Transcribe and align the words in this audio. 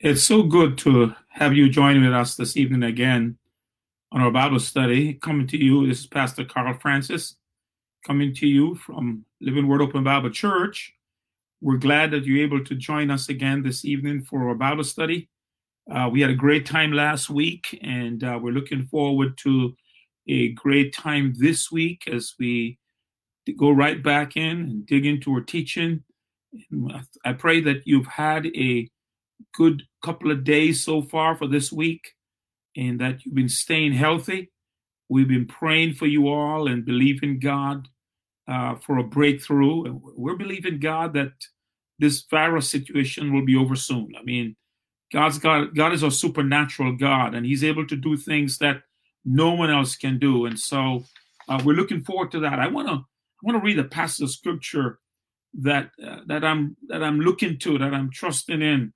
It's 0.00 0.22
so 0.22 0.42
good 0.42 0.76
to 0.78 1.14
have 1.28 1.54
you 1.54 1.68
join 1.68 2.02
with 2.02 2.12
us 2.12 2.36
this 2.36 2.56
evening 2.56 2.82
again 2.82 3.38
on 4.12 4.20
our 4.20 4.30
Bible 4.30 4.60
study. 4.60 5.14
Coming 5.14 5.46
to 5.48 5.56
you, 5.56 5.86
this 5.86 6.00
is 6.00 6.06
Pastor 6.06 6.44
Carl 6.44 6.74
Francis, 6.74 7.36
coming 8.06 8.34
to 8.34 8.46
you 8.46 8.74
from 8.74 9.24
Living 9.40 9.68
Word 9.68 9.80
Open 9.80 10.04
Bible 10.04 10.30
Church. 10.30 10.92
We're 11.60 11.78
glad 11.78 12.10
that 12.10 12.24
you're 12.24 12.44
able 12.44 12.62
to 12.64 12.74
join 12.74 13.10
us 13.10 13.28
again 13.28 13.62
this 13.62 13.84
evening 13.84 14.22
for 14.22 14.48
our 14.48 14.54
Bible 14.54 14.84
study. 14.84 15.28
Uh, 15.90 16.10
we 16.12 16.20
had 16.20 16.30
a 16.30 16.34
great 16.34 16.66
time 16.66 16.92
last 16.92 17.30
week, 17.30 17.78
and 17.82 18.22
uh, 18.22 18.38
we're 18.40 18.52
looking 18.52 18.86
forward 18.86 19.38
to 19.38 19.74
a 20.28 20.52
great 20.52 20.94
time 20.94 21.32
this 21.38 21.72
week 21.72 22.02
as 22.12 22.34
we 22.38 22.78
go 23.56 23.70
right 23.70 24.02
back 24.02 24.36
in 24.36 24.58
and 24.58 24.86
dig 24.86 25.06
into 25.06 25.32
our 25.32 25.40
teaching. 25.40 26.02
I 27.24 27.32
pray 27.32 27.60
that 27.62 27.86
you've 27.86 28.06
had 28.06 28.46
a 28.46 28.88
good 29.56 29.82
couple 30.04 30.30
of 30.30 30.44
days 30.44 30.84
so 30.84 31.02
far 31.02 31.34
for 31.36 31.48
this 31.48 31.72
week 31.72 32.12
and 32.76 33.00
that 33.00 33.24
you've 33.24 33.34
been 33.34 33.48
staying 33.48 33.92
healthy. 33.92 34.52
We've 35.08 35.28
been 35.28 35.46
praying 35.46 35.94
for 35.94 36.06
you 36.06 36.28
all 36.28 36.68
and 36.68 36.84
believing 36.84 37.38
God 37.38 37.88
uh, 38.46 38.76
for 38.76 38.98
a 38.98 39.04
breakthrough. 39.04 39.98
We're 40.16 40.36
believing 40.36 40.78
God 40.78 41.14
that 41.14 41.32
this 41.98 42.24
virus 42.30 42.70
situation 42.70 43.32
will 43.32 43.44
be 43.44 43.56
over 43.56 43.76
soon. 43.76 44.12
I 44.18 44.22
mean, 44.22 44.56
God's 45.12 45.38
God, 45.38 45.74
God 45.74 45.92
is 45.92 46.02
a 46.02 46.10
supernatural 46.10 46.96
God, 46.96 47.34
and 47.34 47.46
He's 47.46 47.64
able 47.64 47.86
to 47.86 47.96
do 47.96 48.16
things 48.16 48.58
that 48.58 48.82
no 49.24 49.52
one 49.54 49.70
else 49.70 49.96
can 49.96 50.18
do. 50.18 50.46
And 50.46 50.58
so 50.58 51.04
uh, 51.48 51.60
we're 51.64 51.76
looking 51.76 52.04
forward 52.04 52.30
to 52.32 52.40
that. 52.40 52.58
I 52.58 52.68
want 52.68 52.88
to 52.88 52.94
I 52.94 53.42
want 53.42 53.58
to 53.58 53.64
read 53.64 53.78
a 53.78 53.84
passage 53.84 54.24
of 54.24 54.30
scripture 54.30 54.98
that 55.54 55.90
uh, 56.04 56.20
that 56.26 56.44
I'm 56.44 56.76
that 56.88 57.02
I'm 57.02 57.20
looking 57.20 57.58
to, 57.60 57.78
that 57.78 57.94
I'm 57.94 58.10
trusting 58.10 58.60
in. 58.62 58.92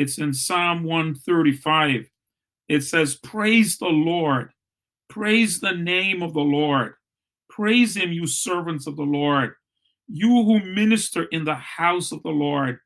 It's 0.00 0.16
in 0.16 0.32
Psalm 0.32 0.82
135. 0.84 2.08
It 2.70 2.80
says, 2.80 3.16
Praise 3.16 3.76
the 3.76 3.88
Lord. 3.88 4.50
Praise 5.10 5.60
the 5.60 5.72
name 5.72 6.22
of 6.22 6.32
the 6.32 6.40
Lord. 6.40 6.94
Praise 7.50 7.98
him, 7.98 8.10
you 8.10 8.26
servants 8.26 8.86
of 8.86 8.96
the 8.96 9.02
Lord. 9.02 9.52
You 10.08 10.42
who 10.42 10.60
minister 10.60 11.24
in 11.24 11.44
the 11.44 11.56
house 11.56 12.12
of 12.12 12.22
the 12.22 12.30
Lord, 12.30 12.78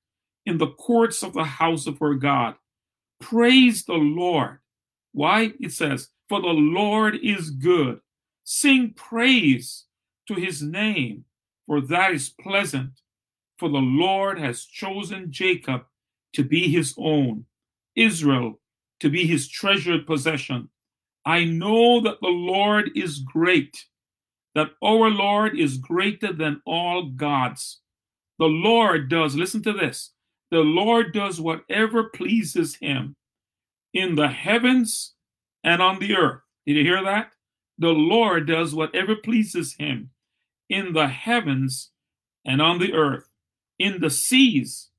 in 0.44 0.58
the 0.58 0.72
courts 0.72 1.22
of 1.22 1.34
the 1.34 1.44
house 1.44 1.86
of 1.86 2.02
our 2.02 2.14
God. 2.14 2.56
Praise 3.20 3.84
the 3.84 3.92
Lord. 3.94 4.58
Why? 5.12 5.52
It 5.60 5.70
says, 5.70 6.08
For 6.28 6.40
the 6.40 6.48
Lord 6.48 7.16
is 7.22 7.50
good. 7.50 8.00
Sing 8.42 8.92
praise 8.92 9.84
to 10.26 10.34
his 10.34 10.62
name, 10.62 11.26
for 11.68 11.80
that 11.80 12.10
is 12.10 12.28
pleasant. 12.28 12.90
For 13.60 13.68
the 13.68 13.78
Lord 13.78 14.40
has 14.40 14.64
chosen 14.64 15.30
Jacob 15.30 15.84
to 16.34 16.44
be 16.44 16.70
his 16.70 16.94
own, 16.98 17.46
Israel 17.96 18.60
to 19.00 19.10
be 19.10 19.27
his 19.27 19.48
treasured 19.48 20.06
possession. 20.06 20.68
I 21.27 21.44
know 21.44 22.00
that 22.00 22.20
the 22.20 22.28
Lord 22.28 22.90
is 22.94 23.18
great, 23.18 23.86
that 24.55 24.70
our 24.82 25.10
Lord 25.10 25.58
is 25.58 25.78
greater 25.78 26.32
than 26.32 26.62
all 26.66 27.10
gods. 27.10 27.80
The 28.38 28.46
Lord 28.46 29.08
does, 29.08 29.34
listen 29.34 29.62
to 29.64 29.72
this, 29.72 30.12
the 30.50 30.60
Lord 30.60 31.12
does 31.12 31.40
whatever 31.40 32.05
pleases 32.05 32.77
him 32.77 33.16
in 33.92 34.14
the 34.14 34.28
heavens 34.28 35.14
and 35.62 35.80
on 35.80 35.98
the 35.98 36.16
earth. 36.16 36.40
Did 36.66 36.77
you 36.77 36.84
hear 36.84 37.02
that? 37.05 37.32
The 37.78 37.88
Lord 37.88 38.46
does 38.46 38.74
whatever 38.74 39.16
pleases 39.16 39.74
him 39.74 40.10
in 40.68 40.92
the 40.92 41.08
heavens 41.08 41.90
and 42.44 42.62
on 42.62 42.78
the 42.78 42.94
earth, 42.94 43.28
in 43.78 44.00
the 44.00 44.10
seas 44.10 44.90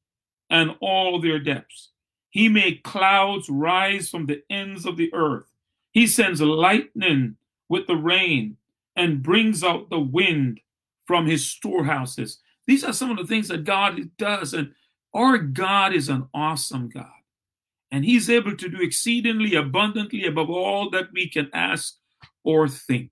and 0.49 0.71
all 0.79 1.19
their 1.19 1.39
depths. 1.39 1.89
He 2.29 2.49
made 2.49 2.83
clouds 2.83 3.49
rise 3.49 4.09
from 4.09 4.25
the 4.25 4.43
ends 4.49 4.85
of 4.85 4.97
the 4.97 5.13
earth. 5.13 5.45
He 5.91 6.05
sends 6.05 6.41
lightning 6.41 7.37
with 7.69 7.87
the 7.87 7.95
rain 7.95 8.57
and 8.95 9.23
brings 9.23 9.63
out 9.63 9.89
the 9.89 9.99
wind 9.99 10.59
from 11.05 11.27
his 11.27 11.49
storehouses. 11.49 12.39
These 12.67 12.83
are 12.83 12.93
some 12.93 13.09
of 13.11 13.17
the 13.17 13.25
things 13.25 13.47
that 13.47 13.63
God 13.63 13.99
does. 14.17 14.53
And 14.53 14.73
our 15.13 15.37
God 15.37 15.93
is 15.93 16.09
an 16.09 16.27
awesome 16.33 16.89
God. 16.89 17.07
And 17.91 18.03
he's 18.03 18.29
able 18.29 18.57
to 18.57 18.69
do 18.69 18.81
exceedingly 18.81 19.55
abundantly 19.55 20.25
above 20.25 20.49
all 20.49 20.89
that 20.89 21.13
we 21.13 21.29
can 21.29 21.49
ask 21.53 21.95
or 22.43 22.67
think. 22.67 23.11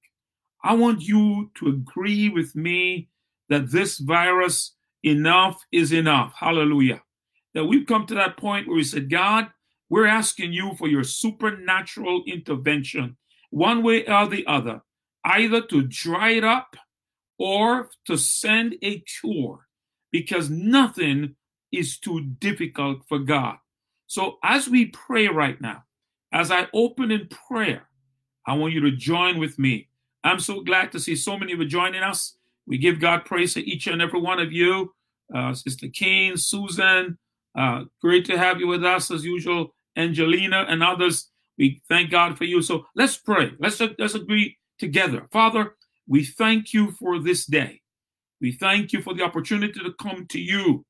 I 0.64 0.74
want 0.74 1.02
you 1.02 1.52
to 1.56 1.68
agree 1.70 2.28
with 2.28 2.56
me 2.56 3.08
that 3.48 3.72
this 3.72 4.00
virus, 4.00 4.74
enough 5.04 5.66
is 5.72 5.94
enough. 5.94 6.34
Hallelujah 6.38 7.03
that 7.54 7.66
we've 7.66 7.88
come 7.88 8.06
to 8.08 8.16
that 8.16 8.38
point 8.38 8.68
where 8.68 8.78
we 8.78 8.84
said, 8.84 9.10
God, 9.10 9.48
we're 9.90 10.08
asking 10.08 10.54
you 10.54 10.74
for 10.76 10.88
your 10.88 11.04
supernatural 11.04 12.24
intervention, 12.26 13.18
one 13.52 13.84
way 13.84 14.06
or 14.08 14.28
the 14.28 14.46
other, 14.48 14.82
either 15.24 15.62
to 15.68 15.84
dry 15.84 16.32
it 16.32 16.44
up 16.44 16.76
or 17.38 17.90
to 18.06 18.18
send 18.18 18.76
a 18.82 19.00
cure, 19.00 19.68
because 20.12 20.50
nothing 20.50 21.36
is 21.72 22.00
too 22.00 22.22
difficult 22.22 23.04
for 23.08 23.20
God. 23.20 23.58
So 24.08 24.38
as 24.44 24.70
we 24.70 24.86
pray 24.86 25.28
right 25.28 25.60
now, 25.60 25.84
as 26.32 26.52
I 26.52 26.68
open 26.74 27.12
in 27.12 27.28
prayer, 27.28 27.88
I 28.46 28.56
want 28.56 28.74
you 28.74 28.82
to 28.82 28.92
join 28.92 29.40
with 29.40 29.58
me. 29.58 29.90
I'm 30.24 30.40
so 30.40 30.62
glad 30.62 30.92
to 30.92 31.00
see 31.00 31.16
so 31.16 31.38
many 31.38 31.54
of 31.54 31.60
you 31.60 31.66
joining 31.66 32.04
us. 32.04 32.36
We 32.66 32.78
give 32.78 33.00
God 33.00 33.26
praise 33.26 33.54
for 33.54 33.60
each 33.60 33.88
and 33.88 34.02
every 34.02 34.22
one 34.22 34.40
of 34.40 34.52
you. 34.52 34.94
Uh, 35.34 35.54
Sister 35.54 35.88
Kane, 35.88 36.38
Susan, 36.38 37.18
uh, 37.56 37.84
great 38.02 38.26
to 38.26 38.38
have 38.38 38.60
you 38.60 38.68
with 38.68 38.84
us 38.84 39.12
as 39.12 39.24
usual, 39.24 39.76
Angelina 39.96 40.66
and 40.68 40.84
others. 40.84 41.30
We 41.58 41.82
thank 41.88 42.10
God 42.10 42.38
for 42.38 42.46
you. 42.46 42.62
So 42.62 42.86
let's 42.96 43.18
pray. 43.18 43.52
Let's 43.60 43.80
let's 44.00 44.16
agree 44.16 44.58
together. 44.80 45.28
Father, 45.32 45.76
we 46.08 46.26
thank 46.26 46.74
you 46.74 46.92
for 46.92 47.20
this 47.20 47.46
day. 47.46 47.82
We 48.42 48.52
thank 48.52 48.92
you 48.92 49.02
for 49.02 49.14
the 49.14 49.24
opportunity 49.24 49.80
to 49.80 49.94
come 50.02 50.26
to 50.28 50.40
you. 50.40 50.86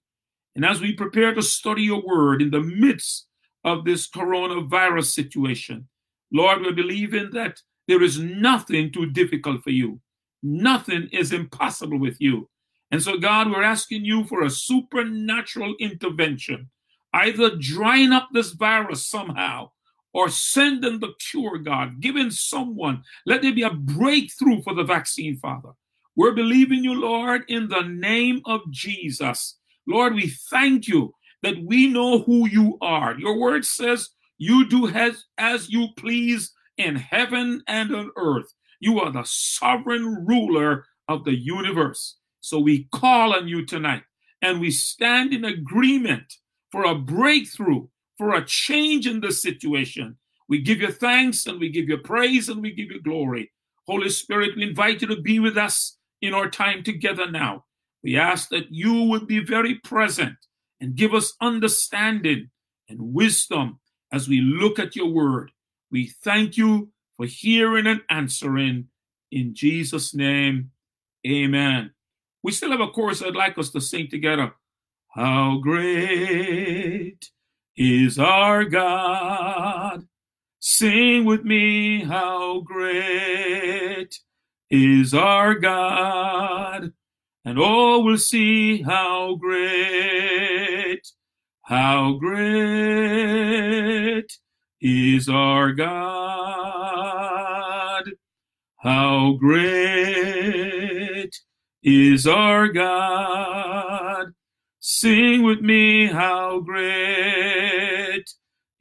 And 0.56 0.66
as 0.66 0.82
we 0.82 0.94
prepare 0.94 1.34
to 1.34 1.42
study 1.42 1.84
your 1.84 2.02
word 2.02 2.42
in 2.42 2.52
the 2.52 2.62
midst 2.62 3.28
of 3.64 3.86
this 3.86 4.10
coronavirus 4.10 5.06
situation, 5.06 5.88
Lord, 6.32 6.62
we 6.62 6.72
believe 6.72 7.14
in 7.14 7.30
that 7.32 7.60
there 7.88 8.02
is 8.02 8.20
nothing 8.20 8.92
too 8.92 9.08
difficult 9.08 9.64
for 9.64 9.72
you. 9.72 10.00
Nothing 10.42 11.10
is 11.12 11.32
impossible 11.32 12.00
with 12.00 12.20
you. 12.20 12.50
And 12.94 13.02
so, 13.02 13.18
God, 13.18 13.50
we're 13.50 13.64
asking 13.64 14.06
you 14.06 14.24
for 14.26 14.44
a 14.44 14.52
supernatural 14.52 15.74
intervention, 15.80 16.70
either 17.12 17.56
drying 17.56 18.12
up 18.12 18.30
this 18.32 18.52
virus 18.52 19.04
somehow 19.04 19.72
or 20.14 20.30
sending 20.30 21.00
the 21.00 21.14
cure, 21.20 21.58
God, 21.58 22.02
giving 22.02 22.30
someone, 22.30 23.02
let 23.26 23.42
there 23.42 23.52
be 23.52 23.64
a 23.64 23.72
breakthrough 23.72 24.62
for 24.62 24.76
the 24.76 24.84
vaccine, 24.84 25.38
Father. 25.38 25.72
We're 26.16 26.34
believing 26.34 26.84
you, 26.84 26.94
Lord, 26.94 27.46
in 27.48 27.68
the 27.68 27.82
name 27.82 28.44
of 28.46 28.62
Jesus. 28.70 29.58
Lord, 29.88 30.14
we 30.14 30.28
thank 30.52 30.88
you 30.88 31.16
that 31.42 31.66
we 31.66 31.88
know 31.88 32.20
who 32.20 32.48
you 32.48 32.78
are. 32.80 33.18
Your 33.18 33.40
word 33.40 33.66
says 33.66 34.10
you 34.38 34.70
do 34.70 34.88
as, 34.88 35.26
as 35.40 35.68
you 35.68 35.88
please 35.98 36.54
in 36.78 36.98
heaven 36.98 37.64
and 37.68 37.96
on 37.96 38.12
earth. 38.18 38.54
You 38.80 39.00
are 39.00 39.12
the 39.12 39.26
sovereign 39.26 40.28
ruler 40.28 40.86
of 41.08 41.24
the 41.24 41.36
universe. 41.36 42.18
So 42.44 42.60
we 42.60 42.90
call 42.92 43.34
on 43.34 43.48
you 43.48 43.66
tonight 43.66 44.04
and 44.42 44.60
we 44.60 44.70
stand 44.70 45.34
in 45.34 45.46
agreement 45.46 46.34
for 46.74 46.84
a 46.84 46.94
breakthrough, 46.94 47.88
for 48.18 48.36
a 48.36 48.44
change 48.44 49.08
in 49.08 49.22
the 49.22 49.32
situation. 49.32 50.18
We 50.50 50.60
give 50.60 50.82
you 50.82 50.92
thanks 50.92 51.48
and 51.48 51.58
we 51.58 51.70
give 51.70 51.88
you 51.88 52.00
praise 52.00 52.50
and 52.50 52.62
we 52.62 52.74
give 52.74 52.92
you 52.92 53.02
glory. 53.02 53.54
Holy 53.88 54.10
Spirit, 54.10 54.58
we 54.58 54.64
invite 54.64 55.02
you 55.02 55.08
to 55.08 55.22
be 55.22 55.40
with 55.40 55.58
us 55.58 55.98
in 56.22 56.34
our 56.34 56.50
time 56.50 56.84
together 56.84 57.32
now. 57.32 57.64
We 58.04 58.18
ask 58.18 58.50
that 58.50 58.70
you 58.70 59.04
would 59.04 59.26
be 59.26 59.40
very 59.40 59.76
present 59.76 60.36
and 60.82 60.96
give 60.96 61.14
us 61.14 61.34
understanding 61.40 62.50
and 62.90 63.14
wisdom 63.14 63.80
as 64.12 64.28
we 64.28 64.42
look 64.42 64.80
at 64.80 64.98
your 64.98 65.08
word. 65.08 65.52
We 65.92 66.08
thank 66.22 66.58
you 66.58 66.90
for 67.16 67.26
hearing 67.26 67.88
and 67.88 68.02
answering. 68.10 68.90
In 69.32 69.56
Jesus' 69.56 70.14
name, 70.14 70.72
amen. 71.26 71.92
We 72.44 72.52
still 72.52 72.72
have 72.72 72.82
a 72.82 72.90
chorus 72.90 73.24
I'd 73.24 73.36
like 73.36 73.58
us 73.58 73.70
to 73.72 73.80
sing 73.80 74.10
together. 74.10 74.54
How 75.16 75.60
great 75.62 77.32
is 77.78 78.20
our 78.20 78.66
God? 78.66 80.08
Sing 80.60 81.24
with 81.24 81.46
me, 81.46 82.04
how 82.04 82.60
great 82.62 84.20
is 84.70 85.14
our 85.14 85.56
God? 85.56 86.92
And 87.46 87.58
all 87.60 88.04
will 88.04 88.18
see 88.18 88.82
how 88.82 89.36
great, 89.36 91.02
how 91.62 92.14
great 92.14 93.20
is 94.82 95.30
our 95.30 95.72
God. 95.72 96.84
How 98.78 99.38
great 99.40 100.23
is 101.84 102.26
our 102.26 102.68
God. 102.70 104.34
Sing 104.80 105.44
with 105.44 105.62
me, 105.62 106.08
how 106.08 106.60
great 106.60 108.26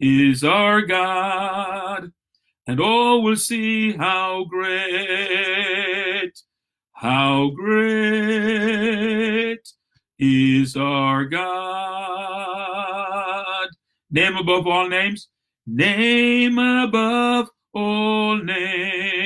is 0.01 0.43
our 0.43 0.83
God, 0.83 2.13
and 2.67 2.81
all 2.81 3.23
will 3.23 3.37
see 3.37 3.93
how 3.93 4.45
great, 4.51 6.33
how 6.93 7.51
great 7.51 8.41
is 10.19 10.77
our 10.77 11.25
God. 11.25 11.49
Name 14.11 14.37
above 14.37 14.67
all 14.67 14.89
names, 14.89 15.29
name 15.67 16.59
above 16.59 17.49
all 17.73 18.37
names. 18.39 19.22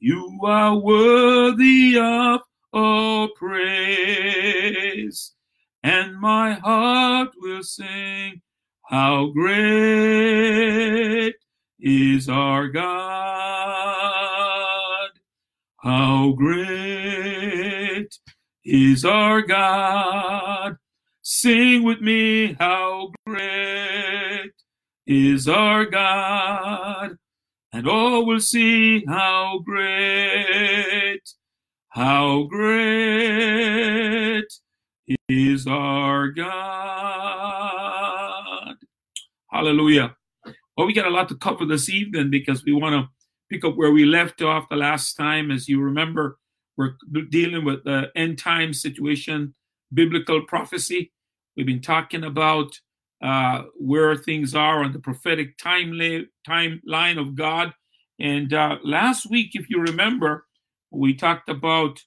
You 0.00 0.38
are 0.44 0.76
worthy 0.76 1.98
of 1.98 2.42
all 2.72 3.30
praise, 3.34 5.34
and 5.82 6.20
my 6.20 6.52
heart 6.52 7.30
will 7.36 7.64
sing, 7.64 8.42
How 8.88 9.26
great 9.34 11.34
is 11.80 12.28
our 12.28 12.68
God! 12.68 12.88
How 15.78 16.30
great 16.30 18.20
is 18.64 19.04
our 19.04 19.42
God! 19.42 20.76
Sing 21.22 21.82
with 21.82 22.00
me, 22.00 22.52
How 22.52 23.10
great 23.26 24.52
is 25.08 25.48
our 25.48 25.86
God! 25.86 27.17
And 27.72 27.88
all 27.88 28.24
will 28.24 28.40
see 28.40 29.04
how 29.06 29.60
great 29.64 31.20
how 31.90 32.44
great 32.44 34.46
is 35.28 35.66
our 35.66 36.28
God? 36.28 36.46
Hallelujah. 39.50 40.14
Well, 40.76 40.86
we 40.86 40.92
got 40.92 41.06
a 41.06 41.10
lot 41.10 41.28
to 41.30 41.34
cover 41.34 41.66
this 41.66 41.90
evening 41.90 42.30
because 42.30 42.64
we 42.64 42.72
want 42.72 42.94
to 42.94 43.08
pick 43.50 43.64
up 43.64 43.76
where 43.76 43.90
we 43.90 44.04
left 44.04 44.40
off 44.42 44.68
the 44.68 44.76
last 44.76 45.14
time. 45.14 45.50
As 45.50 45.68
you 45.68 45.80
remember, 45.80 46.38
we're 46.76 46.94
dealing 47.30 47.64
with 47.64 47.82
the 47.84 48.12
end 48.14 48.38
time 48.38 48.72
situation, 48.72 49.56
biblical 49.92 50.42
prophecy. 50.42 51.12
We've 51.56 51.66
been 51.66 51.82
talking 51.82 52.22
about 52.22 52.78
uh, 53.22 53.64
where 53.76 54.16
things 54.16 54.54
are 54.54 54.84
on 54.84 54.92
the 54.92 54.98
prophetic 54.98 55.58
timeline 55.58 56.26
timeline 56.46 57.18
of 57.18 57.34
God. 57.34 57.72
And 58.20 58.52
uh, 58.52 58.78
last 58.82 59.30
week, 59.30 59.50
if 59.54 59.70
you 59.70 59.80
remember, 59.80 60.46
we 60.90 61.14
talked 61.14 61.48
about 61.48 62.00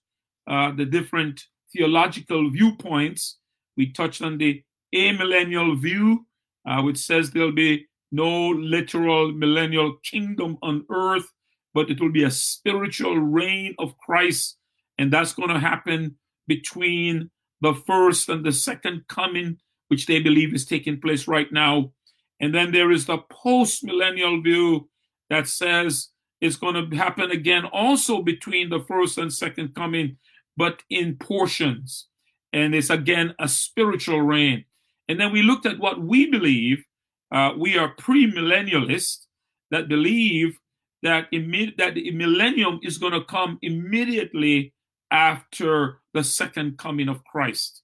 uh, 0.47 0.71
the 0.71 0.85
different 0.85 1.41
theological 1.73 2.49
viewpoints. 2.49 3.37
We 3.77 3.91
touched 3.91 4.21
on 4.21 4.37
the 4.37 4.63
amillennial 4.93 5.79
view, 5.79 6.25
uh, 6.67 6.81
which 6.81 6.97
says 6.97 7.31
there'll 7.31 7.51
be 7.51 7.87
no 8.11 8.49
literal 8.49 9.31
millennial 9.31 9.95
kingdom 10.03 10.57
on 10.61 10.85
earth, 10.89 11.27
but 11.73 11.89
it 11.89 12.01
will 12.01 12.11
be 12.11 12.23
a 12.23 12.31
spiritual 12.31 13.17
reign 13.17 13.75
of 13.79 13.97
Christ. 13.97 14.57
And 14.97 15.11
that's 15.11 15.33
going 15.33 15.49
to 15.49 15.59
happen 15.59 16.17
between 16.47 17.31
the 17.61 17.73
first 17.73 18.27
and 18.27 18.43
the 18.45 18.51
second 18.51 19.07
coming, 19.07 19.57
which 19.91 20.05
they 20.05 20.21
believe 20.21 20.53
is 20.53 20.65
taking 20.65 21.01
place 21.01 21.27
right 21.27 21.51
now. 21.51 21.91
And 22.39 22.55
then 22.55 22.71
there 22.71 22.91
is 22.91 23.07
the 23.07 23.17
post 23.29 23.83
millennial 23.83 24.41
view 24.41 24.87
that 25.29 25.49
says 25.49 26.11
it's 26.39 26.55
going 26.55 26.75
to 26.75 26.95
happen 26.95 27.29
again 27.29 27.65
also 27.65 28.21
between 28.21 28.69
the 28.69 28.79
first 28.87 29.17
and 29.17 29.33
second 29.33 29.75
coming, 29.75 30.15
but 30.55 30.81
in 30.89 31.17
portions. 31.17 32.07
And 32.53 32.73
it's 32.73 32.89
again 32.89 33.35
a 33.37 33.49
spiritual 33.49 34.21
reign. 34.21 34.63
And 35.09 35.19
then 35.19 35.33
we 35.33 35.41
looked 35.41 35.65
at 35.65 35.77
what 35.77 35.99
we 35.99 36.31
believe. 36.31 36.85
Uh, 37.33 37.51
we 37.57 37.77
are 37.77 37.93
premillennialists 37.95 39.25
that 39.71 39.89
believe 39.89 40.57
that, 41.03 41.29
imme- 41.33 41.75
that 41.77 41.95
the 41.95 42.11
millennium 42.11 42.79
is 42.81 42.97
going 42.97 43.11
to 43.11 43.25
come 43.25 43.59
immediately 43.61 44.73
after 45.11 45.99
the 46.13 46.23
second 46.23 46.77
coming 46.77 47.09
of 47.09 47.25
Christ. 47.25 47.81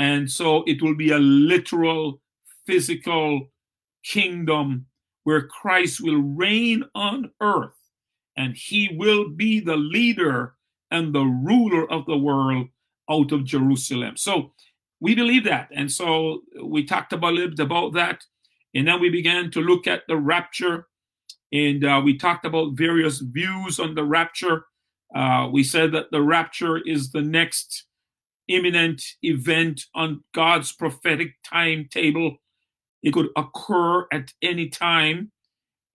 And 0.00 0.30
so 0.30 0.64
it 0.66 0.80
will 0.80 0.94
be 0.94 1.10
a 1.10 1.18
literal, 1.18 2.22
physical 2.66 3.50
kingdom 4.02 4.86
where 5.24 5.46
Christ 5.46 6.00
will 6.00 6.22
reign 6.22 6.84
on 6.94 7.30
earth 7.42 7.76
and 8.34 8.56
he 8.56 8.88
will 8.96 9.28
be 9.28 9.60
the 9.60 9.76
leader 9.76 10.54
and 10.90 11.14
the 11.14 11.26
ruler 11.26 11.88
of 11.92 12.06
the 12.06 12.16
world 12.16 12.68
out 13.10 13.30
of 13.30 13.44
Jerusalem. 13.44 14.16
So 14.16 14.52
we 15.00 15.14
believe 15.14 15.44
that. 15.44 15.68
And 15.70 15.92
so 15.92 16.44
we 16.64 16.86
talked 16.86 17.12
about 17.12 17.32
a 17.32 17.34
little 17.34 17.50
bit 17.50 17.60
about 17.60 17.92
that. 17.92 18.24
And 18.74 18.88
then 18.88 19.02
we 19.02 19.10
began 19.10 19.50
to 19.50 19.60
look 19.60 19.86
at 19.86 20.04
the 20.08 20.16
rapture. 20.16 20.86
And 21.52 21.84
uh, 21.84 22.00
we 22.02 22.16
talked 22.16 22.46
about 22.46 22.72
various 22.72 23.18
views 23.18 23.78
on 23.78 23.94
the 23.94 24.04
rapture. 24.04 24.64
Uh, 25.14 25.50
we 25.52 25.62
said 25.62 25.92
that 25.92 26.10
the 26.10 26.22
rapture 26.22 26.78
is 26.78 27.12
the 27.12 27.20
next 27.20 27.84
imminent 28.50 29.02
event 29.22 29.86
on 29.94 30.22
God's 30.34 30.72
prophetic 30.72 31.34
timetable. 31.44 32.36
It 33.02 33.12
could 33.12 33.28
occur 33.36 34.06
at 34.12 34.32
any 34.42 34.68
time. 34.68 35.30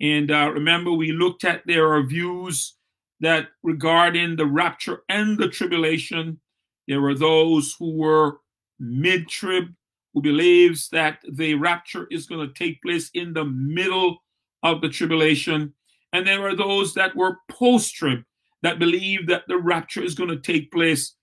And 0.02 0.32
uh, 0.32 0.52
remember, 0.54 0.92
we 0.92 1.12
looked 1.12 1.44
at 1.44 1.62
there 1.66 1.92
are 1.94 2.04
views 2.04 2.76
that 3.20 3.48
regarding 3.64 4.36
the 4.36 4.46
rapture 4.46 5.04
and 5.10 5.38
the 5.38 5.48
tribulation. 5.48 6.40
There 6.88 7.02
were 7.02 7.16
those 7.16 7.76
who 7.78 7.98
were 7.98 8.38
mid 8.80 9.28
trib, 9.30 9.66
who 10.14 10.22
believes 10.22 10.90
that 10.90 11.20
the 11.30 11.56
rapture 11.56 12.08
is 12.10 12.26
going 12.26 12.48
to 12.48 12.54
take 12.54 12.82
place 12.82 13.10
in 13.14 13.34
the 13.34 13.46
middle 13.46 14.18
of 14.64 14.82
the 14.82 14.90
tribulation. 14.90 15.74
And 16.14 16.26
there 16.26 16.48
are 16.48 16.56
those 16.56 16.94
that 16.94 17.16
were 17.16 17.38
post 17.50 17.96
trib, 17.96 18.24
that 18.64 18.80
believe 18.80 19.28
that 19.28 19.44
the 19.48 19.58
rapture 19.58 20.04
is 20.04 20.16
going 20.16 20.30
to 20.30 20.40
take 20.40 20.72
place 20.72 21.16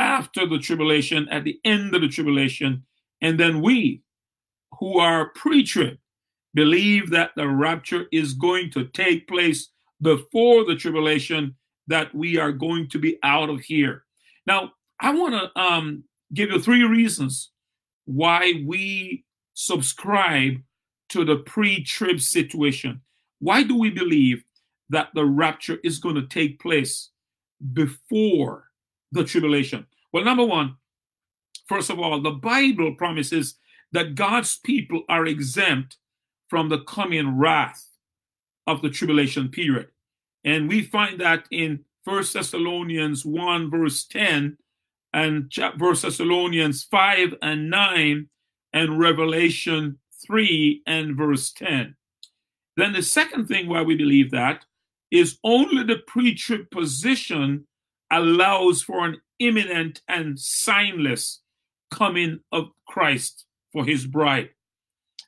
after 0.00 0.46
the 0.46 0.58
tribulation, 0.58 1.28
at 1.28 1.44
the 1.44 1.60
end 1.62 1.94
of 1.94 2.00
the 2.00 2.08
tribulation. 2.08 2.82
And 3.20 3.38
then 3.38 3.60
we, 3.60 4.02
who 4.78 4.98
are 4.98 5.28
pre 5.34 5.62
trib, 5.62 5.98
believe 6.54 7.10
that 7.10 7.32
the 7.36 7.46
rapture 7.46 8.06
is 8.10 8.32
going 8.32 8.70
to 8.72 8.86
take 8.86 9.28
place 9.28 9.68
before 10.00 10.64
the 10.64 10.74
tribulation, 10.74 11.54
that 11.86 12.12
we 12.14 12.38
are 12.38 12.50
going 12.50 12.88
to 12.88 12.98
be 12.98 13.18
out 13.22 13.50
of 13.50 13.60
here. 13.60 14.04
Now, 14.46 14.72
I 14.98 15.12
want 15.12 15.34
to 15.34 15.60
um, 15.60 16.04
give 16.32 16.50
you 16.50 16.58
three 16.60 16.84
reasons 16.84 17.50
why 18.06 18.54
we 18.66 19.24
subscribe 19.52 20.54
to 21.10 21.26
the 21.26 21.36
pre 21.36 21.84
trib 21.84 22.20
situation. 22.20 23.02
Why 23.38 23.64
do 23.64 23.78
we 23.78 23.90
believe 23.90 24.42
that 24.88 25.08
the 25.14 25.26
rapture 25.26 25.78
is 25.84 25.98
going 25.98 26.14
to 26.14 26.26
take 26.26 26.58
place 26.58 27.10
before 27.74 28.69
the 29.12 29.24
tribulation? 29.24 29.86
Well, 30.12 30.24
number 30.24 30.44
one, 30.44 30.76
first 31.68 31.90
of 31.90 31.98
all, 31.98 32.20
the 32.20 32.30
Bible 32.30 32.94
promises 32.94 33.56
that 33.92 34.14
God's 34.14 34.58
people 34.58 35.02
are 35.08 35.26
exempt 35.26 35.96
from 36.48 36.68
the 36.68 36.80
coming 36.80 37.38
wrath 37.38 37.86
of 38.66 38.82
the 38.82 38.90
tribulation 38.90 39.48
period. 39.48 39.88
And 40.44 40.68
we 40.68 40.82
find 40.82 41.20
that 41.20 41.46
in 41.50 41.84
First 42.04 42.34
Thessalonians 42.34 43.24
1, 43.24 43.70
verse 43.70 44.04
10, 44.04 44.56
and 45.12 45.52
First 45.78 46.02
Thessalonians 46.02 46.84
5 46.84 47.34
and 47.42 47.70
9, 47.70 48.28
and 48.72 48.98
Revelation 48.98 49.98
3 50.26 50.82
and 50.86 51.16
verse 51.16 51.52
10. 51.52 51.96
Then 52.76 52.92
the 52.92 53.02
second 53.02 53.46
thing 53.46 53.68
why 53.68 53.82
we 53.82 53.96
believe 53.96 54.30
that 54.30 54.64
is 55.10 55.38
only 55.42 55.82
the 55.82 55.98
pre 56.06 56.34
trib 56.34 56.70
position 56.70 57.66
allows 58.10 58.82
for 58.82 59.04
an 59.04 59.20
imminent 59.38 60.02
and 60.08 60.36
signless 60.36 61.38
coming 61.90 62.40
of 62.52 62.70
Christ 62.86 63.46
for 63.72 63.84
his 63.84 64.06
bride. 64.06 64.50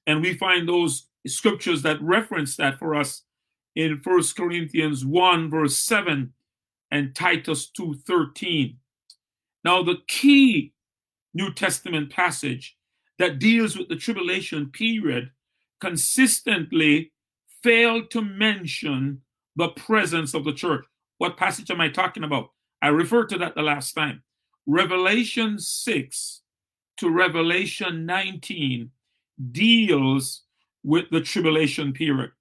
And 0.06 0.20
we 0.20 0.36
find 0.36 0.68
those 0.68 1.08
scriptures 1.26 1.82
that 1.82 2.02
reference 2.02 2.56
that 2.56 2.78
for 2.78 2.94
us 2.94 3.22
in 3.74 4.00
First 4.00 4.36
Corinthians 4.36 5.04
1, 5.04 5.50
verse 5.50 5.78
7, 5.78 6.32
and 6.90 7.14
Titus 7.14 7.68
2 7.70 7.94
13. 8.06 8.76
Now, 9.64 9.82
the 9.82 9.98
key 10.08 10.72
New 11.34 11.52
Testament 11.52 12.10
passage 12.10 12.76
that 13.18 13.38
deals 13.38 13.76
with 13.76 13.88
the 13.88 13.96
tribulation 13.96 14.66
period 14.66 15.30
consistently 15.80 17.12
failed 17.62 18.10
to 18.10 18.20
mention 18.20 19.22
the 19.56 19.68
presence 19.68 20.34
of 20.34 20.44
the 20.44 20.52
church. 20.52 20.84
What 21.18 21.36
passage 21.36 21.70
am 21.70 21.80
I 21.80 21.88
talking 21.88 22.24
about? 22.24 22.50
I 22.82 22.88
referred 22.88 23.28
to 23.30 23.38
that 23.38 23.54
the 23.54 23.62
last 23.62 23.92
time. 23.94 24.22
Revelation 24.66 25.58
6 25.58 26.42
to 26.98 27.10
Revelation 27.10 28.04
19 28.04 28.90
deals 29.50 30.42
with 30.84 31.06
the 31.10 31.20
tribulation 31.20 31.92
period. 31.92 32.32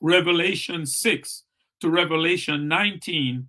Revelation 0.00 0.86
6 0.86 1.42
to 1.80 1.90
Revelation 1.90 2.68
19 2.68 3.48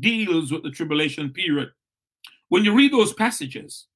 deals 0.00 0.50
with 0.50 0.62
the 0.62 0.70
tribulation 0.70 1.30
period. 1.30 1.70
When 2.48 2.64
you 2.64 2.74
read 2.74 2.92
those 2.92 3.12
passages, 3.12 3.86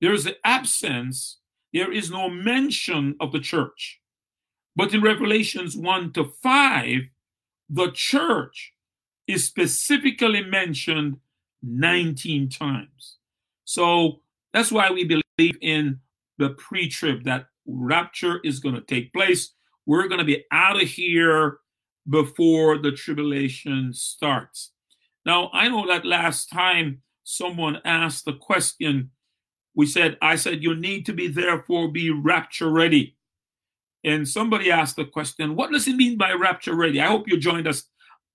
there 0.00 0.12
is 0.12 0.24
the 0.24 0.36
absence 0.44 1.40
there 1.72 1.92
is 1.92 2.10
no 2.10 2.28
mention 2.28 3.16
of 3.20 3.32
the 3.32 3.40
church. 3.40 4.00
But 4.74 4.94
in 4.94 5.02
Revelations 5.02 5.76
1 5.76 6.12
to 6.14 6.24
5, 6.24 7.10
the 7.68 7.90
church 7.92 8.72
is 9.30 9.46
specifically 9.46 10.42
mentioned 10.42 11.16
19 11.62 12.48
times. 12.48 13.18
So 13.64 14.20
that's 14.52 14.72
why 14.72 14.90
we 14.90 15.04
believe 15.04 15.56
in 15.60 16.00
the 16.38 16.50
pre 16.50 16.88
trib 16.88 17.24
that 17.24 17.46
rapture 17.66 18.40
is 18.44 18.58
going 18.58 18.74
to 18.74 18.80
take 18.80 19.12
place. 19.12 19.54
We're 19.86 20.08
going 20.08 20.18
to 20.18 20.24
be 20.24 20.44
out 20.50 20.82
of 20.82 20.88
here 20.88 21.58
before 22.08 22.78
the 22.78 22.92
tribulation 22.92 23.92
starts. 23.92 24.72
Now, 25.24 25.50
I 25.52 25.68
know 25.68 25.86
that 25.86 26.04
last 26.04 26.46
time 26.46 27.02
someone 27.24 27.78
asked 27.84 28.24
the 28.24 28.32
question, 28.32 29.10
we 29.74 29.86
said, 29.86 30.16
I 30.20 30.36
said, 30.36 30.62
you 30.62 30.74
need 30.74 31.06
to 31.06 31.12
be 31.12 31.28
therefore 31.28 31.88
be 31.88 32.10
rapture 32.10 32.70
ready. 32.70 33.16
And 34.02 34.26
somebody 34.26 34.70
asked 34.70 34.96
the 34.96 35.04
question, 35.04 35.54
what 35.54 35.70
does 35.70 35.86
it 35.86 35.94
mean 35.94 36.16
by 36.16 36.32
rapture 36.32 36.74
ready? 36.74 37.00
I 37.00 37.06
hope 37.06 37.28
you 37.28 37.36
joined 37.36 37.68
us 37.68 37.84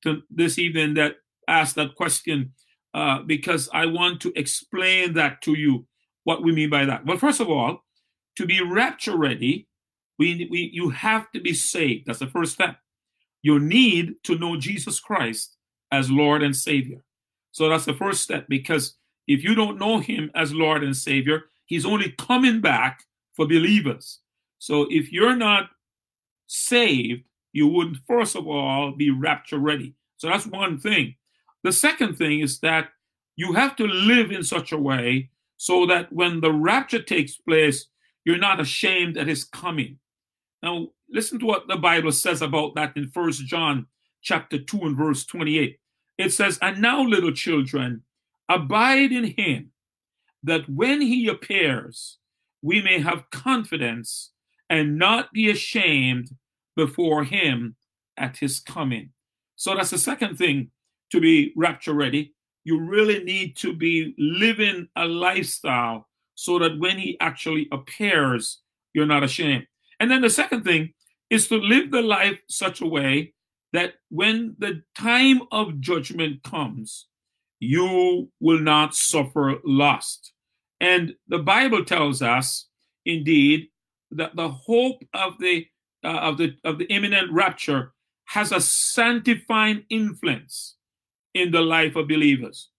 to 0.06 0.22
this 0.30 0.58
evening 0.58 0.94
that 0.96 1.18
asked 1.48 1.76
that 1.76 1.96
question 1.96 2.54
uh, 2.94 3.22
because 3.24 3.70
I 3.74 3.86
want 3.86 4.22
to 4.22 4.32
explain 4.36 5.14
that 5.14 5.42
to 5.42 5.54
you, 5.54 5.86
what 6.24 6.44
we 6.44 6.52
mean 6.54 6.70
by 6.70 6.86
that. 6.86 7.06
Well, 7.06 7.18
first 7.18 7.42
of 7.42 7.50
all, 7.50 7.84
to 8.38 8.46
be 8.46 8.62
rapture 8.62 9.18
ready, 9.18 9.68
we, 10.18 10.48
we 10.50 10.70
you 10.74 10.90
have 10.90 11.30
to 11.32 11.42
be 11.42 11.54
saved. 11.54 12.08
That's 12.08 12.20
the 12.20 12.28
first 12.28 12.54
step. 12.54 12.78
You 13.42 13.60
need 13.60 14.16
to 14.24 14.38
know 14.38 14.58
Jesus 14.58 15.00
Christ 15.00 15.58
as 15.92 16.10
Lord 16.10 16.42
and 16.42 16.56
Savior. 16.56 17.00
So 17.52 17.70
that's 17.70 17.86
the 17.86 17.94
first 17.94 18.22
step 18.22 18.46
because 18.50 18.96
if 19.28 19.44
you 19.44 19.56
don't 19.56 19.80
know 19.80 20.00
him 20.00 20.32
as 20.36 20.54
Lord 20.54 20.84
and 20.84 20.96
Savior, 20.96 21.44
he's 21.66 21.86
only 21.86 22.16
coming 22.18 22.62
back 22.62 23.04
for 23.36 23.48
believers. 23.48 24.20
So 24.60 24.88
if 24.90 25.12
you're 25.12 25.36
not 25.36 25.70
saved, 26.48 27.24
you 27.56 27.70
wouldn't, 27.70 28.00
first 28.06 28.36
of 28.36 28.46
all 28.48 28.92
be 28.92 29.10
rapture 29.10 29.58
ready. 29.58 29.96
So 30.18 30.28
that's 30.28 30.46
one 30.46 30.78
thing. 30.78 31.16
The 31.64 31.72
second 31.72 32.18
thing 32.18 32.42
is 32.42 32.60
that 32.60 32.90
you 33.38 33.54
have 33.54 33.78
to 33.78 33.88
live 33.88 34.30
in 34.30 34.44
such 34.44 34.74
a 34.74 34.78
way 34.78 35.30
so 35.56 35.86
that 35.86 36.12
when 36.12 36.42
the 36.42 36.52
rapture 36.52 37.02
takes 37.02 37.38
place, 37.38 37.88
you're 38.26 38.38
not 38.38 38.60
ashamed 38.60 39.18
at 39.18 39.28
his 39.28 39.46
coming. 39.46 40.00
Now, 40.62 40.90
listen 41.10 41.40
to 41.40 41.46
what 41.46 41.70
the 41.70 41.78
Bible 41.78 42.12
says 42.12 42.42
about 42.42 42.76
that 42.76 42.98
in 42.98 43.08
First 43.08 43.46
John 43.46 43.88
chapter 44.22 44.60
2 44.60 44.82
and 44.82 44.98
verse 44.98 45.26
28. 45.26 45.80
It 46.18 46.34
says, 46.34 46.60
And 46.62 46.82
now, 46.82 47.04
little 47.04 47.32
children, 47.32 48.04
abide 48.50 49.14
in 49.14 49.34
him, 49.38 49.72
that 50.44 50.68
when 50.68 51.00
he 51.00 51.30
appears, 51.30 52.18
we 52.62 52.82
may 52.82 53.00
have 53.00 53.30
confidence 53.30 54.32
and 54.70 54.98
not 54.98 55.32
be 55.32 55.50
ashamed 55.50 56.32
before 56.76 57.24
him 57.24 57.76
at 58.18 58.38
his 58.38 58.60
coming. 58.60 59.12
So 59.56 59.76
that's 59.76 59.92
the 59.92 59.98
second 59.98 60.38
thing 60.38 60.72
to 61.12 61.20
be 61.20 61.54
rapture 61.56 61.94
ready. 61.94 62.34
You 62.64 62.80
really 62.80 63.24
need 63.24 63.56
to 63.58 63.74
be 63.74 64.16
living 64.18 64.88
a 64.96 65.06
lifestyle 65.06 66.08
so 66.36 66.60
that 66.60 66.78
when 66.80 66.98
he 66.98 67.18
actually 67.20 67.68
appears, 67.72 68.62
you're 68.94 69.06
not 69.06 69.24
ashamed. 69.24 69.68
And 70.00 70.12
then 70.12 70.22
the 70.22 70.30
second 70.30 70.64
thing 70.64 70.94
is 71.30 71.48
to 71.48 71.58
live 71.58 71.92
the 71.92 72.02
life 72.02 72.40
such 72.50 72.82
a 72.82 72.86
way 72.86 73.34
that 73.74 73.96
when 74.10 74.56
the 74.60 74.82
time 74.98 75.42
of 75.52 75.80
judgment 75.80 76.44
comes, 76.44 77.08
you 77.60 78.30
will 78.40 78.60
not 78.60 78.96
suffer 78.96 79.56
loss. 79.64 80.32
And 80.80 81.16
the 81.28 81.40
Bible 81.40 81.84
tells 81.86 82.22
us, 82.22 82.68
indeed, 83.06 83.68
that 84.12 84.36
the 84.36 84.50
hope 84.50 85.04
of 85.14 85.38
the 85.40 85.66
uh, 86.06 86.20
of 86.20 86.38
the 86.38 86.56
of 86.64 86.78
the 86.78 86.86
imminent 86.86 87.32
rapture 87.32 87.94
has 88.26 88.52
a 88.52 88.62
sanctifying 88.62 89.84
influence 89.90 90.76
in 91.34 91.52
the 91.52 91.62
life 91.62 91.96
of 91.96 92.08
believers. 92.08 92.70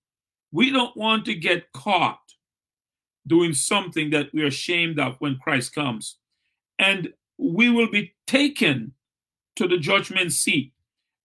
We 0.53 0.71
don't 0.71 0.97
want 0.97 1.25
to 1.27 1.35
get 1.35 1.73
caught 1.73 2.21
doing 3.27 3.53
something 3.53 4.11
that 4.11 4.33
we're 4.33 4.47
ashamed 4.47 4.99
of 4.99 5.17
when 5.19 5.37
Christ 5.37 5.75
comes. 5.75 6.19
And 6.79 7.13
we 7.39 7.69
will 7.69 7.91
be 7.91 8.15
taken 8.27 8.93
to 9.57 9.67
the 9.67 9.79
judgment 9.79 10.33
seat 10.33 10.73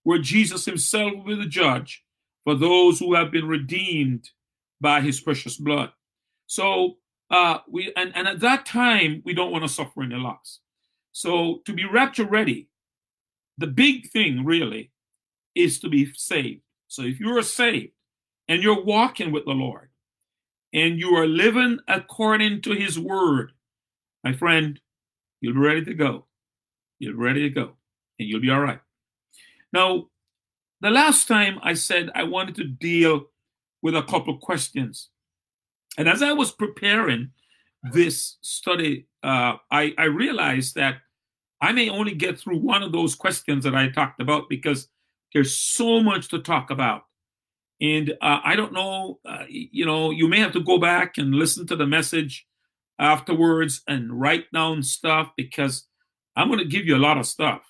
where 0.03 0.17
Jesus 0.17 0.65
himself 0.65 1.13
will 1.13 1.23
be 1.23 1.35
the 1.35 1.45
judge 1.45 2.03
for 2.43 2.55
those 2.55 2.99
who 2.99 3.13
have 3.13 3.31
been 3.31 3.47
redeemed 3.47 4.29
by 4.79 5.01
his 5.01 5.21
precious 5.21 5.57
blood. 5.57 5.91
So 6.47 6.97
uh, 7.29 7.59
we 7.69 7.93
and, 7.95 8.11
and 8.15 8.27
at 8.27 8.39
that 8.39 8.65
time 8.65 9.21
we 9.23 9.33
don't 9.33 9.51
want 9.51 9.63
to 9.63 9.69
suffer 9.69 10.01
any 10.03 10.15
loss. 10.15 10.59
So 11.11 11.61
to 11.65 11.73
be 11.73 11.85
rapture 11.85 12.25
ready, 12.25 12.67
the 13.57 13.67
big 13.67 14.09
thing 14.09 14.45
really 14.45 14.91
is 15.55 15.79
to 15.79 15.89
be 15.89 16.11
saved. 16.13 16.61
So 16.87 17.03
if 17.03 17.19
you 17.19 17.37
are 17.37 17.43
saved 17.43 17.93
and 18.47 18.63
you're 18.63 18.83
walking 18.83 19.31
with 19.31 19.45
the 19.45 19.51
Lord 19.51 19.89
and 20.73 20.99
you 20.99 21.15
are 21.15 21.27
living 21.27 21.79
according 21.87 22.61
to 22.63 22.71
his 22.71 22.97
word, 22.97 23.51
my 24.23 24.33
friend, 24.33 24.79
you'll 25.41 25.53
be 25.53 25.59
ready 25.59 25.85
to 25.85 25.93
go. 25.93 26.25
You'll 26.99 27.13
be 27.13 27.19
ready 27.19 27.41
to 27.43 27.49
go 27.49 27.75
and 28.19 28.29
you'll 28.29 28.41
be 28.41 28.49
all 28.49 28.61
right. 28.61 28.79
Now, 29.73 30.07
the 30.81 30.89
last 30.89 31.27
time 31.27 31.59
I 31.61 31.73
said 31.73 32.09
I 32.15 32.23
wanted 32.23 32.55
to 32.55 32.63
deal 32.63 33.25
with 33.81 33.95
a 33.95 34.03
couple 34.03 34.37
questions. 34.37 35.09
And 35.97 36.07
as 36.07 36.21
I 36.21 36.33
was 36.33 36.51
preparing 36.51 37.31
this 37.83 38.37
study, 38.41 39.07
uh, 39.23 39.55
I, 39.71 39.93
I 39.97 40.05
realized 40.05 40.75
that 40.75 40.97
I 41.61 41.71
may 41.71 41.89
only 41.89 42.13
get 42.13 42.39
through 42.39 42.57
one 42.57 42.83
of 42.83 42.91
those 42.91 43.15
questions 43.15 43.63
that 43.63 43.75
I 43.75 43.89
talked 43.89 44.21
about 44.21 44.49
because 44.49 44.87
there's 45.33 45.57
so 45.57 46.01
much 46.01 46.29
to 46.29 46.39
talk 46.39 46.71
about. 46.71 47.03
And 47.79 48.11
uh, 48.21 48.39
I 48.43 48.55
don't 48.55 48.73
know, 48.73 49.19
uh, 49.27 49.45
you 49.47 49.85
know, 49.85 50.11
you 50.11 50.27
may 50.27 50.39
have 50.39 50.53
to 50.53 50.59
go 50.59 50.77
back 50.77 51.17
and 51.17 51.33
listen 51.33 51.65
to 51.67 51.75
the 51.75 51.87
message 51.87 52.45
afterwards 52.99 53.81
and 53.87 54.19
write 54.19 54.45
down 54.53 54.83
stuff 54.83 55.31
because 55.35 55.87
I'm 56.35 56.47
going 56.47 56.59
to 56.59 56.65
give 56.65 56.85
you 56.85 56.95
a 56.95 56.99
lot 56.99 57.17
of 57.17 57.25
stuff, 57.25 57.63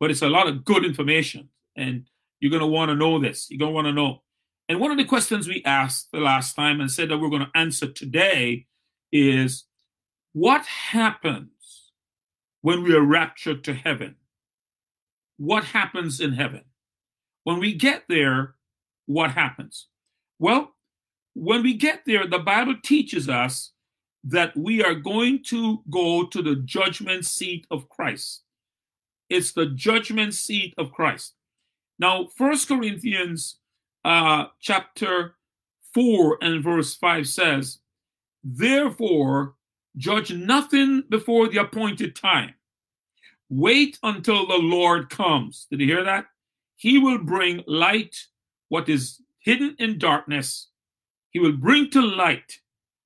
but 0.00 0.10
it's 0.10 0.22
a 0.22 0.28
lot 0.28 0.48
of 0.48 0.64
good 0.64 0.84
information. 0.84 1.50
And 1.76 2.06
you're 2.40 2.50
going 2.50 2.60
to 2.60 2.66
want 2.66 2.90
to 2.90 2.94
know 2.94 3.18
this. 3.18 3.46
You're 3.50 3.58
going 3.58 3.72
to 3.72 3.74
want 3.74 3.86
to 3.86 3.92
know. 3.92 4.22
And 4.68 4.80
one 4.80 4.90
of 4.90 4.96
the 4.96 5.04
questions 5.04 5.46
we 5.46 5.62
asked 5.64 6.08
the 6.12 6.18
last 6.18 6.54
time 6.54 6.80
and 6.80 6.90
said 6.90 7.10
that 7.10 7.18
we're 7.18 7.28
going 7.28 7.46
to 7.46 7.58
answer 7.58 7.92
today 7.92 8.66
is 9.12 9.64
what 10.32 10.64
happens 10.66 11.92
when 12.62 12.82
we 12.82 12.94
are 12.94 13.02
raptured 13.02 13.64
to 13.64 13.74
heaven? 13.74 14.16
What 15.38 15.64
happens 15.64 16.20
in 16.20 16.32
heaven? 16.32 16.64
When 17.44 17.60
we 17.60 17.74
get 17.74 18.04
there, 18.08 18.54
what 19.06 19.30
happens? 19.30 19.86
Well, 20.38 20.74
when 21.34 21.62
we 21.62 21.74
get 21.74 22.02
there, 22.06 22.26
the 22.26 22.38
Bible 22.38 22.74
teaches 22.82 23.28
us 23.28 23.72
that 24.24 24.56
we 24.56 24.82
are 24.82 24.94
going 24.94 25.44
to 25.44 25.82
go 25.90 26.26
to 26.26 26.42
the 26.42 26.56
judgment 26.56 27.24
seat 27.24 27.66
of 27.70 27.88
Christ. 27.88 28.42
It's 29.28 29.52
the 29.52 29.66
judgment 29.66 30.34
seat 30.34 30.74
of 30.78 30.92
Christ. 30.92 31.34
Now, 31.98 32.26
First 32.36 32.68
Corinthians 32.68 33.58
uh, 34.04 34.46
chapter 34.60 35.36
4 35.94 36.38
and 36.40 36.62
verse 36.62 36.94
5 36.94 37.26
says, 37.26 37.78
Therefore, 38.48 39.54
judge 39.96 40.32
nothing 40.32 41.02
before 41.08 41.48
the 41.48 41.58
appointed 41.58 42.14
time. 42.14 42.54
Wait 43.50 43.98
until 44.04 44.46
the 44.46 44.58
Lord 44.58 45.10
comes. 45.10 45.66
Did 45.68 45.80
you 45.80 45.86
hear 45.86 46.04
that? 46.04 46.26
He 46.76 46.98
will 46.98 47.18
bring 47.18 47.64
light 47.66 48.14
what 48.68 48.88
is 48.88 49.20
hidden 49.40 49.74
in 49.80 49.98
darkness. 49.98 50.68
He 51.30 51.40
will 51.40 51.56
bring 51.56 51.90
to 51.90 52.00
light 52.00 52.60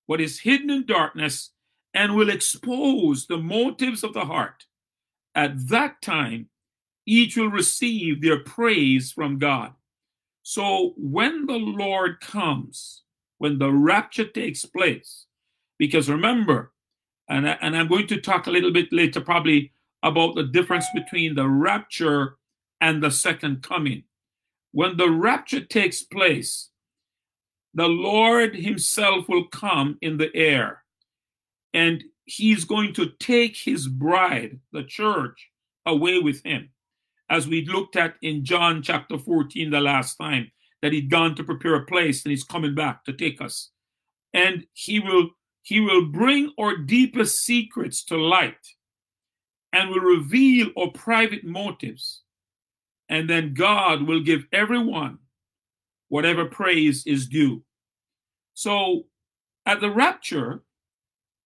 what 0.04 0.20
is 0.20 0.40
hidden 0.40 0.68
in 0.68 0.84
darkness 0.84 1.52
and 1.94 2.16
will 2.16 2.28
expose 2.28 3.26
the 3.26 3.38
motives 3.38 4.04
of 4.04 4.12
the 4.12 4.26
heart. 4.26 4.66
At 5.34 5.68
that 5.68 6.02
time, 6.02 6.50
each 7.06 7.38
will 7.38 7.48
receive 7.48 8.20
their 8.20 8.40
praise 8.40 9.10
from 9.10 9.38
God. 9.38 9.72
So 10.42 10.92
when 10.98 11.46
the 11.46 11.58
Lord 11.58 12.20
comes, 12.20 13.04
when 13.38 13.58
the 13.58 13.72
rapture 13.72 14.26
takes 14.26 14.66
place, 14.66 15.24
because 15.80 16.10
remember, 16.10 16.72
and, 17.30 17.48
I, 17.48 17.56
and 17.62 17.74
I'm 17.74 17.88
going 17.88 18.06
to 18.08 18.20
talk 18.20 18.46
a 18.46 18.50
little 18.50 18.70
bit 18.70 18.92
later 18.92 19.22
probably 19.22 19.72
about 20.02 20.34
the 20.34 20.44
difference 20.44 20.84
between 20.94 21.34
the 21.34 21.48
rapture 21.48 22.36
and 22.82 23.02
the 23.02 23.10
second 23.10 23.62
coming. 23.62 24.04
When 24.72 24.98
the 24.98 25.10
rapture 25.10 25.64
takes 25.64 26.02
place, 26.02 26.68
the 27.72 27.88
Lord 27.88 28.54
Himself 28.54 29.26
will 29.26 29.48
come 29.48 29.96
in 30.02 30.18
the 30.18 30.30
air 30.36 30.84
and 31.72 32.04
He's 32.26 32.64
going 32.64 32.92
to 32.94 33.12
take 33.18 33.56
His 33.56 33.88
bride, 33.88 34.60
the 34.72 34.84
church, 34.84 35.48
away 35.86 36.18
with 36.18 36.44
Him 36.44 36.68
as 37.30 37.48
we 37.48 37.64
looked 37.64 37.96
at 37.96 38.16
in 38.20 38.44
John 38.44 38.82
chapter 38.82 39.16
14 39.16 39.70
the 39.70 39.80
last 39.80 40.16
time, 40.16 40.50
that 40.82 40.92
he'd 40.92 41.10
gone 41.10 41.34
to 41.36 41.44
prepare 41.44 41.76
a 41.76 41.86
place 41.86 42.24
and 42.24 42.30
he's 42.30 42.44
coming 42.44 42.74
back 42.74 43.04
to 43.04 43.12
take 43.12 43.40
us. 43.40 43.70
And 44.34 44.66
he 44.72 45.00
will 45.00 45.30
He 45.62 45.80
will 45.80 46.06
bring 46.06 46.52
our 46.58 46.76
deepest 46.76 47.40
secrets 47.40 48.04
to 48.04 48.16
light 48.16 48.66
and 49.72 49.90
will 49.90 50.00
reveal 50.00 50.70
our 50.76 50.90
private 50.90 51.44
motives. 51.44 52.22
And 53.08 53.28
then 53.28 53.54
God 53.54 54.02
will 54.02 54.22
give 54.22 54.46
everyone 54.52 55.18
whatever 56.08 56.44
praise 56.44 57.06
is 57.06 57.28
due. 57.28 57.62
So 58.54 59.06
at 59.66 59.80
the 59.80 59.90
rapture, 59.90 60.62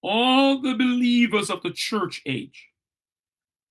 all 0.02 0.60
the 0.60 0.74
believers 0.74 1.50
of 1.50 1.62
the 1.62 1.70
church 1.70 2.22
age, 2.26 2.68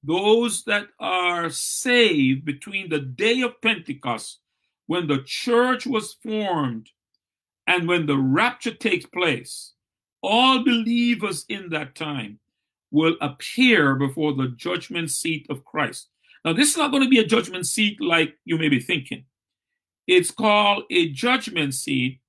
those 0.04 0.64
that 0.66 0.88
are 1.00 1.50
saved 1.50 2.46
between 2.46 2.90
the 2.90 3.00
day 3.00 3.42
of 3.42 3.62
Pentecost, 3.62 4.40
when 4.88 5.08
the 5.08 5.24
church 5.26 5.86
was 5.86 6.14
formed, 6.22 6.90
and 7.68 7.88
when 7.88 8.06
the 8.06 8.18
rapture 8.18 8.74
takes 8.74 9.06
place, 9.06 9.74
all 10.24 10.63
believers 10.63 11.46
in 11.50 11.70
that 11.70 11.94
time 11.94 12.39
will 12.92 13.15
appear 13.22 13.96
before 13.96 14.34
the 14.34 14.53
judgment 14.56 15.12
seat 15.12 15.46
of 15.50 15.65
Christ. 15.65 16.08
Now, 16.46 16.53
this 16.53 16.72
is 16.72 16.77
not 16.77 16.92
going 16.92 17.03
to 17.03 17.10
be 17.10 17.20
a 17.20 17.25
judgment 17.25 17.68
seat 17.68 18.01
like 18.01 18.36
you 18.46 18.58
may 18.58 18.70
be 18.70 18.80
thinking. 18.80 19.25
It's 20.08 20.32
called 20.32 20.84
a 20.89 21.10
judgment 21.10 21.74
seat, 21.74 22.20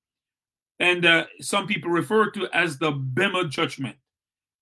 and 0.78 1.04
uh, 1.04 1.24
some 1.40 1.66
people 1.66 1.90
refer 1.90 2.30
to 2.30 2.48
as 2.52 2.78
the 2.78 2.90
Bema 2.90 3.46
judgment. 3.46 3.96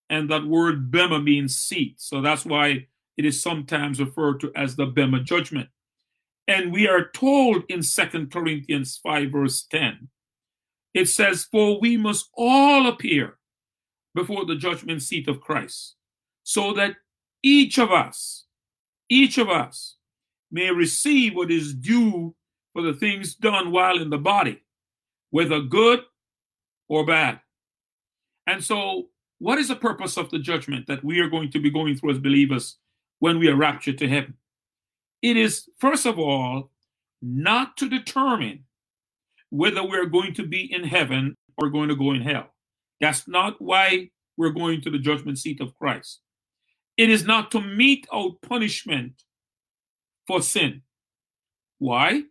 And 0.08 0.30
that 0.30 0.44
word 0.44 0.90
Bema 0.90 1.20
means 1.20 1.56
seat. 1.56 1.94
So 1.98 2.20
that's 2.20 2.44
why 2.44 2.86
it 3.16 3.24
is 3.24 3.42
sometimes 3.42 4.00
referred 4.00 4.40
to 4.40 4.52
as 4.54 4.76
the 4.76 4.86
Bema 4.86 5.20
judgment. 5.20 5.68
And 6.48 6.72
we 6.72 6.88
are 6.88 7.08
told 7.08 7.64
in 7.68 7.82
Second 7.82 8.30
Corinthians 8.30 8.98
5, 9.02 9.30
verse 9.30 9.62
10, 9.70 10.08
it 10.94 11.06
says, 11.06 11.44
For 11.44 11.80
we 11.80 11.96
must 11.96 12.30
all 12.34 12.86
appear 12.86 13.38
before 14.14 14.44
the 14.44 14.56
judgment 14.56 15.02
seat 15.02 15.28
of 15.28 15.40
Christ, 15.40 15.96
so 16.42 16.72
that 16.74 16.96
each 17.42 17.78
of 17.78 17.90
us, 17.90 18.44
each 19.08 19.38
of 19.38 19.48
us 19.48 19.96
may 20.50 20.70
receive 20.70 21.34
what 21.34 21.50
is 21.50 21.74
due 21.74 22.34
for 22.72 22.82
the 22.82 22.94
things 22.94 23.34
done 23.34 23.70
while 23.70 24.00
in 24.00 24.10
the 24.10 24.18
body, 24.18 24.62
whether 25.30 25.60
good 25.60 26.00
or 26.88 27.06
bad. 27.06 27.40
And 28.46 28.62
so, 28.62 29.08
what 29.38 29.58
is 29.58 29.68
the 29.68 29.76
purpose 29.76 30.16
of 30.16 30.30
the 30.30 30.38
judgment 30.38 30.86
that 30.86 31.02
we 31.02 31.18
are 31.20 31.28
going 31.28 31.50
to 31.50 31.58
be 31.58 31.70
going 31.70 31.96
through 31.96 32.12
as 32.12 32.18
believers 32.18 32.76
when 33.18 33.38
we 33.38 33.48
are 33.48 33.56
raptured 33.56 33.98
to 33.98 34.08
heaven? 34.08 34.34
It 35.22 35.36
is, 35.36 35.68
first 35.78 36.06
of 36.06 36.18
all, 36.18 36.70
not 37.20 37.76
to 37.78 37.88
determine 37.88 38.64
whether 39.52 39.84
we're 39.86 40.06
going 40.06 40.34
to 40.34 40.46
be 40.46 40.72
in 40.72 40.84
heaven 40.84 41.36
or 41.58 41.70
going 41.70 41.90
to 41.90 41.96
go 41.96 42.12
in 42.12 42.22
hell. 42.22 42.48
That's 43.02 43.28
not 43.28 43.60
why 43.60 44.10
we're 44.38 44.50
going 44.50 44.80
to 44.82 44.90
the 44.90 44.98
judgment 44.98 45.38
seat 45.38 45.60
of 45.60 45.78
Christ. 45.78 46.20
It 46.96 47.10
is 47.10 47.26
not 47.26 47.50
to 47.52 47.60
mete 47.60 48.06
out 48.14 48.40
punishment 48.42 49.24
for 50.26 50.42
sin. 50.42 50.82
Why? 51.78 52.24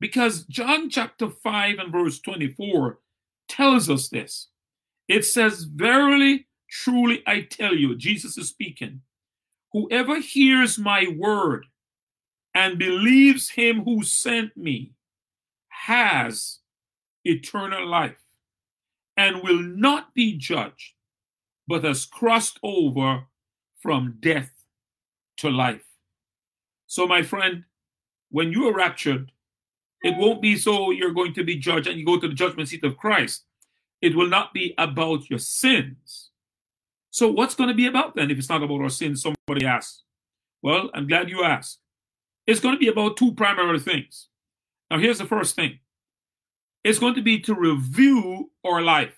Because 0.00 0.44
John 0.44 0.90
chapter 0.90 1.30
5 1.30 1.78
and 1.78 1.92
verse 1.92 2.20
24 2.20 3.00
tells 3.48 3.90
us 3.90 4.08
this. 4.08 4.48
It 5.08 5.24
says, 5.24 5.64
Verily, 5.64 6.46
truly, 6.70 7.22
I 7.26 7.42
tell 7.42 7.74
you, 7.76 7.96
Jesus 7.96 8.38
is 8.38 8.48
speaking, 8.48 9.02
whoever 9.72 10.20
hears 10.20 10.78
my 10.78 11.06
word 11.18 11.66
and 12.54 12.78
believes 12.78 13.50
him 13.50 13.84
who 13.84 14.04
sent 14.04 14.56
me 14.56 14.92
has 15.86 16.60
eternal 17.24 17.86
life 17.86 18.22
and 19.16 19.42
will 19.42 19.60
not 19.60 20.14
be 20.14 20.36
judged, 20.36 20.94
but 21.66 21.84
has 21.84 22.06
crossed 22.06 22.58
over 22.62 23.24
from 23.80 24.16
death 24.20 24.52
to 25.36 25.50
life. 25.50 25.84
So, 26.86 27.06
my 27.06 27.22
friend, 27.22 27.64
when 28.30 28.52
you 28.52 28.68
are 28.68 28.74
raptured, 28.74 29.32
it 30.02 30.16
won't 30.16 30.42
be 30.42 30.56
so 30.56 30.90
you're 30.90 31.12
going 31.12 31.34
to 31.34 31.44
be 31.44 31.56
judged 31.56 31.86
and 31.88 31.98
you 31.98 32.06
go 32.06 32.18
to 32.18 32.28
the 32.28 32.34
judgment 32.34 32.68
seat 32.68 32.84
of 32.84 32.96
Christ. 32.96 33.44
It 34.00 34.16
will 34.16 34.28
not 34.28 34.52
be 34.52 34.74
about 34.78 35.30
your 35.30 35.38
sins. 35.38 36.30
So, 37.10 37.30
what's 37.30 37.54
going 37.54 37.68
to 37.68 37.74
be 37.74 37.86
about 37.86 38.14
then 38.14 38.30
if 38.30 38.38
it's 38.38 38.48
not 38.48 38.62
about 38.62 38.80
our 38.80 38.88
sins? 38.88 39.22
Somebody 39.22 39.66
asks. 39.66 40.02
Well, 40.62 40.90
I'm 40.94 41.08
glad 41.08 41.28
you 41.28 41.42
asked. 41.42 41.78
It's 42.46 42.60
going 42.60 42.74
to 42.74 42.78
be 42.78 42.88
about 42.88 43.16
two 43.16 43.32
primary 43.32 43.80
things. 43.80 44.28
Now, 44.92 44.98
here's 44.98 45.16
the 45.16 45.24
first 45.24 45.56
thing 45.56 45.78
it's 46.84 46.98
going 46.98 47.14
to 47.14 47.22
be 47.22 47.40
to 47.40 47.54
review 47.54 48.50
our 48.62 48.82
life. 48.82 49.16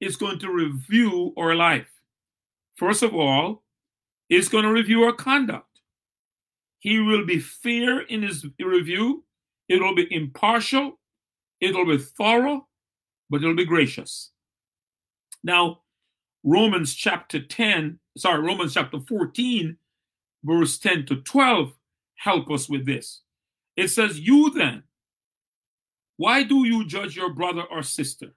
It's 0.00 0.14
going 0.14 0.38
to 0.38 0.50
review 0.50 1.34
our 1.36 1.56
life. 1.56 1.90
First 2.76 3.02
of 3.02 3.16
all, 3.16 3.64
it's 4.28 4.48
going 4.48 4.62
to 4.62 4.70
review 4.70 5.02
our 5.02 5.12
conduct. 5.12 5.80
He 6.78 7.00
will 7.00 7.26
be 7.26 7.40
fair 7.40 8.02
in 8.02 8.22
his 8.22 8.46
review. 8.60 9.24
It 9.68 9.82
will 9.82 9.96
be 9.96 10.06
impartial. 10.14 11.00
It 11.60 11.74
will 11.74 11.84
be 11.84 11.98
thorough, 11.98 12.68
but 13.28 13.42
it 13.42 13.46
will 13.48 13.56
be 13.56 13.64
gracious. 13.64 14.30
Now, 15.42 15.80
Romans 16.44 16.94
chapter 16.94 17.40
10, 17.40 17.98
sorry, 18.16 18.40
Romans 18.40 18.72
chapter 18.72 19.00
14, 19.00 19.76
verse 20.44 20.78
10 20.78 21.06
to 21.06 21.16
12 21.16 21.72
help 22.14 22.50
us 22.52 22.68
with 22.68 22.86
this. 22.86 23.22
It 23.80 23.88
says, 23.88 24.20
You 24.20 24.50
then, 24.50 24.82
why 26.18 26.42
do 26.42 26.66
you 26.66 26.84
judge 26.86 27.16
your 27.16 27.32
brother 27.32 27.62
or 27.62 27.82
sister? 27.82 28.34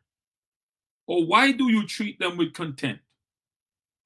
Or 1.06 1.26
why 1.26 1.52
do 1.52 1.70
you 1.70 1.86
treat 1.86 2.18
them 2.18 2.38
with 2.38 2.54
contempt? 2.54 3.04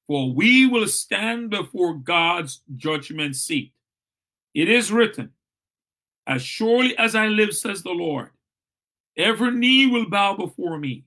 For 0.08 0.34
we 0.34 0.66
will 0.66 0.88
stand 0.88 1.52
before 1.52 1.94
God's 1.94 2.62
judgment 2.76 3.36
seat. 3.36 3.72
It 4.56 4.68
is 4.68 4.92
written, 4.92 5.30
As 6.26 6.42
surely 6.42 6.98
as 6.98 7.14
I 7.14 7.28
live, 7.28 7.54
says 7.54 7.84
the 7.84 7.92
Lord, 7.92 8.32
every 9.16 9.52
knee 9.52 9.86
will 9.86 10.10
bow 10.10 10.36
before 10.36 10.80
me, 10.80 11.04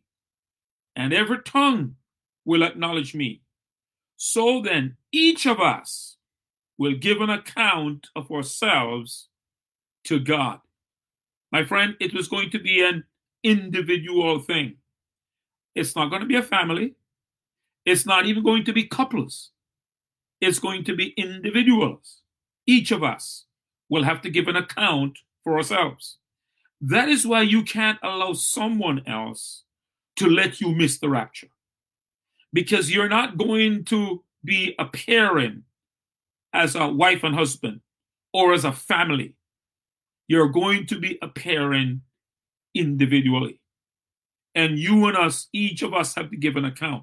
and 0.94 1.12
every 1.12 1.42
tongue 1.42 1.96
will 2.44 2.62
acknowledge 2.62 3.16
me. 3.16 3.42
So 4.16 4.62
then, 4.62 4.96
each 5.10 5.44
of 5.44 5.58
us 5.58 6.18
will 6.78 6.94
give 6.94 7.20
an 7.20 7.30
account 7.30 8.10
of 8.14 8.30
ourselves 8.30 9.29
to 10.04 10.18
God. 10.18 10.60
My 11.52 11.64
friend, 11.64 11.96
it 12.00 12.14
was 12.14 12.28
going 12.28 12.50
to 12.50 12.58
be 12.58 12.82
an 12.82 13.04
individual 13.42 14.38
thing. 14.38 14.76
It's 15.74 15.96
not 15.96 16.10
going 16.10 16.22
to 16.22 16.28
be 16.28 16.36
a 16.36 16.42
family. 16.42 16.94
It's 17.84 18.06
not 18.06 18.26
even 18.26 18.42
going 18.42 18.64
to 18.64 18.72
be 18.72 18.86
couples. 18.86 19.50
It's 20.40 20.58
going 20.58 20.84
to 20.84 20.96
be 20.96 21.14
individuals. 21.16 22.22
Each 22.66 22.90
of 22.90 23.02
us 23.02 23.46
will 23.88 24.04
have 24.04 24.22
to 24.22 24.30
give 24.30 24.48
an 24.48 24.56
account 24.56 25.18
for 25.42 25.56
ourselves. 25.56 26.18
That 26.80 27.08
is 27.08 27.26
why 27.26 27.42
you 27.42 27.62
can't 27.62 27.98
allow 28.02 28.32
someone 28.32 29.02
else 29.06 29.64
to 30.16 30.28
let 30.28 30.60
you 30.60 30.74
miss 30.74 30.98
the 30.98 31.08
rapture. 31.08 31.48
Because 32.52 32.92
you're 32.92 33.08
not 33.08 33.36
going 33.38 33.84
to 33.86 34.22
be 34.44 34.74
appearing 34.78 35.62
as 36.52 36.74
a 36.74 36.88
wife 36.88 37.22
and 37.22 37.34
husband 37.34 37.80
or 38.32 38.52
as 38.52 38.64
a 38.64 38.72
family. 38.72 39.34
You're 40.30 40.48
going 40.48 40.86
to 40.86 41.00
be 41.00 41.18
appearing 41.22 42.02
individually. 42.72 43.60
And 44.54 44.78
you 44.78 45.06
and 45.06 45.16
us, 45.16 45.48
each 45.52 45.82
of 45.82 45.92
us, 45.92 46.14
have 46.14 46.30
to 46.30 46.36
give 46.36 46.54
an 46.54 46.64
account. 46.64 47.02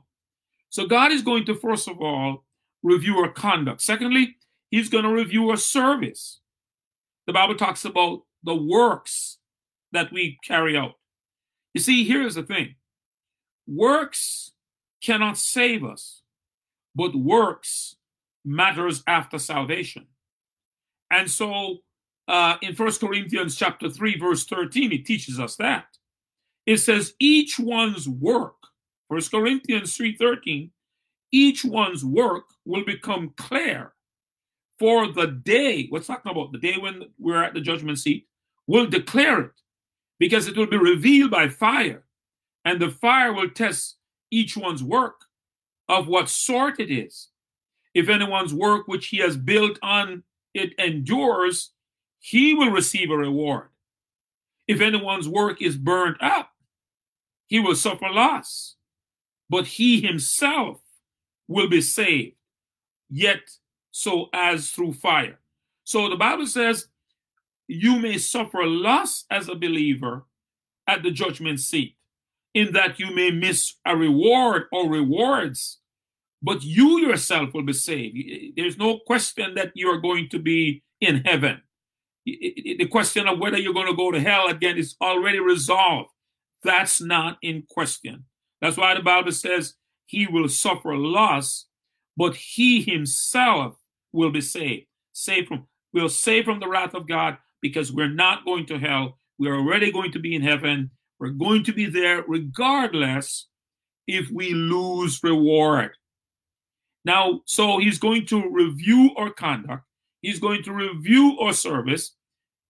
So 0.69 0.87
God 0.87 1.11
is 1.11 1.23
going 1.23 1.43
to, 1.47 1.53
first 1.53 1.89
of 1.89 1.99
all, 2.01 2.45
review 2.83 3.17
our 3.17 3.29
conduct. 3.29 3.81
Secondly, 3.81 4.37
He's 4.71 4.87
going 4.87 5.03
to 5.03 5.11
review 5.11 5.49
our 5.49 5.57
service. 5.57 6.39
The 7.25 7.33
Bible 7.33 7.55
talks 7.55 7.83
about 7.83 8.21
the 8.43 8.55
works 8.55 9.39
that 9.91 10.09
we 10.13 10.39
carry 10.45 10.77
out. 10.77 10.93
You 11.73 11.81
see, 11.81 12.05
here's 12.05 12.35
the 12.35 12.43
thing 12.43 12.75
works 13.67 14.53
cannot 15.03 15.37
save 15.37 15.83
us, 15.83 16.21
but 16.95 17.13
works 17.13 17.97
matters 18.45 19.03
after 19.05 19.37
salvation. 19.37 20.05
And 21.11 21.29
so 21.29 21.79
uh, 22.27 22.57
in 22.61 22.75
First 22.75 23.01
Corinthians 23.01 23.55
chapter 23.55 23.89
3, 23.89 24.17
verse 24.17 24.45
13, 24.45 24.91
it 24.91 25.05
teaches 25.05 25.39
us 25.39 25.55
that. 25.57 25.85
It 26.65 26.77
says, 26.77 27.13
each 27.19 27.59
one's 27.59 28.07
work, 28.09 28.55
First 29.09 29.31
Corinthians 29.31 29.97
3:13, 29.97 30.69
each 31.31 31.63
one's 31.63 32.03
work 32.03 32.45
will 32.65 32.83
become 32.83 33.33
clear 33.37 33.93
for 34.79 35.11
the 35.11 35.27
day. 35.27 35.87
What's 35.87 36.07
talking 36.07 36.31
about? 36.31 36.51
The 36.51 36.57
day 36.57 36.77
when 36.77 37.03
we're 37.17 37.41
at 37.41 37.53
the 37.53 37.61
judgment 37.61 37.99
seat, 37.99 38.27
will 38.67 38.85
declare 38.85 39.41
it 39.41 39.61
because 40.19 40.47
it 40.47 40.57
will 40.57 40.67
be 40.67 40.77
revealed 40.77 41.31
by 41.31 41.47
fire, 41.47 42.03
and 42.65 42.81
the 42.81 42.89
fire 42.89 43.33
will 43.33 43.49
test 43.49 43.97
each 44.29 44.57
one's 44.57 44.83
work 44.83 45.21
of 45.87 46.07
what 46.07 46.27
sort 46.27 46.79
it 46.79 46.91
is. 46.91 47.29
If 47.93 48.09
anyone's 48.09 48.53
work 48.53 48.87
which 48.87 49.07
he 49.07 49.17
has 49.17 49.37
built 49.37 49.79
on 49.81 50.23
it 50.53 50.73
endures, 50.79 51.71
he 52.19 52.53
will 52.53 52.71
receive 52.71 53.11
a 53.11 53.17
reward. 53.17 53.69
If 54.67 54.81
anyone's 54.81 55.29
work 55.29 55.61
is 55.61 55.77
burned 55.77 56.17
up, 56.19 56.51
he 57.47 57.59
will 57.59 57.75
suffer 57.75 58.09
loss, 58.09 58.75
but 59.49 59.65
he 59.65 60.01
himself 60.01 60.81
will 61.47 61.69
be 61.69 61.81
saved, 61.81 62.35
yet 63.09 63.39
so 63.91 64.27
as 64.33 64.69
through 64.71 64.93
fire. 64.93 65.39
So 65.85 66.09
the 66.09 66.17
Bible 66.17 66.47
says 66.47 66.89
you 67.67 67.99
may 67.99 68.17
suffer 68.17 68.65
loss 68.65 69.25
as 69.29 69.47
a 69.47 69.55
believer 69.55 70.25
at 70.87 71.03
the 71.03 71.11
judgment 71.11 71.59
seat, 71.61 71.95
in 72.53 72.73
that 72.73 72.99
you 72.99 73.13
may 73.13 73.31
miss 73.31 73.75
a 73.85 73.95
reward 73.95 74.63
or 74.73 74.89
rewards, 74.89 75.79
but 76.41 76.63
you 76.63 76.99
yourself 76.99 77.53
will 77.53 77.63
be 77.63 77.73
saved. 77.73 78.17
There's 78.57 78.77
no 78.77 78.99
question 78.99 79.55
that 79.55 79.71
you 79.75 79.89
are 79.89 79.99
going 79.99 80.27
to 80.29 80.39
be 80.39 80.83
in 80.99 81.23
heaven. 81.23 81.61
The 82.27 82.87
question 82.91 83.25
of 83.25 83.39
whether 83.39 83.57
you're 83.57 83.73
going 83.73 83.87
to 83.87 83.95
go 83.95 84.11
to 84.11 84.19
hell 84.19 84.47
again 84.47 84.77
is 84.77 84.95
already 85.01 85.39
resolved. 85.39 86.09
That's 86.61 86.99
not 87.01 87.37
in 87.41 87.63
question. 87.69 88.25
That's 88.59 88.75
why 88.75 88.95
the 88.95 89.01
Bible 89.01 89.31
says 89.31 89.75
he 90.07 90.27
will 90.27 90.49
suffer 90.49 90.97
loss, 90.97 91.67
but 92.17 92.35
he 92.35 92.81
himself 92.81 93.77
will 94.11 94.31
be 94.31 94.41
saved. 94.41 94.87
Saved 95.13 95.47
from 95.47 95.67
we'll 95.93 96.09
save 96.09 96.45
from 96.45 96.59
the 96.59 96.67
wrath 96.67 96.93
of 96.95 97.07
God 97.07 97.37
because 97.61 97.93
we're 97.93 98.09
not 98.09 98.43
going 98.43 98.65
to 98.67 98.77
hell. 98.77 99.17
We're 99.39 99.55
already 99.55 99.91
going 99.91 100.11
to 100.11 100.19
be 100.19 100.35
in 100.35 100.41
heaven. 100.41 100.91
We're 101.19 101.29
going 101.29 101.63
to 101.63 101.73
be 101.73 101.85
there 101.85 102.25
regardless 102.27 103.47
if 104.05 104.29
we 104.29 104.53
lose 104.53 105.23
reward. 105.23 105.91
Now, 107.05 107.41
so 107.45 107.77
he's 107.77 107.99
going 107.99 108.25
to 108.27 108.51
review 108.51 109.11
our 109.15 109.29
conduct. 109.29 109.83
He's 110.21 110.39
going 110.39 110.63
to 110.63 110.73
review 110.73 111.37
our 111.39 111.53
service. 111.53 112.16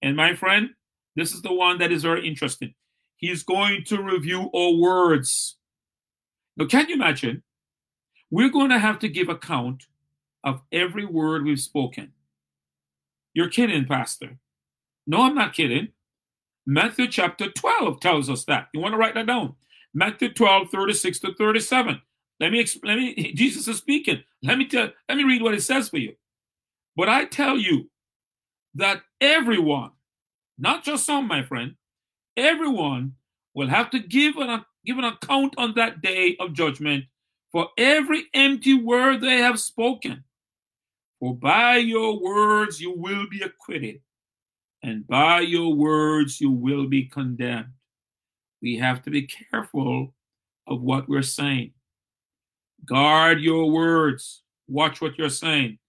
And 0.01 0.15
my 0.15 0.35
friend, 0.35 0.69
this 1.15 1.33
is 1.33 1.41
the 1.41 1.53
one 1.53 1.79
that 1.79 1.91
is 1.91 2.03
very 2.03 2.27
interesting. 2.27 2.73
He's 3.17 3.43
going 3.43 3.83
to 3.85 4.01
review 4.01 4.49
our 4.53 4.73
words. 4.73 5.57
Now, 6.55 6.65
can 6.65 6.87
you 6.87 6.95
imagine? 6.95 7.43
We're 8.29 8.49
going 8.49 8.69
to 8.69 8.79
have 8.79 8.99
to 8.99 9.09
give 9.09 9.29
account 9.29 9.85
of 10.43 10.61
every 10.71 11.05
word 11.05 11.43
we've 11.43 11.59
spoken. 11.59 12.13
You're 13.33 13.49
kidding, 13.49 13.85
Pastor. 13.85 14.37
No, 15.05 15.23
I'm 15.23 15.35
not 15.35 15.53
kidding. 15.53 15.89
Matthew 16.65 17.07
chapter 17.07 17.49
12 17.49 17.99
tells 17.99 18.29
us 18.29 18.43
that. 18.45 18.67
You 18.73 18.81
want 18.81 18.93
to 18.93 18.97
write 18.97 19.13
that 19.15 19.27
down? 19.27 19.55
Matthew 19.93 20.33
12, 20.33 20.69
36 20.69 21.19
to 21.19 21.33
37. 21.33 22.01
Let 22.39 22.51
me 22.51 22.59
explain. 22.59 22.97
Me, 22.97 23.33
Jesus 23.35 23.67
is 23.67 23.77
speaking. 23.77 24.23
Let 24.43 24.57
me 24.57 24.67
tell. 24.67 24.89
Let 25.07 25.17
me 25.17 25.23
read 25.23 25.41
what 25.41 25.53
it 25.53 25.63
says 25.63 25.89
for 25.89 25.97
you. 25.97 26.13
But 26.95 27.09
I 27.09 27.25
tell 27.25 27.57
you 27.57 27.89
that 28.75 29.01
everyone, 29.21 29.91
not 30.57 30.83
just 30.83 31.05
some, 31.05 31.27
my 31.27 31.43
friend, 31.43 31.75
everyone 32.35 33.13
will 33.53 33.67
have 33.67 33.89
to 33.91 33.99
give 33.99 34.37
an 34.37 34.63
give 34.85 34.97
an 34.97 35.03
account 35.03 35.53
on 35.57 35.73
that 35.75 36.01
day 36.01 36.37
of 36.39 36.53
judgment 36.53 37.05
for 37.51 37.69
every 37.77 38.25
empty 38.33 38.73
word 38.73 39.19
they 39.21 39.37
have 39.37 39.59
spoken. 39.59 40.23
For 41.19 41.35
by 41.35 41.77
your 41.77 42.19
words 42.21 42.79
you 42.79 42.91
will 42.91 43.27
be 43.27 43.41
acquitted, 43.41 44.01
and 44.83 45.05
by 45.07 45.41
your 45.41 45.73
words 45.73 46.39
you 46.39 46.51
will 46.51 46.87
be 46.87 47.05
condemned. 47.05 47.73
We 48.61 48.77
have 48.77 49.01
to 49.03 49.09
be 49.09 49.27
careful 49.27 50.13
of 50.67 50.81
what 50.81 51.09
we're 51.09 51.21
saying. 51.21 51.73
Guard 52.85 53.41
your 53.41 53.71
words. 53.71 54.43
Watch 54.67 55.01
what 55.01 55.17
you're 55.17 55.29
saying. 55.29 55.79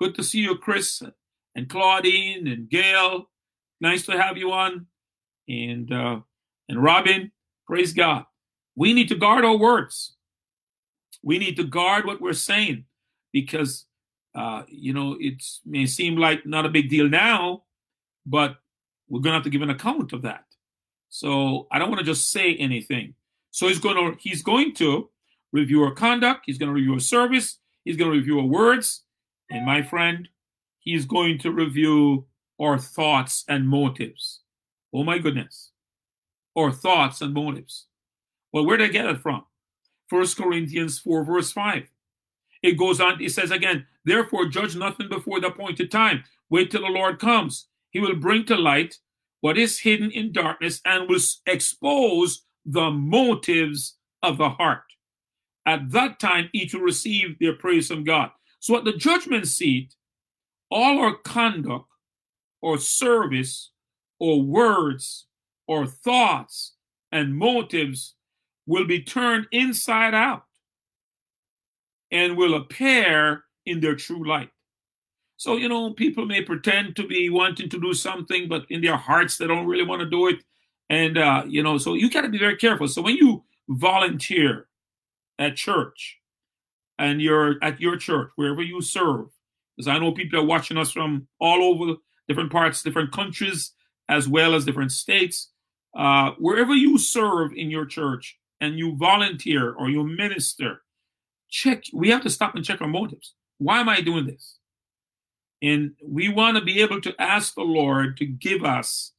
Good 0.00 0.14
to 0.16 0.24
see 0.24 0.40
you, 0.40 0.56
Chris 0.56 1.02
and 1.54 1.68
Claudine 1.68 2.46
and 2.48 2.68
Gail. 2.68 3.28
Nice 3.80 4.06
to 4.06 4.20
have 4.20 4.36
you 4.36 4.52
on. 4.52 4.86
And 5.48 5.92
uh, 5.92 6.20
and 6.68 6.82
Robin, 6.82 7.32
praise 7.66 7.92
God. 7.92 8.24
We 8.74 8.92
need 8.92 9.08
to 9.08 9.14
guard 9.14 9.44
our 9.44 9.56
words. 9.56 10.14
We 11.22 11.38
need 11.38 11.56
to 11.56 11.64
guard 11.64 12.06
what 12.06 12.20
we're 12.20 12.32
saying 12.32 12.84
because 13.32 13.86
uh, 14.34 14.62
you 14.68 14.92
know 14.92 15.16
it 15.20 15.42
may 15.66 15.86
seem 15.86 16.16
like 16.16 16.46
not 16.46 16.66
a 16.66 16.70
big 16.70 16.88
deal 16.88 17.08
now, 17.08 17.64
but 18.24 18.56
we're 19.08 19.20
to 19.32 19.36
have 19.36 19.44
to 19.44 19.50
give 19.50 19.62
an 19.62 19.70
account 19.70 20.12
of 20.12 20.22
that. 20.22 20.44
So 21.10 21.66
I 21.70 21.78
don't 21.78 21.90
want 21.90 21.98
to 21.98 22.06
just 22.06 22.30
say 22.30 22.54
anything. 22.54 23.14
So 23.50 23.68
he's 23.68 23.78
to 23.96 24.16
he's 24.18 24.42
going 24.42 24.74
to 24.76 25.10
review 25.52 25.82
our 25.82 25.92
conduct. 25.92 26.44
He's 26.46 26.58
to 26.68 26.74
review 26.74 26.94
our 26.94 27.00
service. 27.00 27.58
He's 27.84 27.96
to 28.10 28.16
review 28.16 28.40
our 28.40 28.46
words. 28.46 29.02
And 29.50 29.66
my 29.66 29.82
friend, 29.82 30.28
he's 30.82 31.06
going 31.06 31.38
to 31.38 31.50
review 31.50 32.26
our 32.60 32.78
thoughts 32.78 33.44
and 33.48 33.68
motives. 33.68 34.40
Oh 34.92 35.02
my 35.02 35.18
goodness. 35.18 35.70
Our 36.56 36.70
thoughts 36.70 37.20
and 37.22 37.32
motives. 37.32 37.86
Well, 38.52 38.66
where 38.66 38.76
did 38.76 38.90
I 38.90 38.92
get 38.92 39.06
it 39.06 39.22
from? 39.22 39.44
First 40.08 40.36
Corinthians 40.36 40.98
4, 40.98 41.24
verse 41.24 41.50
5. 41.50 41.90
It 42.62 42.78
goes 42.78 43.00
on, 43.00 43.20
it 43.20 43.32
says 43.32 43.50
again, 43.50 43.86
therefore 44.04 44.46
judge 44.46 44.76
nothing 44.76 45.08
before 45.08 45.40
the 45.40 45.48
appointed 45.48 45.90
time. 45.90 46.24
Wait 46.50 46.70
till 46.70 46.82
the 46.82 46.88
Lord 46.88 47.18
comes 47.18 47.66
he 47.92 48.00
will 48.00 48.16
bring 48.16 48.44
to 48.46 48.56
light 48.56 48.98
what 49.40 49.58
is 49.58 49.80
hidden 49.80 50.10
in 50.10 50.32
darkness 50.32 50.80
and 50.84 51.08
will 51.08 51.20
expose 51.46 52.44
the 52.64 52.90
motives 52.90 53.96
of 54.22 54.38
the 54.38 54.48
heart. 54.48 54.84
At 55.66 55.90
that 55.90 56.18
time, 56.18 56.48
each 56.52 56.74
will 56.74 56.80
receive 56.80 57.38
their 57.38 57.54
praise 57.54 57.88
from 57.88 58.02
God. 58.02 58.30
So 58.60 58.76
at 58.76 58.84
the 58.84 58.92
judgment 58.92 59.46
seat, 59.46 59.94
all 60.72 60.98
our 61.00 61.14
conduct 61.14 61.86
or 62.60 62.78
service 62.78 63.70
or 64.18 64.42
words 64.42 65.26
or 65.66 65.86
thoughts 65.86 66.74
and 67.10 67.36
motives 67.36 68.14
will 68.66 68.86
be 68.86 69.02
turned 69.02 69.46
inside 69.52 70.14
out 70.14 70.44
and 72.10 72.36
will 72.36 72.54
appear 72.54 73.44
in 73.66 73.80
their 73.80 73.96
true 73.96 74.26
light. 74.26 74.50
So, 75.36 75.56
you 75.56 75.68
know, 75.68 75.92
people 75.92 76.24
may 76.24 76.42
pretend 76.42 76.94
to 76.96 77.06
be 77.06 77.28
wanting 77.28 77.68
to 77.68 77.80
do 77.80 77.92
something, 77.94 78.48
but 78.48 78.64
in 78.70 78.80
their 78.80 78.96
hearts, 78.96 79.36
they 79.36 79.46
don't 79.46 79.66
really 79.66 79.84
want 79.84 80.00
to 80.00 80.08
do 80.08 80.28
it. 80.28 80.44
And, 80.88 81.18
uh, 81.18 81.42
you 81.48 81.62
know, 81.62 81.78
so 81.78 81.94
you 81.94 82.10
got 82.10 82.20
to 82.20 82.28
be 82.28 82.38
very 82.38 82.56
careful. 82.56 82.86
So 82.86 83.02
when 83.02 83.16
you 83.16 83.42
volunteer 83.68 84.68
at 85.38 85.56
church 85.56 86.18
and 86.98 87.20
you're 87.20 87.56
at 87.62 87.80
your 87.80 87.96
church, 87.96 88.30
wherever 88.36 88.62
you 88.62 88.80
serve, 88.82 89.26
because 89.82 89.96
I 89.96 89.98
know 89.98 90.12
people 90.12 90.38
are 90.38 90.44
watching 90.44 90.76
us 90.76 90.92
from 90.92 91.26
all 91.40 91.60
over 91.60 91.94
different 92.28 92.52
parts, 92.52 92.84
different 92.84 93.10
countries, 93.10 93.72
as 94.08 94.28
well 94.28 94.54
as 94.54 94.64
different 94.64 94.92
states. 94.92 95.50
Uh, 95.96 96.30
wherever 96.38 96.72
you 96.72 96.98
serve 96.98 97.52
in 97.52 97.68
your 97.68 97.84
church 97.84 98.38
and 98.60 98.78
you 98.78 98.94
volunteer 98.96 99.72
or 99.72 99.90
you 99.90 100.04
minister, 100.04 100.82
check. 101.48 101.82
We 101.92 102.10
have 102.10 102.22
to 102.22 102.30
stop 102.30 102.54
and 102.54 102.64
check 102.64 102.80
our 102.80 102.86
motives. 102.86 103.34
Why 103.58 103.80
am 103.80 103.88
I 103.88 104.02
doing 104.02 104.24
this? 104.24 104.58
And 105.60 105.96
we 106.00 106.28
want 106.28 106.56
to 106.58 106.64
be 106.64 106.80
able 106.80 107.00
to 107.00 107.14
ask 107.20 107.56
the 107.56 107.62
Lord 107.62 108.16
to 108.18 108.24
give 108.24 108.62
us 108.62 109.12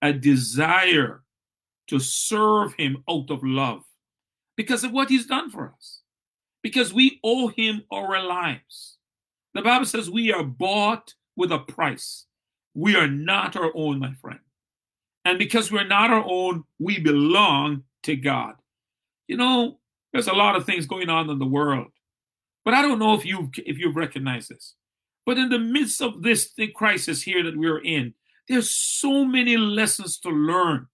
a 0.00 0.14
desire 0.14 1.24
to 1.88 1.98
serve 1.98 2.72
Him 2.74 3.04
out 3.08 3.30
of 3.30 3.44
love 3.44 3.82
because 4.56 4.82
of 4.82 4.92
what 4.92 5.10
He's 5.10 5.26
done 5.26 5.50
for 5.50 5.74
us, 5.76 6.00
because 6.62 6.94
we 6.94 7.20
owe 7.22 7.48
Him 7.48 7.82
our 7.92 8.22
lives. 8.22 8.95
The 9.56 9.62
Bible 9.62 9.86
says 9.86 10.10
we 10.10 10.32
are 10.32 10.44
bought 10.44 11.14
with 11.36 11.50
a 11.50 11.58
price. 11.58 12.26
We 12.74 12.94
are 12.96 13.08
not 13.08 13.56
our 13.56 13.72
own, 13.74 13.98
my 13.98 14.12
friend. 14.20 14.40
And 15.24 15.38
because 15.38 15.72
we're 15.72 15.86
not 15.86 16.10
our 16.10 16.24
own, 16.26 16.64
we 16.78 17.00
belong 17.00 17.84
to 18.02 18.16
God. 18.16 18.54
You 19.28 19.36
know, 19.36 19.78
there's 20.12 20.28
a 20.28 20.34
lot 20.34 20.56
of 20.56 20.66
things 20.66 20.86
going 20.86 21.08
on 21.08 21.30
in 21.30 21.38
the 21.38 21.46
world, 21.46 21.88
but 22.64 22.74
I 22.74 22.82
don't 22.82 22.98
know 22.98 23.14
if 23.14 23.24
you 23.24 23.50
if 23.56 23.78
you 23.78 23.92
recognize 23.92 24.48
this. 24.48 24.74
But 25.24 25.38
in 25.38 25.48
the 25.48 25.58
midst 25.58 26.00
of 26.00 26.22
this 26.22 26.52
crisis 26.74 27.22
here 27.22 27.42
that 27.42 27.56
we're 27.56 27.82
in, 27.82 28.14
there's 28.48 28.70
so 28.70 29.24
many 29.24 29.56
lessons 29.56 30.18
to 30.20 30.28
learn. 30.28 30.86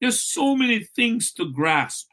There's 0.00 0.20
so 0.20 0.56
many 0.56 0.84
things 0.84 1.32
to 1.34 1.52
grasp. 1.52 2.08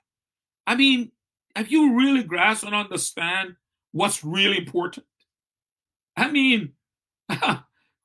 I 0.67 0.75
mean, 0.75 1.11
have 1.55 1.71
you 1.71 1.95
really 1.95 2.23
grasped 2.23 2.65
and 2.65 2.75
understand 2.75 3.55
what's 3.91 4.23
really 4.23 4.57
important? 4.57 5.05
I 6.17 6.31
mean, 6.31 6.73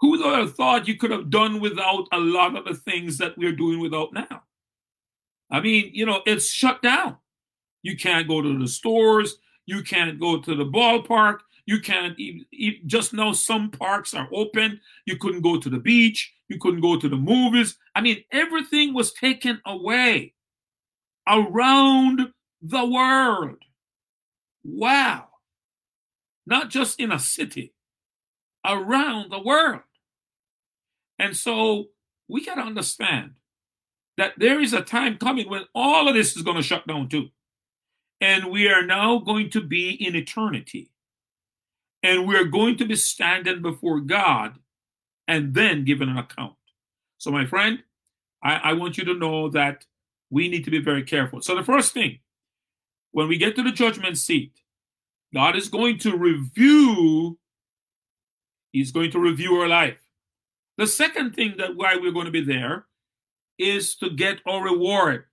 who 0.01 0.11
would 0.11 0.21
have 0.21 0.55
thought 0.55 0.89
you 0.89 0.97
could 0.97 1.11
have 1.11 1.31
done 1.31 1.61
without 1.61 2.07
a 2.13 2.19
lot 2.19 2.57
of 2.57 2.65
the 2.65 2.75
things 2.75 3.19
that 3.19 3.37
we're 3.37 3.53
doing 3.53 3.81
without 3.81 4.13
now? 4.13 4.43
I 5.51 5.61
mean, 5.61 5.91
you 5.93 6.07
know, 6.07 6.23
it's 6.27 6.51
shut 6.51 6.83
down. 6.83 7.17
You 7.83 7.97
can't 7.97 8.29
go 8.29 8.43
to 8.43 8.59
the 8.59 8.69
stores. 8.69 9.39
You 9.67 9.83
can't 9.83 10.19
go 10.19 10.41
to 10.41 10.55
the 10.55 10.65
ballpark. 10.65 11.39
You 11.67 11.81
can't 11.81 12.19
even, 12.19 12.45
just 12.87 13.13
now 13.13 13.33
some 13.33 13.71
parks 13.71 14.15
are 14.15 14.29
open. 14.33 14.81
You 15.05 15.17
couldn't 15.17 15.43
go 15.43 15.59
to 15.59 15.69
the 15.69 15.79
beach. 15.79 16.33
You 16.49 16.59
couldn't 16.59 16.81
go 16.81 16.99
to 16.99 17.09
the 17.09 17.17
movies. 17.17 17.77
I 17.95 18.01
mean, 18.01 18.23
everything 18.33 18.95
was 18.95 19.13
taken 19.13 19.61
away 19.67 20.35
around 21.29 22.33
the 22.63 22.85
world. 22.85 23.59
Wow. 24.65 25.29
Not 26.47 26.71
just 26.71 27.01
in 27.01 27.11
a 27.11 27.19
city, 27.19 27.73
around 28.67 29.31
the 29.31 29.41
world. 29.41 29.83
And 31.19 31.37
so 31.37 31.87
we 32.29 32.45
got 32.45 32.57
to 32.57 32.63
understand 32.63 33.33
that 34.19 34.35
there 34.39 34.61
is 34.61 34.73
a 34.73 34.83
time 34.83 35.19
coming 35.19 35.49
when 35.49 35.65
all 35.75 36.09
of 36.09 36.15
this 36.15 36.37
is 36.37 36.43
going 36.43 36.57
to 36.57 36.63
shut 36.63 36.87
down 36.87 37.09
too. 37.09 37.29
and 38.21 38.51
we 38.51 38.69
are 38.69 38.85
now 38.85 39.19
going 39.19 39.51
to 39.51 39.61
be 39.61 39.91
in 39.91 40.17
eternity. 40.17 40.91
And 42.03 42.29
we're 42.29 42.45
going 42.45 42.77
to 42.79 42.85
be 42.87 42.97
standing 42.97 43.63
before 43.63 44.01
God 44.01 44.59
and 45.29 45.55
then 45.55 45.85
giving 45.85 46.09
an 46.09 46.19
account. 46.19 46.55
So, 47.19 47.31
my 47.31 47.47
friend, 47.47 47.83
I, 48.43 48.57
I 48.57 48.73
want 48.75 48.99
you 48.99 49.05
to 49.07 49.15
know 49.15 49.49
that 49.51 49.85
we 50.31 50.49
need 50.49 50.65
to 50.65 50.71
be 50.71 50.79
very 50.81 51.03
careful. 51.03 51.41
So, 51.41 51.57
the 51.57 51.65
first 51.65 51.93
thing, 51.93 52.21
when 53.13 53.29
we 53.29 53.39
get 53.39 53.57
to 53.57 53.63
the 53.63 53.73
judgment 53.73 54.19
seat, 54.19 54.53
God 55.35 55.57
is 55.57 55.69
going 55.69 55.99
to 56.01 56.17
review, 56.17 57.39
He's 58.73 58.93
going 58.93 59.11
to 59.13 59.19
review 59.19 59.55
our 59.55 59.69
life. 59.69 59.99
The 60.79 60.87
second 60.87 61.35
thing 61.35 61.55
that 61.59 61.77
why 61.77 61.97
we're 61.97 62.13
going 62.13 62.27
to 62.27 62.33
be 62.33 62.45
there 62.45 62.87
is 63.59 63.97
to 63.97 64.11
get 64.11 64.41
our 64.47 64.63
reward. 64.63 65.25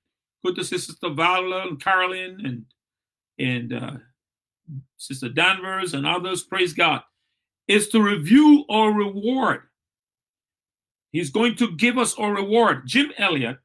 Good 0.46 0.56
to 0.56 0.64
Sister 0.64 1.10
Vala 1.10 1.68
and 1.68 1.82
Carolyn 1.82 2.46
and 2.46 2.66
and 3.40 3.74
uh, 3.74 3.98
Sister 4.98 5.30
Danvers 5.30 5.94
and 5.94 6.06
others, 6.06 6.44
praise 6.44 6.74
God, 6.74 7.02
is 7.68 7.90
to 7.90 8.02
review 8.02 8.66
our 8.70 8.92
reward. 8.92 9.64
He's 11.12 11.30
going 11.30 11.56
to 11.56 11.76
give 11.76 11.98
us 11.98 12.16
our 12.16 12.34
reward. 12.34 12.88
Jim 12.88 13.12
Elliot, 13.18 13.58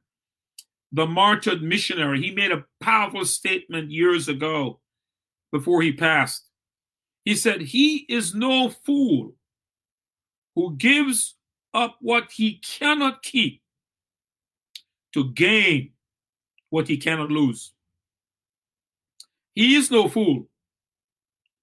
the 0.91 1.05
martyred 1.05 1.61
missionary, 1.61 2.21
he 2.21 2.31
made 2.31 2.51
a 2.51 2.65
powerful 2.79 3.25
statement 3.25 3.91
years 3.91 4.27
ago 4.27 4.79
before 5.51 5.81
he 5.81 5.91
passed. 5.91 6.47
He 7.25 7.35
said, 7.35 7.61
He 7.61 8.05
is 8.09 8.35
no 8.35 8.69
fool 8.69 9.33
who 10.59 10.75
gives 10.75 11.35
up 11.73 11.95
what 12.01 12.29
he 12.33 12.55
cannot 12.55 13.23
keep 13.23 13.61
to 15.13 15.31
gain 15.31 15.91
what 16.69 16.85
he 16.89 16.97
cannot 16.97 17.31
lose. 17.31 17.71
He 19.55 19.75
is 19.75 19.89
no 19.89 20.09
fool 20.09 20.49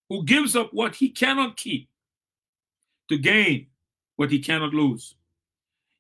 who 0.08 0.24
gives 0.24 0.56
up 0.56 0.72
what 0.72 0.94
he 0.94 1.10
cannot 1.10 1.58
keep 1.58 1.90
to 3.10 3.18
gain 3.18 3.66
what 4.16 4.30
he 4.30 4.38
cannot 4.38 4.72
lose. 4.72 5.14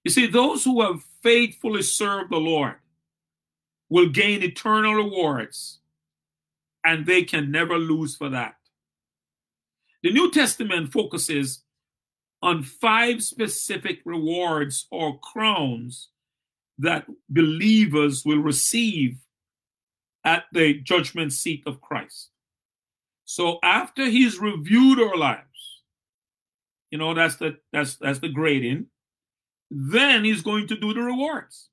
You 0.02 0.10
see, 0.10 0.26
those 0.26 0.64
who 0.64 0.80
have 0.80 1.04
faithfully 1.22 1.82
served 1.82 2.32
the 2.32 2.38
Lord 2.38 2.76
will 3.90 4.08
gain 4.08 4.42
eternal 4.42 4.94
rewards, 4.94 5.80
and 6.82 7.04
they 7.04 7.24
can 7.24 7.50
never 7.50 7.76
lose 7.76 8.16
for 8.16 8.30
that. 8.30 8.56
The 10.02 10.12
New 10.14 10.30
Testament 10.30 10.92
focuses 10.92 11.62
on 12.42 12.62
five 12.62 13.22
specific 13.22 14.00
rewards 14.04 14.86
or 14.90 15.18
crowns 15.20 16.10
that 16.78 17.06
believers 17.28 18.24
will 18.24 18.38
receive 18.38 19.16
at 20.24 20.44
the 20.52 20.74
judgment 20.74 21.32
seat 21.32 21.62
of 21.66 21.80
Christ. 21.80 22.30
So 23.24 23.58
after 23.62 24.04
he's 24.04 24.38
reviewed 24.38 25.00
our 25.00 25.16
lives, 25.16 25.82
you 26.90 26.98
know, 26.98 27.14
that's 27.14 27.36
the 27.36 27.56
that's 27.72 27.96
that's 27.96 28.20
the 28.20 28.28
grading, 28.28 28.86
then 29.70 30.24
he's 30.24 30.42
going 30.42 30.68
to 30.68 30.76
do 30.76 30.94
the 30.94 31.02
rewards. 31.02 31.68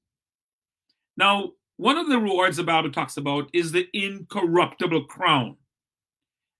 Now, 1.17 1.51
one 1.77 1.97
of 1.97 2.07
the 2.07 2.17
rewards 2.19 2.57
the 2.57 2.63
Bible 2.63 2.91
talks 2.91 3.17
about 3.17 3.49
is 3.53 3.71
the 3.71 3.87
incorruptible 3.93 5.05
crown. 5.05 5.57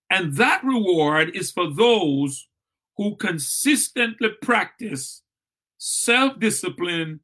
And 0.09 0.35
that 0.35 0.63
reward 0.63 1.35
is 1.35 1.51
for 1.51 1.71
those 1.71 2.47
who 2.97 3.15
consistently 3.15 4.29
practice 4.41 5.23
self 5.77 6.39
discipline 6.39 7.21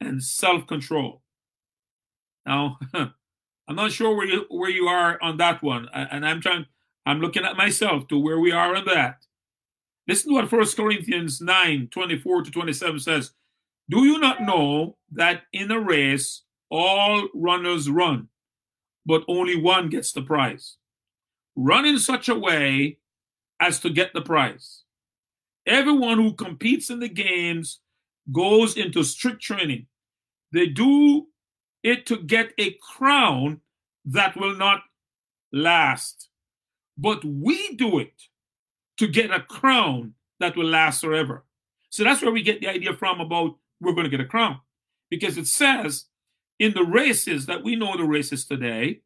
and 0.00 0.22
self 0.22 0.66
control. 0.66 1.22
Now, 2.46 2.78
I'm 2.94 3.76
not 3.76 3.92
sure 3.92 4.16
where 4.16 4.26
you 4.26 4.46
where 4.48 4.70
you 4.70 4.86
are 4.86 5.18
on 5.22 5.36
that 5.38 5.62
one, 5.62 5.88
and 5.92 6.26
I'm 6.26 6.40
trying. 6.40 6.66
I'm 7.06 7.20
looking 7.20 7.44
at 7.44 7.56
myself 7.56 8.06
to 8.08 8.18
where 8.18 8.38
we 8.38 8.52
are 8.52 8.76
on 8.76 8.84
that. 8.84 9.24
Listen 10.06 10.30
to 10.30 10.34
what 10.34 10.48
First 10.48 10.76
Corinthians 10.76 11.40
9, 11.40 11.88
24 11.90 12.42
to 12.42 12.50
27 12.50 12.98
says. 12.98 13.32
Do 13.90 14.04
you 14.04 14.18
not 14.18 14.42
know 14.42 14.96
that 15.12 15.44
in 15.52 15.70
a 15.70 15.80
race 15.80 16.42
all 16.70 17.28
runners 17.34 17.88
run, 17.88 18.28
but 19.06 19.24
only 19.26 19.56
one 19.56 19.88
gets 19.88 20.12
the 20.12 20.20
prize? 20.20 20.76
Run 21.56 21.86
in 21.86 21.98
such 21.98 22.28
a 22.28 22.38
way 22.38 22.98
as 23.60 23.80
to 23.80 23.90
get 23.90 24.12
the 24.12 24.20
prize. 24.20 24.82
Everyone 25.68 26.16
who 26.18 26.32
competes 26.32 26.88
in 26.88 26.98
the 26.98 27.08
games 27.08 27.80
goes 28.32 28.76
into 28.76 29.04
strict 29.04 29.42
training. 29.42 29.86
They 30.52 30.66
do 30.66 31.26
it 31.82 32.06
to 32.06 32.16
get 32.16 32.52
a 32.58 32.76
crown 32.96 33.60
that 34.06 34.34
will 34.36 34.56
not 34.56 34.80
last. 35.52 36.28
But 36.96 37.22
we 37.24 37.76
do 37.76 37.98
it 37.98 38.14
to 38.96 39.06
get 39.06 39.30
a 39.30 39.40
crown 39.40 40.14
that 40.40 40.56
will 40.56 40.66
last 40.66 41.02
forever. 41.02 41.44
So 41.90 42.02
that's 42.02 42.22
where 42.22 42.32
we 42.32 42.42
get 42.42 42.60
the 42.60 42.68
idea 42.68 42.94
from 42.94 43.20
about 43.20 43.56
we're 43.80 43.92
going 43.92 44.04
to 44.04 44.10
get 44.10 44.20
a 44.20 44.26
crown. 44.26 44.60
Because 45.10 45.38
it 45.38 45.46
says 45.46 46.06
in 46.58 46.72
the 46.74 46.82
races 46.82 47.46
that 47.46 47.62
we 47.62 47.76
know 47.76 47.96
the 47.96 48.04
races 48.04 48.46
today, 48.46 49.00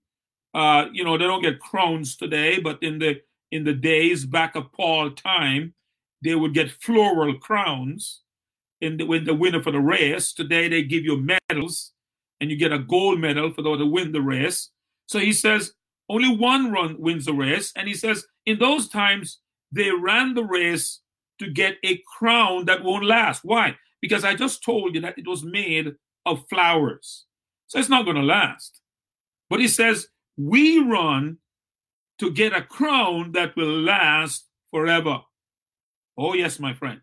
uh, 0.55 0.87
you 0.93 1.05
know, 1.05 1.19
they 1.19 1.25
don't 1.25 1.43
get 1.43 1.61
crowns 1.61 2.17
today, 2.17 2.61
but 2.61 2.83
in 2.83 2.99
the 2.99 3.21
in 3.51 3.65
the 3.65 3.75
days 3.75 4.25
back 4.25 4.55
of 4.55 4.73
Paul 4.73 5.11
time, 5.11 5.75
they 6.23 6.35
would 6.35 6.55
get 6.55 6.71
floral 6.71 7.39
crowns 7.39 8.23
in 8.81 8.97
the, 8.97 9.05
when 9.05 9.25
the 9.25 9.35
winner 9.35 9.63
for 9.63 9.73
the 9.73 9.81
race. 9.81 10.33
Today 10.33 10.69
they 10.69 10.83
give 10.83 11.05
you 11.05 11.17
medals 11.51 11.93
and 12.41 12.51
you 12.51 12.57
get 12.57 12.73
a 12.73 12.79
gold 12.79 13.21
medal 13.21 13.53
for 13.53 13.63
those 13.63 13.79
to 13.79 13.87
win 13.87 14.13
the 14.13 14.21
race. 14.21 14.71
So 15.07 15.19
he 15.19 15.33
says 15.33 15.73
only 16.09 16.35
one 16.35 16.73
run 16.73 16.97
wins 16.99 17.25
the 17.25 17.33
race. 17.33 17.73
And 17.77 17.89
he 17.89 17.95
says 17.95 18.27
in 18.47 18.59
those 18.59 18.89
times 18.89 19.39
they 19.71 19.91
ran 19.91 20.35
the 20.35 20.45
race 20.45 21.01
to 21.39 21.51
get 21.51 21.77
a 21.85 22.03
crown 22.19 22.67
that 22.67 22.85
won't 22.85 23.05
last. 23.05 23.41
Why? 23.45 23.77
Because 24.01 24.25
I 24.25 24.35
just 24.35 24.65
told 24.65 24.95
you 24.95 25.01
that 25.01 25.19
it 25.19 25.27
was 25.27 25.45
made 25.45 25.95
of 26.27 26.45
flowers. 26.49 27.25
So 27.67 27.79
it's 27.79 27.89
not 27.89 28.05
going 28.05 28.17
to 28.17 28.23
last. 28.23 28.81
But 29.49 29.61
he 29.61 29.69
says 29.69 30.09
we 30.37 30.79
run 30.79 31.39
to 32.19 32.31
get 32.31 32.53
a 32.53 32.63
crown 32.63 33.33
that 33.33 33.57
will 33.57 33.81
last 33.81 34.47
forever. 34.71 35.21
Oh, 36.17 36.35
yes, 36.35 36.59
my 36.59 36.75
friend. 36.75 37.01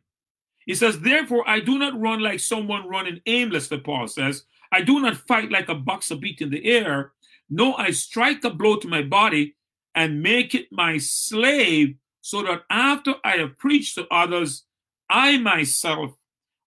He 0.65 0.76
says, 0.76 1.00
Therefore, 1.00 1.43
I 1.50 1.60
do 1.60 1.80
not 1.80 2.00
run 2.00 2.22
like 2.22 2.39
someone 2.39 2.88
running 2.88 3.22
aimlessly, 3.26 3.80
Paul 3.80 4.08
says. 4.08 4.43
I 4.72 4.82
do 4.82 5.00
not 5.00 5.17
fight 5.17 5.52
like 5.52 5.69
a 5.69 5.76
boxer 5.76 6.15
beating 6.15 6.52
the 6.52 6.65
air. 6.65 7.13
No, 7.50 7.74
I 7.76 7.91
strike 7.91 8.43
a 8.43 8.52
blow 8.52 8.76
to 8.78 8.88
my 8.88 9.02
body 9.02 9.56
and 9.95 10.22
make 10.22 10.54
it 10.54 10.67
my 10.72 10.98
slave, 10.98 11.95
so 12.22 12.43
that 12.43 12.62
after 12.69 13.15
I 13.24 13.38
have 13.38 13.58
preached 13.58 13.95
to 13.95 14.08
others, 14.12 14.65
I 15.10 15.38
myself 15.39 16.12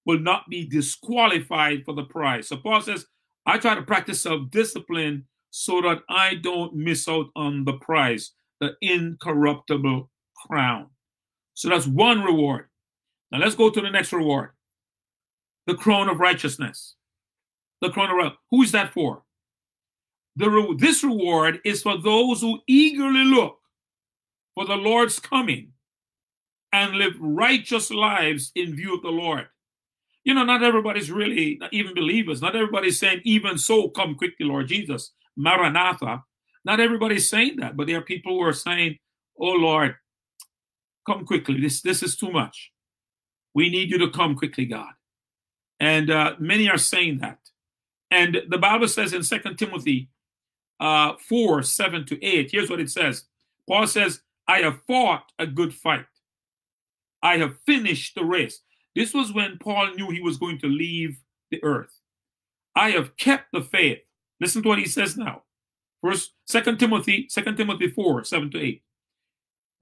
will 0.05 0.19
not 0.19 0.49
be 0.51 0.67
disqualified 0.67 1.85
for 1.85 1.95
the 1.95 2.03
prize. 2.03 2.49
So 2.49 2.57
Paul 2.57 2.81
says, 2.81 3.07
I 3.47 3.59
try 3.59 3.75
to 3.77 3.83
practice 3.83 4.23
self 4.23 4.51
discipline 4.51 5.27
so 5.51 5.81
that 5.83 6.03
I 6.09 6.35
don't 6.35 6.75
miss 6.75 7.07
out 7.07 7.27
on 7.37 7.65
the 7.65 7.75
prize, 7.75 8.33
the 8.61 8.75
incorruptible 8.81 10.11
crown. 10.47 10.89
So 11.55 11.69
that's 11.69 11.87
one 11.87 12.23
reward. 12.23 12.69
Now 13.31 13.39
let's 13.39 13.55
go 13.55 13.71
to 13.71 13.81
the 13.81 13.91
next 13.91 14.13
reward 14.13 14.51
the 15.67 15.75
crown 15.75 16.09
of 16.09 16.19
righteousness. 16.21 16.97
The 17.81 17.91
crown 17.91 18.11
of 18.11 18.17
righteousness. 18.17 18.39
Who 18.51 18.63
is 18.63 18.73
that 18.73 18.93
for? 18.93 19.23
The 20.37 20.51
re- 20.51 20.77
this 20.79 21.05
reward 21.05 21.61
is 21.65 21.83
for 21.83 21.99
those 21.99 22.41
who 22.41 22.61
eagerly 22.67 23.25
look 23.25 23.59
for 24.55 24.67
the 24.67 24.77
Lord's 24.77 25.19
coming 25.19 25.73
and 26.73 26.95
live 26.95 27.15
righteous 27.21 27.91
lives 27.91 28.51
in 28.55 28.75
view 28.75 28.95
of 28.95 29.03
the 29.03 29.11
Lord. 29.11 29.47
You 30.25 30.35
know, 30.35 30.45
not 30.45 30.63
everybody's 30.63 31.11
really, 31.11 31.59
not 31.61 31.73
even 31.73 31.95
believers, 31.95 32.41
not 32.41 32.57
everybody's 32.57 32.99
saying, 32.99 33.23
even 33.25 33.59
so, 33.59 33.89
come 33.89 34.15
quickly, 34.15 34.47
Lord 34.47 34.69
Jesus, 34.69 35.13
Maranatha. 35.37 36.25
Not 36.65 36.81
everybody's 36.81 37.29
saying 37.29 37.57
that, 37.57 37.77
but 37.77 37.87
there 37.89 37.99
are 37.99 38.03
people 38.03 38.35
who 38.39 38.43
are 38.45 38.53
saying, 38.53 38.99
Oh 39.39 39.53
Lord, 39.53 39.97
come 41.07 41.25
quickly. 41.27 41.61
This, 41.61 41.83
this 41.83 42.03
is 42.03 42.17
too 42.17 42.31
much. 42.31 42.73
We 43.55 43.69
need 43.71 43.91
you 43.91 43.99
to 43.99 44.11
come 44.11 44.35
quickly, 44.35 44.65
God. 44.65 44.93
And 45.81 46.11
uh, 46.11 46.35
many 46.39 46.69
are 46.71 46.79
saying 46.79 47.19
that. 47.19 47.39
And 48.11 48.43
the 48.49 48.59
Bible 48.59 48.89
says 48.89 49.13
in 49.13 49.23
Second 49.23 49.57
Timothy 49.57 50.09
uh, 50.81 51.15
4 51.29 51.63
7 51.63 52.07
to 52.07 52.25
8, 52.25 52.51
here's 52.51 52.71
what 52.71 52.81
it 52.81 52.91
says 52.91 53.25
Paul 53.69 53.87
says, 53.87 54.21
I 54.47 54.59
have 54.59 54.83
fought 54.87 55.33
a 55.39 55.47
good 55.47 55.75
fight, 55.75 56.07
I 57.23 57.39
have 57.39 57.59
finished 57.67 58.15
the 58.15 58.25
race. 58.25 58.61
This 58.95 59.15
was 59.15 59.33
when 59.33 59.59
Paul 59.59 59.95
knew 59.95 60.11
he 60.11 60.21
was 60.21 60.37
going 60.37 60.59
to 60.59 60.67
leave 60.67 61.19
the 61.51 61.63
earth. 61.65 61.99
I 62.77 62.91
have 62.91 63.17
kept 63.17 63.47
the 63.53 63.63
faith. 63.63 63.99
Listen 64.41 64.63
to 64.63 64.69
what 64.69 64.79
he 64.79 64.87
says 64.87 65.17
now. 65.17 65.43
First, 66.03 66.33
Second 66.47 66.79
Timothy, 66.79 67.27
Second 67.31 67.57
Timothy 67.57 67.89
4, 67.89 68.25
7 68.25 68.51
to 68.51 68.61
8. 68.61 68.83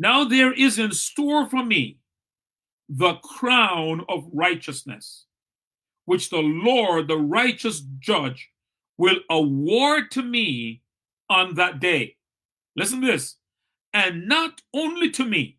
Now 0.01 0.25
there 0.25 0.51
is 0.55 0.79
in 0.79 0.93
store 0.93 1.47
for 1.47 1.63
me 1.63 1.99
the 2.89 3.17
crown 3.17 4.03
of 4.09 4.31
righteousness, 4.33 5.27
which 6.07 6.31
the 6.31 6.39
Lord, 6.39 7.07
the 7.07 7.19
righteous 7.19 7.83
judge, 7.99 8.49
will 8.97 9.19
award 9.29 10.11
to 10.13 10.23
me 10.23 10.81
on 11.29 11.55
that 11.57 11.81
day. 11.81 12.17
Listen 12.77 13.03
to 13.03 13.09
this. 13.09 13.37
And 13.93 14.27
not 14.27 14.63
only 14.73 15.11
to 15.11 15.25
me, 15.27 15.59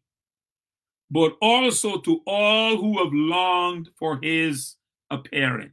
but 1.12 1.38
also 1.39 1.99
to 1.99 2.21
all 2.25 2.77
who 2.77 2.97
have 2.97 3.13
longed 3.13 3.89
for 3.99 4.19
his 4.23 4.75
appearing. 5.12 5.71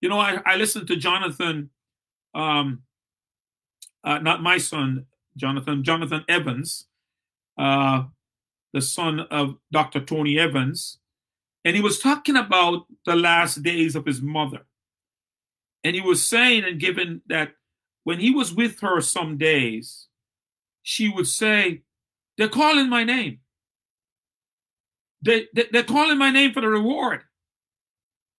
You 0.00 0.08
know, 0.08 0.18
I, 0.18 0.40
I 0.44 0.56
listened 0.56 0.88
to 0.88 0.96
Jonathan, 0.96 1.70
um, 2.34 2.82
uh, 4.02 4.18
not 4.18 4.42
my 4.42 4.58
son, 4.58 5.06
Jonathan, 5.36 5.84
Jonathan 5.84 6.24
Evans, 6.28 6.87
uh, 7.58 8.04
the 8.72 8.80
son 8.80 9.20
of 9.20 9.56
Dr. 9.72 10.00
Tony 10.00 10.38
Evans, 10.38 10.98
and 11.64 11.74
he 11.74 11.82
was 11.82 11.98
talking 11.98 12.36
about 12.36 12.86
the 13.04 13.16
last 13.16 13.62
days 13.62 13.96
of 13.96 14.06
his 14.06 14.22
mother. 14.22 14.66
And 15.84 15.94
he 15.94 16.00
was 16.00 16.26
saying 16.26 16.64
and 16.64 16.80
giving 16.80 17.20
that 17.26 17.52
when 18.04 18.20
he 18.20 18.30
was 18.30 18.54
with 18.54 18.80
her 18.80 19.00
some 19.00 19.36
days, 19.36 20.06
she 20.82 21.08
would 21.08 21.26
say, 21.26 21.82
They're 22.36 22.48
calling 22.48 22.88
my 22.88 23.04
name. 23.04 23.40
They, 25.20 25.46
they, 25.54 25.66
they're 25.72 25.82
calling 25.82 26.18
my 26.18 26.30
name 26.30 26.52
for 26.52 26.60
the 26.60 26.68
reward. 26.68 27.22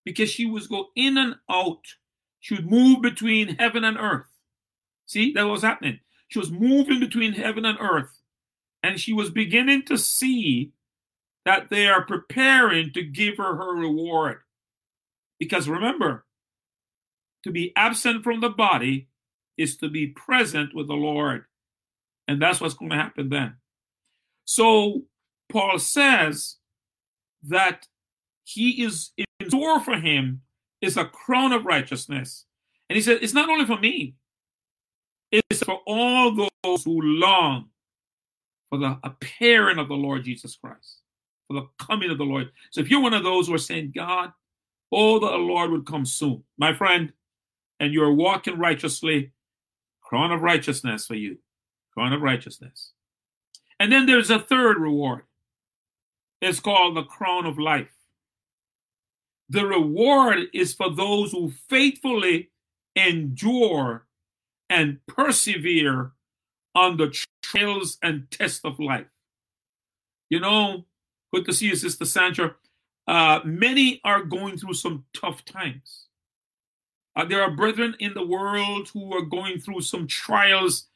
Because 0.06 0.30
she 0.30 0.46
was 0.46 0.68
go 0.68 0.88
in 0.96 1.18
and 1.18 1.36
out. 1.50 1.84
She 2.40 2.56
would 2.56 2.70
move 2.70 3.02
between 3.02 3.58
heaven 3.58 3.84
and 3.84 3.98
earth. 3.98 4.26
See, 5.06 5.34
that 5.34 5.44
was 5.44 5.62
happening. 5.62 6.00
She 6.30 6.40
was 6.40 6.52
moving 6.52 7.00
between 7.00 7.34
heaven 7.34 7.66
and 7.66 7.78
earth. 7.80 8.19
And 8.84 9.00
she 9.00 9.14
was 9.14 9.30
beginning 9.30 9.84
to 9.86 9.98
see 9.98 10.72
that 11.46 11.70
they 11.70 11.88
are 11.88 12.06
preparing 12.06 12.94
to 12.94 13.04
give 13.04 13.38
her 13.38 13.56
her 13.56 13.76
reward. 13.76 14.38
Because 15.40 15.68
remember, 15.70 16.26
to 17.44 17.52
be 17.52 17.74
absent 17.76 18.24
from 18.24 18.42
the 18.42 18.50
body 18.50 19.08
is 19.58 19.78
to 19.78 19.90
be 19.90 20.08
present 20.08 20.74
with 20.74 20.88
the 20.88 20.94
Lord. 20.94 21.46
And 22.28 22.42
that's 22.42 22.62
what's 22.62 22.74
going 22.74 22.92
to 22.92 22.98
happen 22.98 23.30
then. 23.30 23.56
So 24.46 25.04
Paul 25.50 25.80
says 25.80 26.58
that 27.44 27.88
he 28.44 28.84
is 28.84 29.12
in 29.18 29.26
store 29.48 29.80
for 29.80 29.98
him 29.98 30.42
is 30.82 30.98
a 30.98 31.06
crown 31.06 31.52
of 31.52 31.66
righteousness. 31.66 32.46
And 32.90 32.96
he 32.96 33.02
said, 33.02 33.20
it's 33.22 33.34
not 33.34 33.50
only 33.50 33.66
for 33.66 33.78
me, 33.78 34.16
it's 35.32 35.64
for 35.64 35.80
all 35.86 36.50
those 36.64 36.84
who 36.84 37.02
long 37.02 37.70
for 38.70 38.78
the 38.78 38.98
appearing 39.04 39.78
of 39.78 39.88
the 39.88 39.96
Lord 39.96 40.24
Jesus 40.24 40.56
Christ, 40.56 41.00
for 41.48 41.56
the 41.56 41.68
coming 41.86 42.12
of 42.12 42.18
the 42.18 42.24
Lord. 42.24 42.50
So 42.72 42.82
if 42.82 42.90
you're 42.90 43.02
one 43.02 43.14
of 43.14 43.24
those 43.24 43.48
who 43.48 43.54
are 43.54 43.60
saying, 43.60 43.94
God, 43.96 44.32
oh, 44.92 45.20
the 45.20 45.26
Lord 45.26 45.72
would 45.72 45.86
come 45.86 46.06
soon, 46.06 46.44
my 46.58 46.74
friend, 46.74 47.12
and 47.80 47.94
you're 47.94 48.14
walking 48.14 48.58
righteously, 48.58 49.32
crown 50.02 50.32
of 50.32 50.42
righteousness 50.42 51.06
for 51.06 51.16
you, 51.16 51.38
crown 51.94 52.14
of 52.14 52.22
righteousness. 52.22 52.92
And 53.80 53.92
then 53.92 54.06
there's 54.06 54.30
a 54.30 54.40
third 54.40 54.78
reward. 54.78 55.24
It's 56.42 56.60
called 56.60 56.96
the 56.96 57.04
crown 57.04 57.46
of 57.46 57.58
life. 57.58 57.94
The 59.50 59.66
reward 59.66 60.48
is 60.54 60.74
for 60.74 60.90
those 60.94 61.32
who 61.32 61.52
faithfully 61.70 62.52
endure 62.96 64.06
and 64.70 65.00
persevere 65.08 66.12
on 66.76 66.98
the 66.98 67.10
trials 67.50 67.98
and 68.02 68.30
tests 68.32 68.62
of 68.64 68.80
life. 68.80 69.08
You 70.30 70.40
know, 70.40 70.86
good 71.34 71.46
to 71.46 71.54
see 71.54 71.68
you, 71.68 71.76
Sister 71.76 72.06
Sandra. 72.06 72.56
Uh, 73.08 73.40
many 73.44 74.00
are 74.04 74.24
going 74.24 74.58
through 74.58 74.76
some 74.76 75.06
tough 75.14 75.44
times. 75.46 76.06
Uh, 77.16 77.26
there 77.26 77.42
are 77.42 77.52
brethren 77.52 77.96
in 78.00 78.14
the 78.14 78.26
world 78.26 78.90
who 78.94 79.14
are 79.14 79.24
going 79.24 79.60
through 79.60 79.82
some 79.82 80.08
trials. 80.08 80.88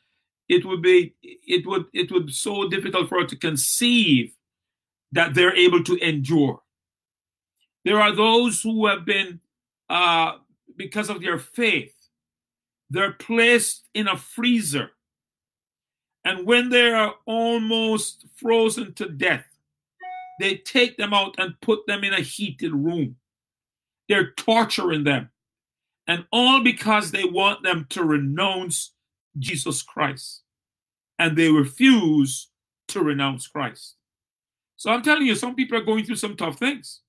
It 0.48 0.66
would 0.66 0.82
be 0.82 1.16
it 1.24 1.66
would 1.66 1.86
it 1.94 2.12
would 2.12 2.28
be 2.28 2.34
so 2.34 2.70
difficult 2.70 3.10
for 3.10 3.20
us 3.20 3.30
to 3.32 3.36
conceive 3.36 4.36
that 5.12 5.34
they're 5.34 5.56
able 5.56 5.84
to 5.84 5.98
endure. 5.98 6.62
There 7.86 8.00
are 8.00 8.16
those 8.16 8.62
who 8.62 8.86
have 8.88 9.06
been 9.06 9.39
uh, 9.89 10.38
because 10.78 11.10
of 11.10 11.22
their 11.22 11.39
faith, 11.39 11.96
they're 12.89 13.13
placed 13.13 13.88
in 13.94 14.08
a 14.08 14.18
freezer. 14.18 14.92
And 16.25 16.45
when 16.45 16.69
they 16.69 16.91
are 16.91 17.15
almost 17.25 18.25
frozen 18.36 18.93
to 18.93 19.09
death, 19.09 19.45
they 20.39 20.55
take 20.55 20.97
them 20.97 21.13
out 21.13 21.36
and 21.38 21.59
put 21.62 21.86
them 21.86 22.03
in 22.03 22.13
a 22.13 22.21
heated 22.21 22.73
room. 22.73 23.17
They're 24.09 24.31
torturing 24.31 25.03
them. 25.03 25.29
And 26.07 26.25
all 26.31 26.62
because 26.62 27.12
they 27.12 27.23
want 27.23 27.63
them 27.63 27.86
to 27.89 28.03
renounce 28.03 28.91
Jesus 29.38 29.81
Christ. 29.81 30.41
And 31.19 31.38
they 31.38 31.49
refuse 31.49 32.49
to 32.89 33.01
renounce 33.01 33.47
Christ. 33.47 33.95
So 34.75 34.91
I'm 34.91 35.01
telling 35.01 35.25
you, 35.25 35.36
some 35.36 35.55
people 35.55 35.77
are 35.77 35.86
going 35.86 36.03
through 36.03 36.17
some 36.17 36.36
tough 36.36 36.57
things. 36.57 37.01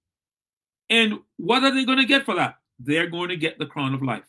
And 0.90 1.20
what 1.38 1.64
are 1.64 1.74
they 1.74 1.84
going 1.84 1.98
to 1.98 2.04
get 2.04 2.24
for 2.24 2.34
that? 2.34 2.56
They're 2.78 3.08
going 3.08 3.30
to 3.30 3.36
get 3.36 3.58
the 3.58 3.66
crown 3.66 3.94
of 3.94 4.02
life. 4.02 4.28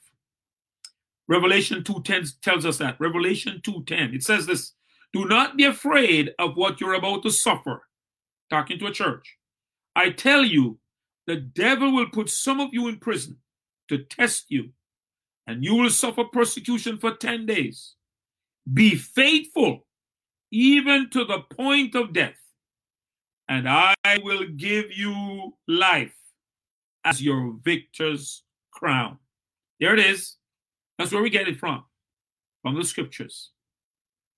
Revelation 1.28 1.84
2:10 1.84 2.40
tells 2.42 2.66
us 2.66 2.78
that. 2.78 3.00
Revelation 3.00 3.62
2:10. 3.62 4.14
It 4.14 4.24
says 4.24 4.46
this, 4.46 4.74
"Do 5.12 5.26
not 5.26 5.58
be 5.58 5.64
afraid 5.64 6.34
of 6.38 6.56
what 6.56 6.80
you're 6.80 6.94
about 6.94 7.24
to 7.24 7.32
suffer." 7.32 7.88
Talking 8.50 8.78
to 8.80 8.88
a 8.88 8.94
church. 8.94 9.38
I 9.96 10.12
tell 10.12 10.44
you, 10.44 10.80
the 11.26 11.38
devil 11.38 11.92
will 11.92 12.10
put 12.10 12.30
some 12.30 12.60
of 12.60 12.74
you 12.74 12.88
in 12.88 13.00
prison 13.00 13.42
to 13.88 14.04
test 14.04 14.52
you, 14.52 14.74
and 15.48 15.64
you 15.64 15.76
will 15.76 15.90
suffer 15.90 16.26
persecution 16.26 17.00
for 17.00 17.16
10 17.16 17.46
days. 17.46 17.96
Be 18.72 18.96
faithful 18.96 19.88
even 20.52 21.10
to 21.10 21.26
the 21.26 21.42
point 21.42 21.96
of 21.96 22.14
death, 22.14 22.40
and 23.48 23.68
I 23.68 23.96
will 24.24 24.46
give 24.46 24.92
you 24.92 25.58
life 25.68 26.16
as 27.04 27.22
your 27.22 27.54
victor's 27.54 28.44
crown. 28.72 29.20
There 29.80 29.94
it 29.94 30.00
is. 30.00 30.38
That's 30.98 31.12
where 31.12 31.24
we 31.24 31.30
get 31.30 31.48
it 31.48 31.60
from, 31.60 31.84
from 32.62 32.76
the 32.76 32.84
scriptures. 32.84 33.52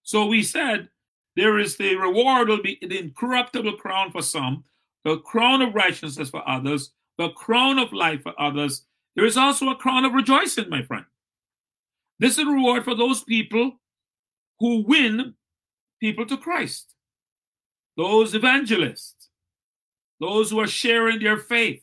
So 0.04 0.26
we 0.26 0.44
said 0.44 0.90
there 1.36 1.60
is 1.60 1.78
the 1.78 1.96
reward 1.96 2.50
will 2.50 2.62
be 2.62 2.80
the 2.82 3.00
incorruptible 3.00 3.78
crown 3.78 4.12
for 4.12 4.22
some, 4.22 4.64
the 5.04 5.18
crown 5.20 5.62
of 5.62 5.76
righteousness 5.76 6.30
for 6.30 6.48
others, 6.48 6.92
the 7.18 7.30
crown 7.30 7.80
of 7.80 7.94
life 7.94 8.24
for 8.24 8.40
others, 8.40 8.86
there 9.18 9.26
is 9.26 9.36
also 9.36 9.70
a 9.70 9.76
crown 9.76 10.06
of 10.06 10.14
rejoicing, 10.14 10.70
my 10.70 10.84
friend. 10.84 11.06
This 12.20 12.34
is 12.38 12.48
a 12.48 12.52
reward 12.52 12.84
for 12.84 12.94
those 12.94 13.24
people 13.24 13.80
who 14.60 14.84
win 14.88 15.34
people 16.00 16.26
to 16.28 16.38
Christ, 16.38 16.94
those 17.98 18.36
evangelists, 18.36 19.30
those 20.20 20.52
who 20.52 20.60
are 20.60 20.68
sharing 20.68 21.20
their 21.20 21.38
faith, 21.38 21.82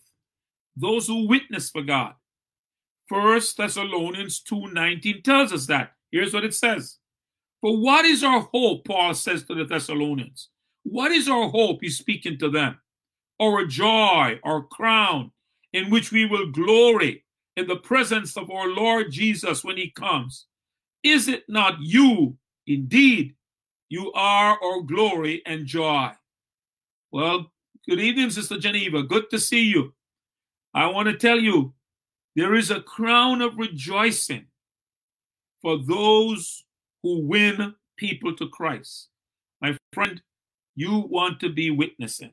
those 0.76 1.08
who 1.08 1.26
witness 1.26 1.70
for 1.70 1.82
God. 1.82 2.14
First 3.08 3.56
Thessalonians 3.56 4.40
2:19 4.42 5.22
tells 5.22 5.52
us 5.52 5.66
that. 5.66 5.92
Here's 6.10 6.32
what 6.32 6.44
it 6.44 6.54
says. 6.54 6.98
For 7.60 7.76
what 7.76 8.04
is 8.04 8.22
our 8.22 8.40
hope? 8.52 8.84
Paul 8.84 9.14
says 9.14 9.44
to 9.44 9.54
the 9.54 9.64
Thessalonians. 9.64 10.50
What 10.84 11.12
is 11.12 11.28
our 11.28 11.48
hope? 11.48 11.78
He's 11.80 11.98
speaking 11.98 12.38
to 12.38 12.50
them. 12.50 12.78
Our 13.40 13.66
joy, 13.66 14.38
our 14.44 14.62
crown, 14.62 15.32
in 15.72 15.90
which 15.90 16.12
we 16.12 16.24
will 16.24 16.50
glory 16.50 17.24
in 17.56 17.66
the 17.66 17.76
presence 17.76 18.36
of 18.36 18.50
our 18.50 18.68
Lord 18.68 19.10
Jesus 19.10 19.64
when 19.64 19.76
he 19.76 19.90
comes. 19.90 20.46
Is 21.02 21.28
it 21.28 21.44
not 21.48 21.80
you? 21.80 22.36
Indeed, 22.66 23.34
you 23.88 24.12
are 24.12 24.58
our 24.62 24.82
glory 24.82 25.42
and 25.46 25.66
joy. 25.66 26.10
Well, 27.10 27.52
good 27.88 28.00
evening, 28.00 28.30
Sister 28.30 28.58
Geneva. 28.58 29.02
Good 29.02 29.30
to 29.30 29.38
see 29.38 29.64
you. 29.64 29.94
I 30.72 30.86
want 30.86 31.08
to 31.08 31.16
tell 31.16 31.38
you 31.38 31.74
there 32.36 32.54
is 32.54 32.70
a 32.70 32.80
crown 32.80 33.40
of 33.40 33.58
rejoicing 33.58 34.46
for 35.62 35.78
those 35.78 36.64
who 37.02 37.26
win 37.26 37.74
people 37.96 38.34
to 38.36 38.48
Christ. 38.48 39.08
My 39.60 39.76
friend, 39.92 40.20
you 40.74 40.98
want 40.98 41.40
to 41.40 41.48
be 41.48 41.70
witnessing, 41.70 42.32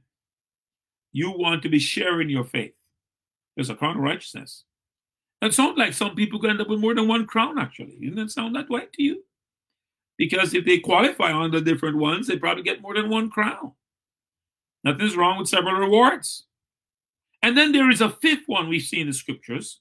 you 1.11 1.31
want 1.31 1.61
to 1.63 1.69
be 1.69 1.79
sharing 1.79 2.29
your 2.29 2.43
faith. 2.43 2.73
There's 3.55 3.69
a 3.69 3.75
crown 3.75 3.97
of 3.97 4.03
righteousness. 4.03 4.63
It 5.41 5.53
sounds 5.53 5.77
like 5.77 5.93
some 5.93 6.15
people 6.15 6.39
could 6.39 6.51
end 6.51 6.61
up 6.61 6.69
with 6.69 6.79
more 6.79 6.93
than 6.93 7.07
one 7.07 7.25
crown, 7.25 7.57
actually. 7.57 7.97
Doesn't 8.01 8.19
it 8.19 8.31
sound 8.31 8.55
that 8.55 8.69
way 8.69 8.87
to 8.93 9.03
you? 9.03 9.23
Because 10.17 10.53
if 10.53 10.65
they 10.65 10.77
qualify 10.77 11.31
on 11.31 11.51
the 11.51 11.61
different 11.61 11.97
ones, 11.97 12.27
they 12.27 12.37
probably 12.37 12.63
get 12.63 12.81
more 12.81 12.93
than 12.93 13.09
one 13.09 13.29
crown. 13.29 13.73
Nothing's 14.83 15.15
wrong 15.15 15.39
with 15.39 15.49
several 15.49 15.75
rewards. 15.75 16.45
And 17.41 17.57
then 17.57 17.71
there 17.71 17.89
is 17.89 18.01
a 18.01 18.09
fifth 18.09 18.43
one 18.45 18.69
we 18.69 18.79
see 18.79 19.01
in 19.01 19.07
the 19.07 19.13
scriptures. 19.13 19.79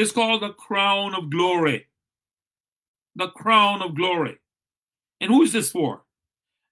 It's 0.00 0.12
called 0.12 0.40
the 0.40 0.54
crown 0.54 1.14
of 1.14 1.28
glory. 1.28 1.86
The 3.16 3.28
crown 3.28 3.82
of 3.82 3.94
glory. 3.94 4.38
And 5.20 5.30
who 5.30 5.42
is 5.42 5.52
this 5.52 5.70
for? 5.70 6.04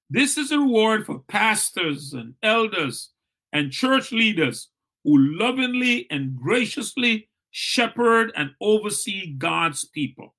This 0.08 0.38
is 0.38 0.50
a 0.50 0.58
reward 0.58 1.04
for 1.04 1.18
pastors 1.28 2.14
and 2.14 2.36
elders 2.42 3.10
and 3.52 3.70
church 3.70 4.12
leaders 4.12 4.70
who 5.04 5.18
lovingly 5.18 6.06
and 6.10 6.36
graciously 6.36 7.28
shepherd 7.50 8.32
and 8.34 8.52
oversee 8.62 9.34
God's 9.34 9.84
people. 9.84 10.34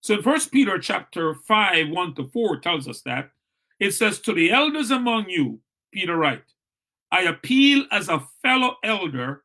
So 0.00 0.14
in 0.14 0.22
First 0.22 0.52
Peter 0.52 0.78
chapter 0.78 1.34
5, 1.34 1.88
1 1.88 2.14
to 2.14 2.28
4 2.28 2.60
tells 2.60 2.86
us 2.86 3.02
that. 3.02 3.30
It 3.80 3.90
says, 3.90 4.20
To 4.20 4.32
the 4.32 4.52
elders 4.52 4.92
among 4.92 5.28
you, 5.28 5.58
Peter 5.92 6.16
writes, 6.16 6.54
I 7.10 7.22
appeal 7.22 7.84
as 7.90 8.08
a 8.08 8.24
fellow 8.42 8.76
elder 8.84 9.43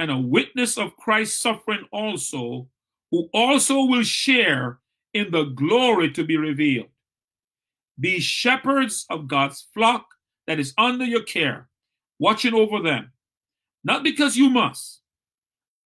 and 0.00 0.10
a 0.10 0.16
witness 0.16 0.78
of 0.78 0.96
Christ's 0.96 1.38
suffering 1.42 1.84
also, 1.92 2.66
who 3.10 3.28
also 3.34 3.84
will 3.84 4.02
share 4.02 4.78
in 5.12 5.30
the 5.30 5.44
glory 5.44 6.10
to 6.12 6.24
be 6.24 6.38
revealed. 6.38 6.88
Be 8.00 8.18
shepherds 8.18 9.04
of 9.10 9.28
God's 9.28 9.66
flock 9.74 10.06
that 10.46 10.58
is 10.58 10.72
under 10.78 11.04
your 11.04 11.22
care, 11.22 11.68
watching 12.18 12.54
over 12.54 12.80
them, 12.80 13.12
not 13.84 14.02
because 14.02 14.38
you 14.38 14.48
must, 14.48 15.02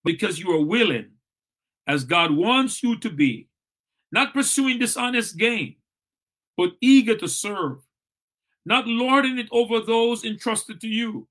because 0.04 0.38
you 0.38 0.48
are 0.52 0.64
willing, 0.64 1.10
as 1.88 2.04
God 2.04 2.30
wants 2.30 2.84
you 2.84 2.96
to 3.00 3.10
be, 3.10 3.48
not 4.12 4.32
pursuing 4.32 4.78
dishonest 4.78 5.36
gain, 5.36 5.74
but 6.56 6.70
eager 6.80 7.16
to 7.16 7.26
serve, 7.26 7.78
not 8.64 8.86
lording 8.86 9.40
it 9.40 9.48
over 9.50 9.80
those 9.80 10.24
entrusted 10.24 10.80
to 10.82 10.86
you, 10.86 11.26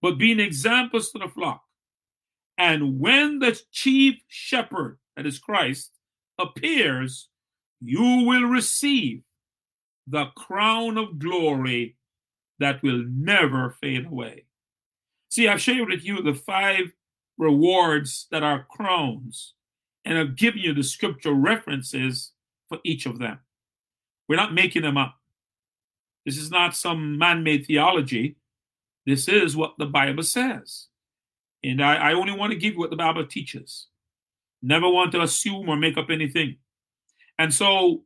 but 0.00 0.16
being 0.16 0.40
examples 0.40 1.12
to 1.12 1.18
the 1.18 1.28
flock. 1.28 1.60
And 2.56 3.00
when 3.00 3.40
the 3.40 3.60
chief 3.72 4.16
shepherd, 4.28 4.98
that 5.16 5.26
is 5.26 5.38
Christ, 5.38 5.92
appears, 6.38 7.28
you 7.80 8.24
will 8.26 8.44
receive 8.44 9.22
the 10.06 10.26
crown 10.36 10.98
of 10.98 11.18
glory 11.18 11.96
that 12.58 12.82
will 12.82 13.04
never 13.08 13.70
fade 13.80 14.06
away. 14.06 14.44
See, 15.30 15.48
I've 15.48 15.60
shared 15.60 15.88
with 15.88 16.04
you 16.04 16.22
the 16.22 16.34
five 16.34 16.92
rewards 17.38 18.28
that 18.30 18.44
are 18.44 18.66
crowns, 18.70 19.54
and 20.04 20.16
I've 20.16 20.36
given 20.36 20.60
you 20.60 20.72
the 20.72 20.84
scripture 20.84 21.32
references 21.32 22.32
for 22.68 22.78
each 22.84 23.06
of 23.06 23.18
them. 23.18 23.40
We're 24.28 24.36
not 24.36 24.54
making 24.54 24.82
them 24.82 24.96
up. 24.96 25.16
This 26.24 26.38
is 26.38 26.50
not 26.50 26.76
some 26.76 27.18
man 27.18 27.42
made 27.42 27.66
theology. 27.66 28.36
This 29.04 29.28
is 29.28 29.56
what 29.56 29.74
the 29.78 29.86
Bible 29.86 30.22
says. 30.22 30.86
And 31.64 31.82
I, 31.82 32.10
I 32.10 32.12
only 32.12 32.32
want 32.32 32.52
to 32.52 32.58
give 32.58 32.74
you 32.74 32.78
what 32.78 32.90
the 32.90 32.96
Bible 32.96 33.26
teaches. 33.26 33.86
Never 34.62 34.88
want 34.88 35.12
to 35.12 35.22
assume 35.22 35.68
or 35.68 35.76
make 35.76 35.96
up 35.96 36.10
anything. 36.10 36.56
And 37.38 37.52
so 37.52 38.04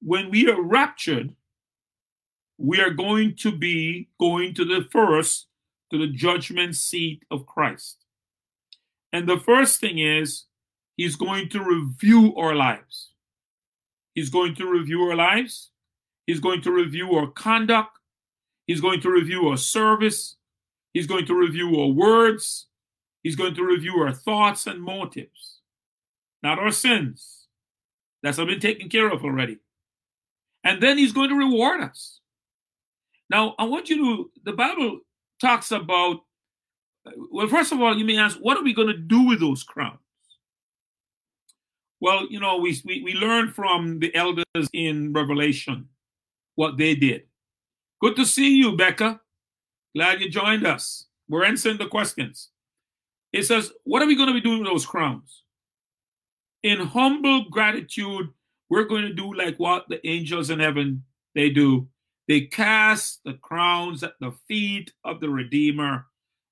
when 0.00 0.30
we 0.30 0.48
are 0.48 0.60
raptured, 0.60 1.34
we 2.58 2.80
are 2.80 2.90
going 2.90 3.34
to 3.36 3.50
be 3.50 4.10
going 4.20 4.54
to 4.54 4.64
the 4.64 4.86
first, 4.92 5.46
to 5.90 5.98
the 5.98 6.06
judgment 6.06 6.76
seat 6.76 7.22
of 7.30 7.46
Christ. 7.46 8.04
And 9.12 9.28
the 9.28 9.38
first 9.38 9.80
thing 9.80 9.98
is, 9.98 10.44
he's 10.96 11.16
going 11.16 11.48
to 11.50 11.64
review 11.64 12.36
our 12.36 12.54
lives. 12.54 13.10
He's 14.14 14.30
going 14.30 14.54
to 14.56 14.66
review 14.70 15.02
our 15.02 15.16
lives. 15.16 15.70
He's 16.26 16.40
going 16.40 16.60
to 16.62 16.70
review 16.70 17.14
our 17.14 17.26
conduct. 17.26 17.98
He's 18.66 18.80
going 18.80 19.00
to 19.00 19.10
review 19.10 19.48
our 19.48 19.56
service. 19.56 20.36
He's 20.92 21.06
going 21.06 21.26
to 21.26 21.34
review 21.34 21.80
our 21.80 21.88
words. 21.88 22.68
He's 23.22 23.36
going 23.36 23.54
to 23.54 23.64
review 23.64 23.94
our 23.96 24.12
thoughts 24.12 24.66
and 24.66 24.82
motives, 24.82 25.60
not 26.42 26.58
our 26.58 26.72
sins. 26.72 27.46
That's 28.22 28.38
been 28.38 28.60
taken 28.60 28.88
care 28.88 29.10
of 29.10 29.24
already. 29.24 29.58
And 30.64 30.82
then 30.82 30.98
he's 30.98 31.12
going 31.12 31.28
to 31.30 31.36
reward 31.36 31.80
us. 31.80 32.20
Now, 33.30 33.54
I 33.58 33.64
want 33.64 33.88
you 33.88 33.96
to, 33.96 34.30
the 34.44 34.52
Bible 34.52 35.00
talks 35.40 35.70
about, 35.72 36.20
well, 37.30 37.48
first 37.48 37.72
of 37.72 37.80
all, 37.80 37.96
you 37.96 38.04
may 38.04 38.18
ask, 38.18 38.38
what 38.38 38.56
are 38.56 38.62
we 38.62 38.74
going 38.74 38.88
to 38.88 38.96
do 38.96 39.22
with 39.26 39.40
those 39.40 39.62
crowns? 39.64 39.98
Well, 42.00 42.26
you 42.30 42.40
know, 42.40 42.58
we, 42.58 42.80
we, 42.84 43.02
we 43.02 43.14
learned 43.14 43.54
from 43.54 44.00
the 44.00 44.14
elders 44.14 44.44
in 44.72 45.12
Revelation 45.12 45.88
what 46.54 46.76
they 46.76 46.94
did. 46.94 47.22
Good 48.00 48.16
to 48.16 48.26
see 48.26 48.56
you, 48.56 48.76
Becca. 48.76 49.20
Glad 49.94 50.20
you 50.20 50.28
joined 50.28 50.66
us. 50.66 51.06
We're 51.28 51.44
answering 51.44 51.78
the 51.78 51.86
questions. 51.86 52.50
It 53.32 53.44
says, 53.44 53.72
What 53.84 54.02
are 54.02 54.06
we 54.06 54.16
going 54.16 54.28
to 54.28 54.34
be 54.34 54.40
doing 54.40 54.60
with 54.60 54.68
those 54.68 54.86
crowns? 54.86 55.42
In 56.62 56.80
humble 56.80 57.46
gratitude, 57.50 58.28
we're 58.68 58.84
going 58.84 59.02
to 59.02 59.12
do 59.12 59.32
like 59.34 59.56
what 59.56 59.88
the 59.88 60.06
angels 60.06 60.50
in 60.50 60.60
heaven 60.60 61.04
they 61.34 61.50
do. 61.50 61.88
They 62.28 62.42
cast 62.42 63.20
the 63.24 63.34
crowns 63.34 64.02
at 64.02 64.14
the 64.20 64.32
feet 64.46 64.92
of 65.04 65.20
the 65.20 65.28
Redeemer 65.28 66.06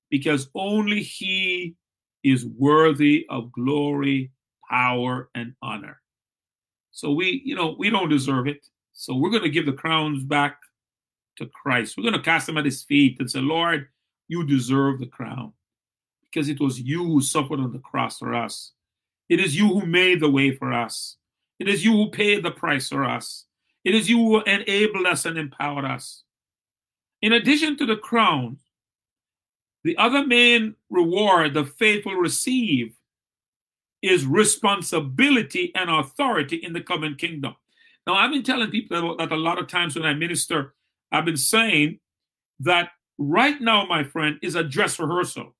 because 0.09 0.49
only 0.53 1.01
he 1.01 1.75
is 2.23 2.45
worthy 2.45 3.25
of 3.29 3.51
glory, 3.51 4.31
power, 4.69 5.29
and 5.33 5.53
honor. 5.61 6.01
So 6.91 7.11
we, 7.11 7.41
you 7.45 7.55
know, 7.55 7.75
we 7.79 7.89
don't 7.89 8.09
deserve 8.09 8.47
it. 8.47 8.67
So 8.93 9.15
we're 9.15 9.29
going 9.29 9.43
to 9.43 9.49
give 9.49 9.65
the 9.65 9.73
crowns 9.73 10.23
back 10.23 10.57
to 11.37 11.47
Christ. 11.47 11.95
We're 11.97 12.03
going 12.03 12.13
to 12.13 12.21
cast 12.21 12.45
them 12.45 12.57
at 12.57 12.65
his 12.65 12.83
feet 12.83 13.17
and 13.19 13.31
say, 13.31 13.39
Lord, 13.39 13.87
you 14.27 14.45
deserve 14.45 14.99
the 14.99 15.07
crown 15.07 15.53
because 16.31 16.49
it 16.49 16.59
was 16.59 16.79
you 16.79 17.03
who 17.03 17.21
suffered 17.21 17.59
on 17.59 17.73
the 17.73 17.79
cross 17.79 18.19
for 18.19 18.33
us. 18.33 18.71
It 19.29 19.39
is 19.39 19.55
you 19.55 19.67
who 19.67 19.85
made 19.85 20.19
the 20.19 20.29
way 20.29 20.55
for 20.55 20.73
us. 20.73 21.17
It 21.59 21.67
is 21.67 21.83
you 21.85 21.91
who 21.91 22.09
paid 22.09 22.43
the 22.43 22.51
price 22.51 22.89
for 22.89 23.03
us. 23.03 23.45
It 23.83 23.95
is 23.95 24.09
you 24.09 24.17
who 24.17 24.41
enabled 24.41 25.05
us 25.05 25.25
and 25.25 25.37
empowered 25.37 25.85
us. 25.85 26.23
In 27.21 27.33
addition 27.33 27.77
to 27.77 27.85
the 27.85 27.95
crown, 27.95 28.57
the 29.83 29.97
other 29.97 30.25
main 30.25 30.75
reward 30.89 31.53
the 31.53 31.65
faithful 31.65 32.15
receive 32.15 32.93
is 34.01 34.25
responsibility 34.25 35.71
and 35.75 35.89
authority 35.89 36.57
in 36.57 36.73
the 36.73 36.81
coming 36.81 37.15
kingdom. 37.15 37.55
Now, 38.07 38.15
I've 38.15 38.31
been 38.31 38.43
telling 38.43 38.71
people 38.71 39.17
that 39.17 39.31
a 39.31 39.35
lot 39.35 39.59
of 39.59 39.67
times 39.67 39.95
when 39.95 40.05
I 40.05 40.13
minister, 40.13 40.73
I've 41.11 41.25
been 41.25 41.37
saying 41.37 41.99
that 42.61 42.89
right 43.17 43.61
now, 43.61 43.85
my 43.85 44.03
friend, 44.03 44.39
is 44.41 44.55
a 44.55 44.63
dress 44.63 44.99
rehearsal. 44.99 45.55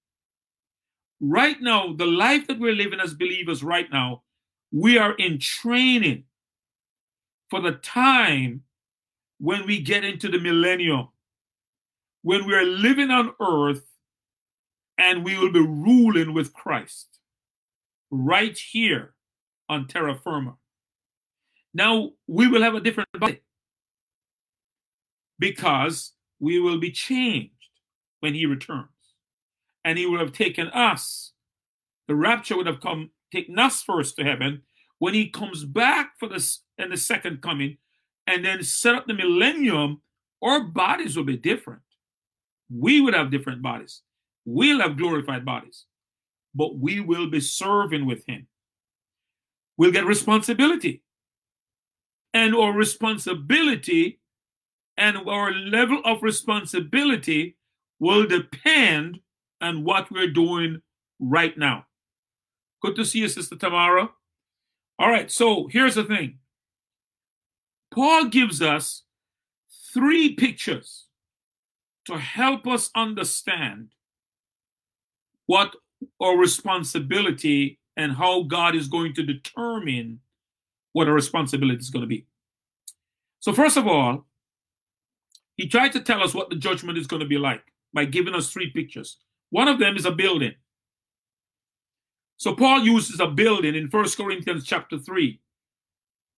Right 1.21 1.61
now, 1.61 1.93
the 1.93 2.07
life 2.07 2.47
that 2.47 2.59
we're 2.59 2.73
living 2.73 2.99
as 2.99 3.13
believers 3.13 3.63
right 3.63 3.87
now, 3.91 4.23
we 4.71 4.97
are 4.97 5.13
in 5.13 5.37
training 5.37 6.23
for 7.49 7.61
the 7.61 7.73
time 7.73 8.63
when 9.37 9.67
we 9.67 9.79
get 9.79 10.03
into 10.03 10.29
the 10.29 10.39
millennium, 10.39 11.09
when 12.23 12.47
we 12.47 12.55
are 12.55 12.65
living 12.65 13.11
on 13.11 13.33
earth 13.39 13.85
and 14.97 15.23
we 15.23 15.37
will 15.37 15.51
be 15.51 15.59
ruling 15.59 16.33
with 16.33 16.53
Christ 16.53 17.19
right 18.09 18.57
here 18.57 19.13
on 19.69 19.87
terra 19.87 20.15
firma. 20.15 20.55
Now 21.73 22.11
we 22.27 22.47
will 22.47 22.63
have 22.63 22.75
a 22.75 22.81
different 22.81 23.09
body 23.19 23.41
because 25.37 26.13
we 26.39 26.59
will 26.59 26.79
be 26.79 26.91
changed 26.91 27.51
when 28.19 28.33
he 28.33 28.45
returns. 28.45 28.87
And 29.83 29.97
he 29.97 30.05
would 30.05 30.19
have 30.19 30.33
taken 30.33 30.67
us. 30.67 31.33
The 32.07 32.15
rapture 32.15 32.57
would 32.57 32.67
have 32.67 32.81
come, 32.81 33.11
taken 33.31 33.57
us 33.57 33.81
first 33.81 34.15
to 34.17 34.23
heaven. 34.23 34.61
When 34.99 35.13
he 35.13 35.29
comes 35.29 35.63
back 35.63 36.13
for 36.19 36.27
this 36.29 36.63
in 36.77 36.89
the 36.89 36.97
second 36.97 37.41
coming, 37.41 37.77
and 38.27 38.45
then 38.45 38.63
set 38.63 38.95
up 38.95 39.07
the 39.07 39.13
millennium, 39.13 40.01
our 40.43 40.61
bodies 40.61 41.17
will 41.17 41.23
be 41.23 41.37
different. 41.37 41.81
We 42.69 43.01
would 43.01 43.15
have 43.15 43.31
different 43.31 43.61
bodies. 43.61 44.01
We'll 44.45 44.79
have 44.79 44.97
glorified 44.97 45.43
bodies, 45.43 45.85
but 46.53 46.77
we 46.77 46.99
will 46.99 47.29
be 47.29 47.39
serving 47.39 48.05
with 48.05 48.23
him. 48.27 48.47
We'll 49.77 49.91
get 49.91 50.05
responsibility 50.05 51.01
and 52.33 52.55
our 52.55 52.73
responsibility 52.73 54.19
and 54.97 55.17
our 55.17 55.53
level 55.53 56.01
of 56.05 56.23
responsibility 56.23 57.57
will 57.99 58.25
depend 58.25 59.19
on 59.61 59.83
what 59.83 60.11
we're 60.11 60.31
doing 60.31 60.81
right 61.19 61.57
now. 61.57 61.85
Good 62.81 62.95
to 62.95 63.05
see 63.05 63.19
you, 63.19 63.27
Sister 63.27 63.55
Tamara. 63.55 64.09
All 64.99 65.09
right, 65.09 65.31
so 65.31 65.67
here's 65.67 65.95
the 65.95 66.03
thing 66.03 66.39
Paul 67.91 68.25
gives 68.25 68.61
us 68.61 69.03
three 69.93 70.35
pictures 70.35 71.07
to 72.05 72.17
help 72.17 72.67
us 72.67 72.89
understand 72.95 73.89
what 75.45 75.75
our 76.19 76.37
responsibility 76.37 77.79
and 77.97 78.13
how 78.13 78.43
God 78.43 78.75
is 78.75 78.87
going 78.87 79.13
to 79.15 79.23
determine 79.23 80.19
what 80.93 81.07
our 81.07 81.13
responsibility 81.13 81.79
is 81.79 81.89
going 81.89 82.01
to 82.01 82.07
be. 82.07 82.25
So, 83.39 83.53
first 83.53 83.77
of 83.77 83.87
all, 83.87 84.25
he 85.57 85.67
tried 85.67 85.91
to 85.93 85.99
tell 85.99 86.23
us 86.23 86.33
what 86.33 86.49
the 86.49 86.55
judgment 86.55 86.97
is 86.97 87.07
going 87.07 87.19
to 87.19 87.27
be 87.27 87.37
like 87.37 87.63
by 87.93 88.05
giving 88.05 88.33
us 88.33 88.49
three 88.49 88.69
pictures. 88.69 89.17
One 89.51 89.67
of 89.67 89.79
them 89.79 89.95
is 89.95 90.05
a 90.05 90.11
building. 90.11 90.53
So 92.37 92.55
Paul 92.55 92.79
uses 92.79 93.19
a 93.19 93.27
building 93.27 93.75
in 93.75 93.89
First 93.89 94.17
Corinthians 94.17 94.65
chapter 94.65 94.97
3, 94.97 95.39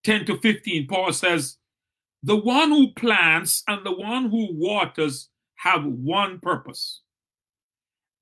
10 0.04 0.26
to 0.26 0.38
15. 0.38 0.88
Paul 0.88 1.14
says, 1.14 1.58
The 2.24 2.36
one 2.36 2.70
who 2.70 2.92
plants 2.92 3.64
and 3.68 3.86
the 3.86 3.96
one 3.96 4.30
who 4.30 4.50
waters 4.52 5.30
have 5.56 5.86
one 5.86 6.40
purpose, 6.40 7.02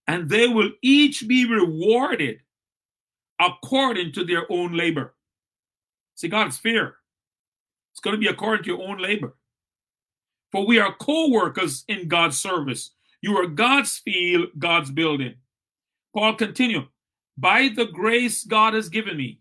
and 0.08 0.30
they 0.30 0.48
will 0.48 0.70
each 0.84 1.28
be 1.28 1.50
rewarded 1.50 2.42
according 3.40 4.12
to 4.12 4.24
their 4.24 4.46
own 4.52 4.78
labor. 4.78 5.16
See, 6.16 6.28
God's 6.28 6.58
fair. 6.58 6.98
It's 7.94 8.00
going 8.00 8.16
to 8.16 8.20
be 8.20 8.28
according 8.28 8.64
to 8.66 8.72
your 8.72 8.88
own 8.88 9.00
labor. 9.00 9.36
For 10.52 10.68
we 10.68 10.80
are 10.80 10.94
co 10.94 11.30
workers 11.30 11.84
in 11.88 12.08
God's 12.08 12.38
service. 12.38 12.92
You 13.22 13.38
are 13.38 13.48
God's 13.48 13.98
field, 13.98 14.50
God's 14.58 14.92
building. 14.92 15.36
Paul 16.14 16.36
continued 16.36 16.88
By 17.38 17.70
the 17.76 17.86
grace 17.86 18.44
God 18.44 18.74
has 18.74 18.90
given 18.90 19.18
me, 19.18 19.40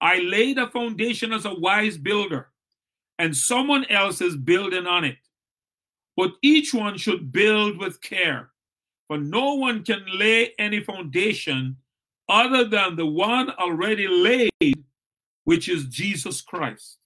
I 0.00 0.18
laid 0.18 0.58
a 0.58 0.68
foundation 0.68 1.32
as 1.32 1.46
a 1.46 1.54
wise 1.54 1.96
builder, 1.96 2.48
and 3.18 3.36
someone 3.36 3.86
else 3.86 4.20
is 4.20 4.36
building 4.36 4.86
on 4.86 5.04
it. 5.04 5.16
But 6.16 6.32
each 6.42 6.74
one 6.74 6.98
should 6.98 7.32
build 7.32 7.78
with 7.78 8.02
care, 8.02 8.50
for 9.08 9.18
no 9.18 9.54
one 9.54 9.84
can 9.84 10.04
lay 10.06 10.52
any 10.58 10.80
foundation 10.80 11.76
other 12.28 12.64
than 12.64 12.96
the 12.96 13.06
one 13.06 13.50
already 13.50 14.06
laid, 14.06 14.84
which 15.44 15.68
is 15.68 15.86
Jesus 15.86 16.40
Christ. 16.42 16.98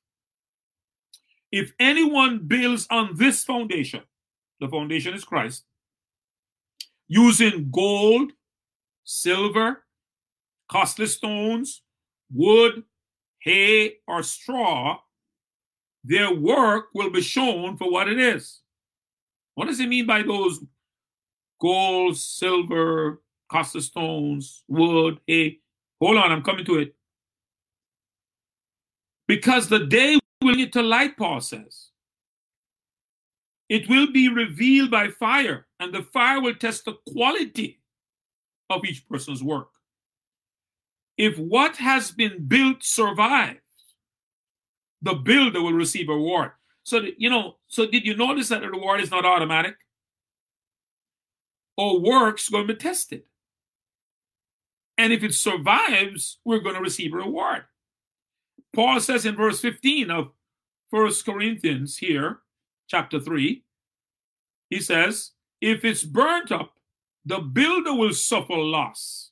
If 1.50 1.72
anyone 1.80 2.46
builds 2.46 2.86
on 2.90 3.16
this 3.16 3.44
foundation, 3.44 4.02
the 4.60 4.68
foundation 4.68 5.14
is 5.14 5.24
Christ, 5.24 5.64
using 7.08 7.70
gold, 7.70 8.32
silver, 9.04 9.84
costly 10.70 11.06
stones, 11.06 11.82
wood, 12.32 12.84
hay, 13.40 13.94
or 14.06 14.22
straw, 14.22 14.98
their 16.04 16.32
work 16.32 16.86
will 16.94 17.10
be 17.10 17.20
shown 17.20 17.76
for 17.76 17.90
what 17.90 18.08
it 18.08 18.18
is. 18.18 18.60
What 19.54 19.66
does 19.66 19.80
it 19.80 19.88
mean 19.88 20.06
by 20.06 20.22
those 20.22 20.62
gold, 21.60 22.16
silver, 22.16 23.20
costly 23.50 23.80
stones, 23.80 24.62
wood, 24.68 25.18
hay? 25.26 25.58
Hold 26.00 26.18
on, 26.18 26.30
I'm 26.30 26.42
coming 26.42 26.64
to 26.66 26.78
it. 26.78 26.94
Because 29.26 29.68
the 29.68 29.80
day 29.80 30.18
will 30.40 30.54
need 30.54 30.72
to 30.72 30.82
light, 30.82 31.16
Paul 31.16 31.40
says. 31.40 31.90
It 33.68 33.88
will 33.88 34.10
be 34.10 34.28
revealed 34.28 34.90
by 34.90 35.08
fire, 35.08 35.66
and 35.80 35.92
the 35.92 36.02
fire 36.02 36.40
will 36.40 36.54
test 36.54 36.84
the 36.84 36.94
quality 37.12 37.80
of 38.70 38.84
each 38.84 39.08
person's 39.08 39.42
work. 39.42 39.68
If 41.16 41.38
what 41.38 41.76
has 41.76 42.10
been 42.10 42.46
built 42.46 42.82
survives, 42.82 43.60
the 45.02 45.14
builder 45.14 45.62
will 45.62 45.72
receive 45.72 46.08
a 46.08 46.14
reward. 46.14 46.52
So, 46.84 47.02
you 47.16 47.30
know, 47.30 47.56
so 47.66 47.86
did 47.86 48.04
you 48.04 48.16
notice 48.16 48.48
that 48.48 48.62
the 48.62 48.70
reward 48.70 49.00
is 49.00 49.10
not 49.10 49.24
automatic? 49.24 49.76
Or 51.76 52.00
works 52.00 52.48
going 52.48 52.66
to 52.66 52.74
be 52.74 52.78
tested. 52.78 53.22
And 54.96 55.12
if 55.12 55.22
it 55.22 55.34
survives, 55.34 56.38
we're 56.44 56.58
going 56.58 56.74
to 56.74 56.80
receive 56.80 57.12
a 57.12 57.18
reward. 57.18 57.64
Paul 58.74 59.00
says 59.00 59.24
in 59.24 59.36
verse 59.36 59.60
15 59.60 60.10
of 60.10 60.32
First 60.90 61.24
Corinthians 61.24 61.98
here, 61.98 62.40
chapter 62.88 63.20
3, 63.20 63.62
he 64.70 64.80
says, 64.80 65.32
if 65.60 65.84
it's 65.84 66.04
burnt 66.04 66.52
up, 66.52 66.72
the 67.24 67.38
builder 67.38 67.94
will 67.94 68.12
suffer 68.12 68.54
loss, 68.54 69.30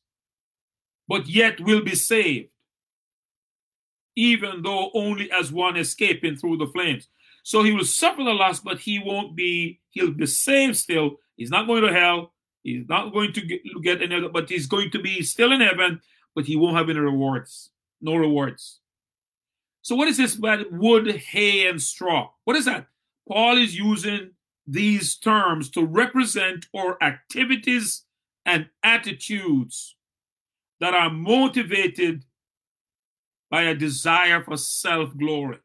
but 1.08 1.26
yet 1.26 1.60
will 1.60 1.82
be 1.82 1.94
saved, 1.94 2.50
even 4.16 4.62
though 4.62 4.90
only 4.94 5.30
as 5.30 5.52
one 5.52 5.76
escaping 5.76 6.36
through 6.36 6.58
the 6.58 6.66
flames. 6.66 7.08
So 7.42 7.62
he 7.62 7.72
will 7.72 7.84
suffer 7.84 8.24
the 8.24 8.34
loss, 8.34 8.60
but 8.60 8.80
he 8.80 8.98
won't 8.98 9.36
be, 9.36 9.80
he'll 9.90 10.10
be 10.10 10.26
saved 10.26 10.76
still. 10.76 11.12
He's 11.36 11.50
not 11.50 11.66
going 11.66 11.82
to 11.82 11.92
hell. 11.92 12.32
He's 12.62 12.88
not 12.88 13.12
going 13.12 13.32
to 13.34 13.40
get, 13.82 14.02
any, 14.02 14.28
but 14.28 14.48
he's 14.48 14.66
going 14.66 14.90
to 14.90 14.98
be 14.98 15.22
still 15.22 15.52
in 15.52 15.60
heaven, 15.60 16.00
but 16.34 16.44
he 16.44 16.56
won't 16.56 16.76
have 16.76 16.90
any 16.90 16.98
rewards. 16.98 17.70
No 18.00 18.16
rewards. 18.16 18.80
So 19.82 19.94
what 19.94 20.08
is 20.08 20.16
this 20.16 20.34
about 20.34 20.72
wood, 20.72 21.08
hay, 21.08 21.68
and 21.68 21.80
straw? 21.80 22.30
What 22.42 22.56
is 22.56 22.64
that? 22.64 22.88
Paul 23.28 23.56
is 23.58 23.78
using 23.78 24.32
these 24.66 25.16
terms 25.16 25.70
to 25.70 25.84
represent 25.84 26.66
our 26.76 26.96
activities 27.02 28.04
and 28.44 28.68
attitudes 28.82 29.96
that 30.80 30.94
are 30.94 31.10
motivated 31.10 32.24
by 33.50 33.62
a 33.62 33.74
desire 33.74 34.42
for 34.42 34.56
self 34.56 35.16
glory. 35.16 35.58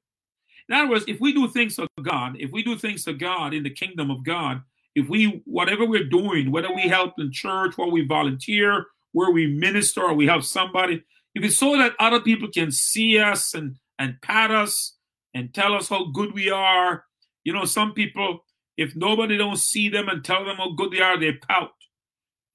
In 0.70 0.76
other 0.76 0.90
words, 0.90 1.06
if 1.08 1.20
we 1.20 1.34
do 1.34 1.48
things 1.48 1.76
for 1.76 1.88
God, 2.02 2.38
if 2.40 2.52
we 2.52 2.64
do 2.64 2.78
things 2.78 3.04
for 3.04 3.14
God 3.14 3.54
in 3.54 3.64
the 3.64 3.70
kingdom 3.70 4.10
of 4.10 4.24
God, 4.24 4.62
if 4.96 5.10
we, 5.10 5.42
whatever 5.46 5.86
we're 5.86 6.04
doing, 6.08 6.52
whether 6.52 6.74
we 6.74 6.84
help 6.84 7.16
in 7.18 7.32
church, 7.32 7.76
or 7.78 7.90
we 7.92 8.06
volunteer, 8.06 8.86
where 9.12 9.32
we 9.32 9.48
minister, 9.48 10.04
or 10.04 10.14
we 10.14 10.28
help 10.28 10.44
somebody, 10.44 11.04
if 11.34 11.44
it's 11.44 11.58
so 11.58 11.78
that 11.78 11.94
other 12.00 12.20
people 12.20 12.48
can 12.54 12.72
see 12.72 13.18
us 13.20 13.54
and 13.54 13.76
and 14.02 14.20
pat 14.22 14.50
us 14.50 14.96
and 15.36 15.54
tell 15.54 15.76
us 15.76 15.88
how 15.90 16.06
good 16.06 16.34
we 16.34 16.50
are. 16.50 17.06
You 17.44 17.54
know, 17.54 17.66
some 17.66 17.94
people, 17.94 18.44
if 18.82 18.96
nobody 18.96 19.38
don't 19.38 19.58
see 19.58 19.90
them 19.90 20.10
and 20.10 20.24
tell 20.24 20.44
them 20.44 20.58
how 20.58 20.72
good 20.72 20.92
they 20.92 21.02
are, 21.02 21.20
they 21.20 21.34
pout. 21.34 21.72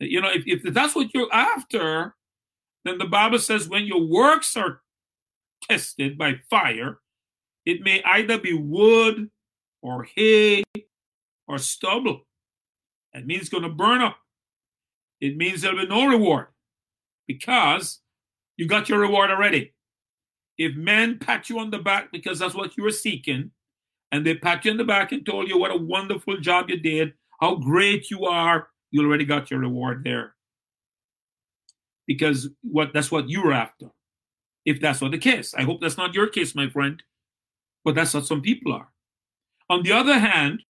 You 0.00 0.20
know, 0.20 0.30
if, 0.30 0.42
if 0.46 0.74
that's 0.74 0.94
what 0.94 1.14
you're 1.14 1.32
after, 1.32 2.14
then 2.84 2.98
the 2.98 3.06
Bible 3.06 3.38
says 3.38 3.68
when 3.68 3.84
your 3.86 4.04
works 4.04 4.56
are 4.56 4.82
tested 5.68 6.18
by 6.18 6.40
fire, 6.50 6.98
it 7.64 7.82
may 7.82 8.02
either 8.04 8.38
be 8.38 8.52
wood 8.52 9.30
or 9.82 10.06
hay 10.16 10.64
or 11.46 11.58
stubble. 11.58 12.26
That 13.14 13.26
means 13.26 13.42
it's 13.42 13.50
going 13.50 13.62
to 13.62 13.68
burn 13.68 14.02
up. 14.02 14.18
It 15.20 15.36
means 15.36 15.62
there'll 15.62 15.78
be 15.78 15.86
no 15.86 16.06
reward 16.06 16.48
because 17.26 18.00
you 18.56 18.66
got 18.66 18.88
your 18.88 18.98
reward 18.98 19.30
already. 19.30 19.74
If 20.58 20.74
men 20.76 21.18
pat 21.18 21.48
you 21.48 21.58
on 21.58 21.70
the 21.70 21.78
back 21.78 22.10
because 22.12 22.38
that's 22.38 22.54
what 22.54 22.76
you 22.76 22.82
were 22.82 22.90
seeking, 22.90 23.50
and 24.16 24.26
they 24.26 24.34
pat 24.34 24.64
you 24.64 24.70
on 24.70 24.78
the 24.78 24.84
back 24.84 25.12
and 25.12 25.24
told 25.24 25.48
you 25.48 25.58
what 25.58 25.70
a 25.70 25.76
wonderful 25.76 26.38
job 26.38 26.70
you 26.70 26.78
did, 26.78 27.12
how 27.40 27.54
great 27.56 28.10
you 28.10 28.24
are, 28.24 28.68
you 28.90 29.02
already 29.02 29.26
got 29.26 29.50
your 29.50 29.60
reward 29.60 30.02
there. 30.04 30.34
Because 32.06 32.48
what 32.62 32.92
that's 32.94 33.10
what 33.10 33.28
you 33.28 33.42
were 33.42 33.52
after. 33.52 33.90
If 34.64 34.80
that's 34.80 35.02
not 35.02 35.10
the 35.10 35.18
case. 35.18 35.54
I 35.54 35.62
hope 35.62 35.80
that's 35.80 35.98
not 35.98 36.14
your 36.14 36.28
case, 36.28 36.54
my 36.54 36.68
friend. 36.68 37.02
But 37.84 37.94
that's 37.94 38.14
what 38.14 38.26
some 38.26 38.40
people 38.40 38.72
are. 38.72 38.88
On 39.68 39.82
the 39.82 39.92
other 39.92 40.18
hand, 40.18 40.62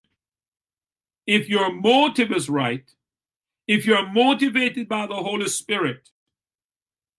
if 1.26 1.48
your 1.48 1.72
motive 1.72 2.32
is 2.32 2.50
right, 2.50 2.84
if 3.68 3.86
you're 3.86 4.06
motivated 4.10 4.88
by 4.88 5.06
the 5.06 5.14
Holy 5.14 5.48
Spirit, 5.48 6.10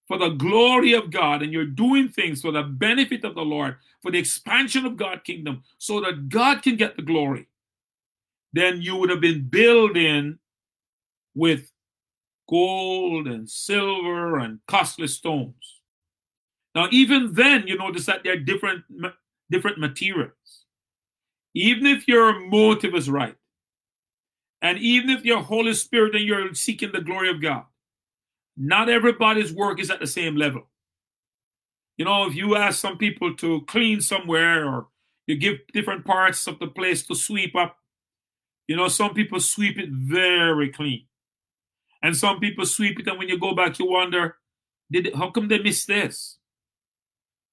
for 0.08 0.18
the 0.18 0.30
glory 0.30 0.94
of 0.94 1.12
God 1.12 1.42
and 1.42 1.52
you're 1.52 1.66
doing 1.66 2.08
things 2.08 2.42
for 2.42 2.52
the 2.52 2.64
benefit 2.64 3.26
of 3.26 3.36
the 3.36 3.42
Lord, 3.42 3.76
for 4.02 4.12
the 4.12 4.18
expansion 4.18 4.86
of 4.86 4.98
God's 4.98 5.24
kingdom, 5.24 5.64
so 5.78 6.00
that 6.02 6.30
God 6.30 6.64
can 6.64 6.78
get 6.78 6.96
the 6.96 7.02
glory, 7.02 7.48
then 8.54 8.82
you 8.82 8.96
would 8.96 9.10
have 9.10 9.22
been 9.22 9.48
building 9.50 10.40
with 11.36 11.72
gold 12.50 13.28
and 13.28 13.50
silver 13.50 14.40
and 14.40 14.60
costly 14.68 15.08
stones. 15.08 15.82
Now, 16.74 16.88
even 16.92 17.34
then, 17.34 17.68
you 17.68 17.78
notice 17.78 18.06
that 18.06 18.24
there 18.24 18.34
are 18.34 18.40
different, 18.40 18.84
different 19.52 19.80
materials. 19.80 20.32
Even 21.54 21.86
if 21.86 22.08
your 22.08 22.40
motive 22.40 22.96
is 22.96 23.10
right, 23.10 23.36
and 24.62 24.78
even 24.80 25.10
if 25.10 25.26
your 25.26 25.42
Holy 25.42 25.74
Spirit 25.74 26.16
and 26.16 26.24
you're 26.24 26.54
seeking 26.54 26.92
the 26.92 27.02
glory 27.02 27.30
of 27.30 27.42
God, 27.42 27.66
not 28.58 28.90
everybody's 28.90 29.54
work 29.54 29.80
is 29.80 29.92
at 29.92 30.00
the 30.00 30.08
same 30.08 30.36
level. 30.36 30.68
You 31.98 32.06
know, 32.06 32.28
if 32.28 32.36
you 32.36 32.56
ask 32.56 32.80
some 32.80 32.98
people 32.98 33.36
to 33.36 33.62
clean 33.68 34.02
somewhere 34.02 34.68
or 34.68 34.88
you 35.28 35.36
give 35.36 35.60
different 35.74 36.06
parts 36.06 36.48
of 36.48 36.60
the 36.60 36.68
place 36.68 37.06
to 37.08 37.16
sweep 37.16 37.56
up, 37.56 37.78
you 38.68 38.76
know, 38.76 38.88
some 38.88 39.14
people 39.14 39.40
sweep 39.40 39.78
it 39.78 39.90
very 39.90 40.70
clean. 40.70 41.06
And 42.04 42.16
some 42.16 42.40
people 42.40 42.66
sweep 42.66 43.00
it, 43.00 43.08
and 43.08 43.18
when 43.18 43.28
you 43.28 43.40
go 43.40 43.56
back, 43.56 43.80
you 43.80 43.88
wonder, 43.88 44.36
did 44.92 45.08
it, 45.08 45.16
how 45.16 45.32
come 45.32 45.48
they 45.48 45.60
missed 45.60 45.88
this? 45.88 46.38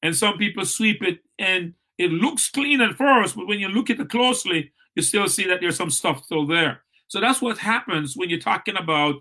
And 0.03 0.15
some 0.15 0.37
people 0.37 0.67
sweep 0.67 1.03
it, 1.03 1.21
and 1.39 1.75
it 1.97 2.11
looks 2.11 2.51
clean 2.51 2.81
at 2.81 2.97
first, 2.97 3.37
but 3.37 3.47
when 3.47 3.59
you 3.59 3.69
look 3.69 3.89
at 3.89 4.01
it 4.01 4.11
closely, 4.11 4.73
you 4.95 5.03
still 5.03 5.29
see 5.29 5.47
that 5.47 5.61
there's 5.61 5.77
some 5.77 5.91
stuff 5.91 6.25
still 6.25 6.47
there. 6.47 6.83
So 7.09 7.21
that's 7.21 7.41
what 7.41 7.59
happens 7.59 8.17
when 8.17 8.29
you're 8.29 8.39
talking 8.39 8.77
about 8.77 9.17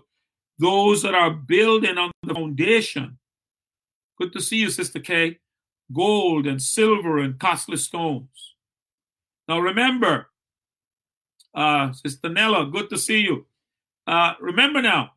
those 0.58 1.02
that 1.02 1.14
are 1.14 1.30
building 1.30 1.98
on 1.98 2.10
the 2.22 2.34
foundation. 2.34 3.18
Good 4.20 4.32
to 4.32 4.40
see 4.40 4.58
you, 4.58 4.70
Sister 4.70 5.00
Kay. 5.00 5.38
Gold 5.92 6.46
and 6.46 6.62
silver 6.62 7.18
and 7.18 7.38
costly 7.38 7.76
stones. 7.76 8.54
Now 9.48 9.58
remember, 9.58 10.30
uh, 11.54 11.92
Sister 11.92 12.28
Nella, 12.28 12.66
good 12.66 12.88
to 12.90 12.98
see 12.98 13.20
you. 13.20 13.46
Uh, 14.06 14.34
remember 14.40 14.80
now 14.80 15.12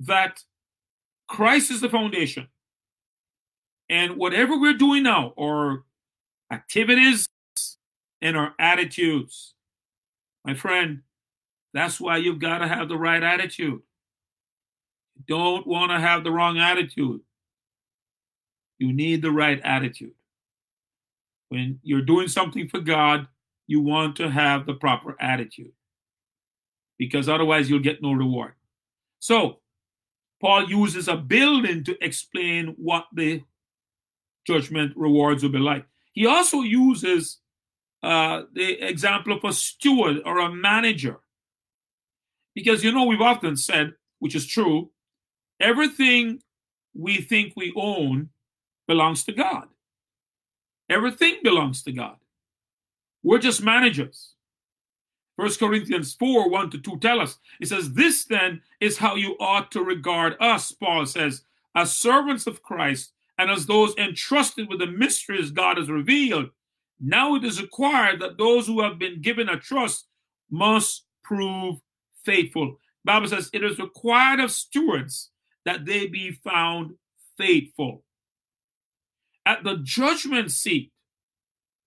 that 0.00 0.42
Christ 1.28 1.70
is 1.70 1.80
the 1.80 1.88
foundation. 1.88 2.48
And 3.88 4.16
whatever 4.16 4.58
we're 4.58 4.74
doing 4.74 5.04
now, 5.04 5.32
our 5.38 5.84
activities 6.52 7.28
and 8.20 8.36
our 8.36 8.54
attitudes, 8.58 9.54
my 10.44 10.54
friend, 10.54 11.02
that's 11.72 12.00
why 12.00 12.16
you've 12.16 12.40
got 12.40 12.58
to 12.58 12.68
have 12.68 12.88
the 12.88 12.96
right 12.96 13.22
attitude 13.22 13.82
don't 15.26 15.66
want 15.66 15.90
to 15.90 15.98
have 15.98 16.24
the 16.24 16.30
wrong 16.30 16.58
attitude. 16.58 17.20
You 18.78 18.92
need 18.92 19.22
the 19.22 19.30
right 19.30 19.60
attitude. 19.62 20.14
When 21.48 21.80
you're 21.82 22.02
doing 22.02 22.28
something 22.28 22.68
for 22.68 22.80
God, 22.80 23.28
you 23.66 23.80
want 23.80 24.16
to 24.16 24.30
have 24.30 24.66
the 24.66 24.74
proper 24.74 25.16
attitude 25.20 25.72
because 26.98 27.28
otherwise 27.28 27.68
you'll 27.68 27.80
get 27.80 28.02
no 28.02 28.12
reward. 28.12 28.52
So, 29.18 29.60
Paul 30.40 30.68
uses 30.68 31.08
a 31.08 31.16
building 31.16 31.84
to 31.84 31.96
explain 32.04 32.74
what 32.76 33.06
the 33.12 33.42
judgment 34.46 34.92
rewards 34.96 35.42
will 35.42 35.50
be 35.50 35.58
like. 35.58 35.86
He 36.12 36.26
also 36.26 36.60
uses 36.60 37.38
uh, 38.02 38.42
the 38.52 38.86
example 38.86 39.32
of 39.32 39.44
a 39.44 39.52
steward 39.52 40.18
or 40.24 40.38
a 40.38 40.52
manager. 40.52 41.20
Because, 42.54 42.84
you 42.84 42.92
know, 42.92 43.04
we've 43.04 43.20
often 43.20 43.56
said, 43.56 43.94
which 44.18 44.34
is 44.34 44.46
true, 44.46 44.90
everything 45.60 46.42
we 46.94 47.20
think 47.20 47.52
we 47.56 47.72
own 47.76 48.30
belongs 48.86 49.24
to 49.24 49.32
God. 49.32 49.68
Everything 50.88 51.38
belongs 51.42 51.82
to 51.82 51.92
God. 51.92 52.16
We're 53.22 53.38
just 53.38 53.62
managers. 53.62 54.34
First 55.36 55.60
Corinthians 55.60 56.14
4 56.14 56.48
1 56.48 56.70
to 56.70 56.78
2 56.78 56.98
tell 56.98 57.20
us. 57.20 57.38
It 57.60 57.68
says, 57.68 57.92
This 57.92 58.24
then 58.24 58.62
is 58.80 58.96
how 58.96 59.16
you 59.16 59.36
ought 59.38 59.70
to 59.72 59.82
regard 59.82 60.36
us, 60.40 60.72
Paul 60.72 61.04
says, 61.04 61.42
as 61.74 61.94
servants 61.94 62.46
of 62.46 62.62
Christ 62.62 63.12
and 63.38 63.50
as 63.50 63.66
those 63.66 63.94
entrusted 63.98 64.68
with 64.68 64.78
the 64.78 64.86
mysteries 64.86 65.50
God 65.50 65.76
has 65.76 65.90
revealed. 65.90 66.50
Now 66.98 67.34
it 67.34 67.44
is 67.44 67.60
required 67.60 68.20
that 68.20 68.38
those 68.38 68.66
who 68.66 68.80
have 68.80 68.98
been 68.98 69.20
given 69.20 69.50
a 69.50 69.58
trust 69.58 70.06
must 70.50 71.04
prove 71.22 71.76
faithful. 72.24 72.78
Bible 73.04 73.28
says 73.28 73.50
it 73.52 73.62
is 73.62 73.78
required 73.78 74.40
of 74.40 74.50
stewards 74.50 75.30
that 75.66 75.84
they 75.84 76.06
be 76.06 76.30
found 76.30 76.94
faithful. 77.36 78.02
At 79.44 79.64
the 79.64 79.78
judgment 79.82 80.50
seat, 80.50 80.92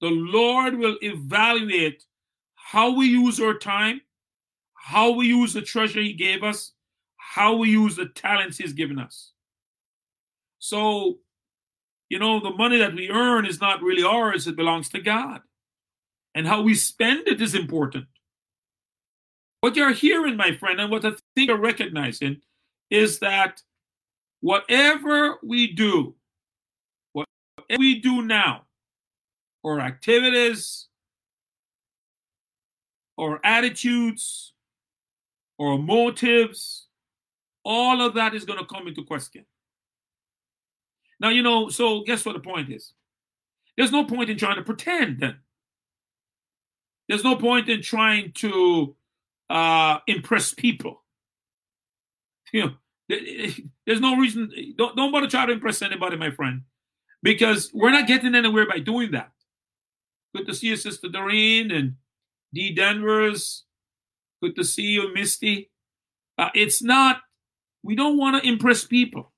the 0.02 0.10
Lord 0.10 0.78
will 0.78 0.98
evaluate 1.02 2.04
how 2.56 2.92
we 2.92 3.08
use 3.08 3.40
our 3.40 3.58
time, 3.58 4.02
how 4.76 5.12
we 5.12 5.28
use 5.28 5.54
the 5.54 5.62
treasure 5.62 6.02
He 6.02 6.14
gave 6.14 6.44
us, 6.44 6.74
how 7.18 7.56
we 7.56 7.70
use 7.70 7.96
the 7.96 8.08
talents 8.08 8.58
He's 8.58 8.74
given 8.74 9.00
us. 9.00 9.32
So, 10.60 11.20
you 12.10 12.20
know, 12.20 12.40
the 12.40 12.52
money 12.52 12.78
that 12.78 12.94
we 12.94 13.10
earn 13.10 13.46
is 13.46 13.62
not 13.62 13.82
really 13.82 14.04
ours, 14.04 14.46
it 14.46 14.56
belongs 14.56 14.90
to 14.90 15.00
God. 15.00 15.42
And 16.36 16.46
how 16.46 16.62
we 16.62 16.76
spend 16.76 17.28
it 17.28 17.42
is 17.42 17.56
important. 17.56 18.06
What 19.62 19.76
you're 19.76 19.94
hearing, 19.94 20.38
my 20.38 20.56
friend, 20.56 20.80
and 20.80 20.92
what 20.92 21.06
I 21.06 21.12
think 21.36 21.48
you're 21.48 21.58
recognizing 21.58 22.42
is 22.90 23.20
that 23.20 23.62
whatever 24.42 25.38
we 25.44 25.74
do, 25.74 26.16
whatever 27.14 27.78
we 27.78 28.00
do 28.00 28.22
now, 28.22 28.64
or 29.64 29.80
activities, 29.80 30.88
or 33.18 33.40
attitudes, 33.44 34.54
or 35.58 35.78
motives, 35.78 36.88
all 37.66 38.02
of 38.02 38.14
that 38.14 38.34
is 38.34 38.46
going 38.46 38.60
to 38.60 38.66
come 38.66 38.88
into 38.88 39.04
question. 39.04 39.46
Now, 41.20 41.30
you 41.30 41.44
know, 41.44 41.70
so 41.70 42.02
guess 42.04 42.26
what 42.26 42.34
the 42.34 42.40
point 42.40 42.70
is? 42.70 42.94
There's 43.76 43.92
no 43.92 44.06
point 44.06 44.30
in 44.30 44.38
trying 44.38 44.56
to 44.56 44.64
pretend 44.64 45.20
then. 45.20 45.36
There's 47.08 47.24
no 47.24 47.36
point 47.36 47.68
in 47.70 47.82
trying 47.82 48.32
to 48.34 48.96
uh, 49.50 50.00
impress 50.08 50.54
people. 50.54 51.04
You 52.52 52.66
know, 52.66 52.74
there's 53.90 54.00
no 54.00 54.18
reason. 54.18 54.52
Don't, 54.78 54.96
don't 54.96 55.12
bother 55.12 55.26
try 55.26 55.48
to 55.48 55.52
impress 55.52 55.82
anybody, 55.82 56.16
my 56.16 56.30
friend, 56.30 56.62
because 57.24 57.72
we're 57.74 57.90
not 57.90 58.06
getting 58.06 58.36
anywhere 58.36 58.68
by 58.68 58.78
doing 58.78 59.10
that. 59.14 59.32
Good 60.36 60.46
to 60.46 60.54
see 60.54 60.68
you, 60.68 60.76
Sister 60.76 61.10
Doreen 61.10 61.72
and 61.72 61.96
D. 62.54 62.72
Denvers. 62.72 63.64
Good 64.44 64.56
to 64.58 64.64
see 64.64 64.92
you, 64.92 65.12
Misty. 65.12 65.72
Uh, 66.38 66.50
it's 66.54 66.84
not, 66.84 67.22
we 67.82 67.96
don't 67.96 68.20
want 68.20 68.40
to 68.40 68.48
impress 68.48 68.84
people. 68.84 69.32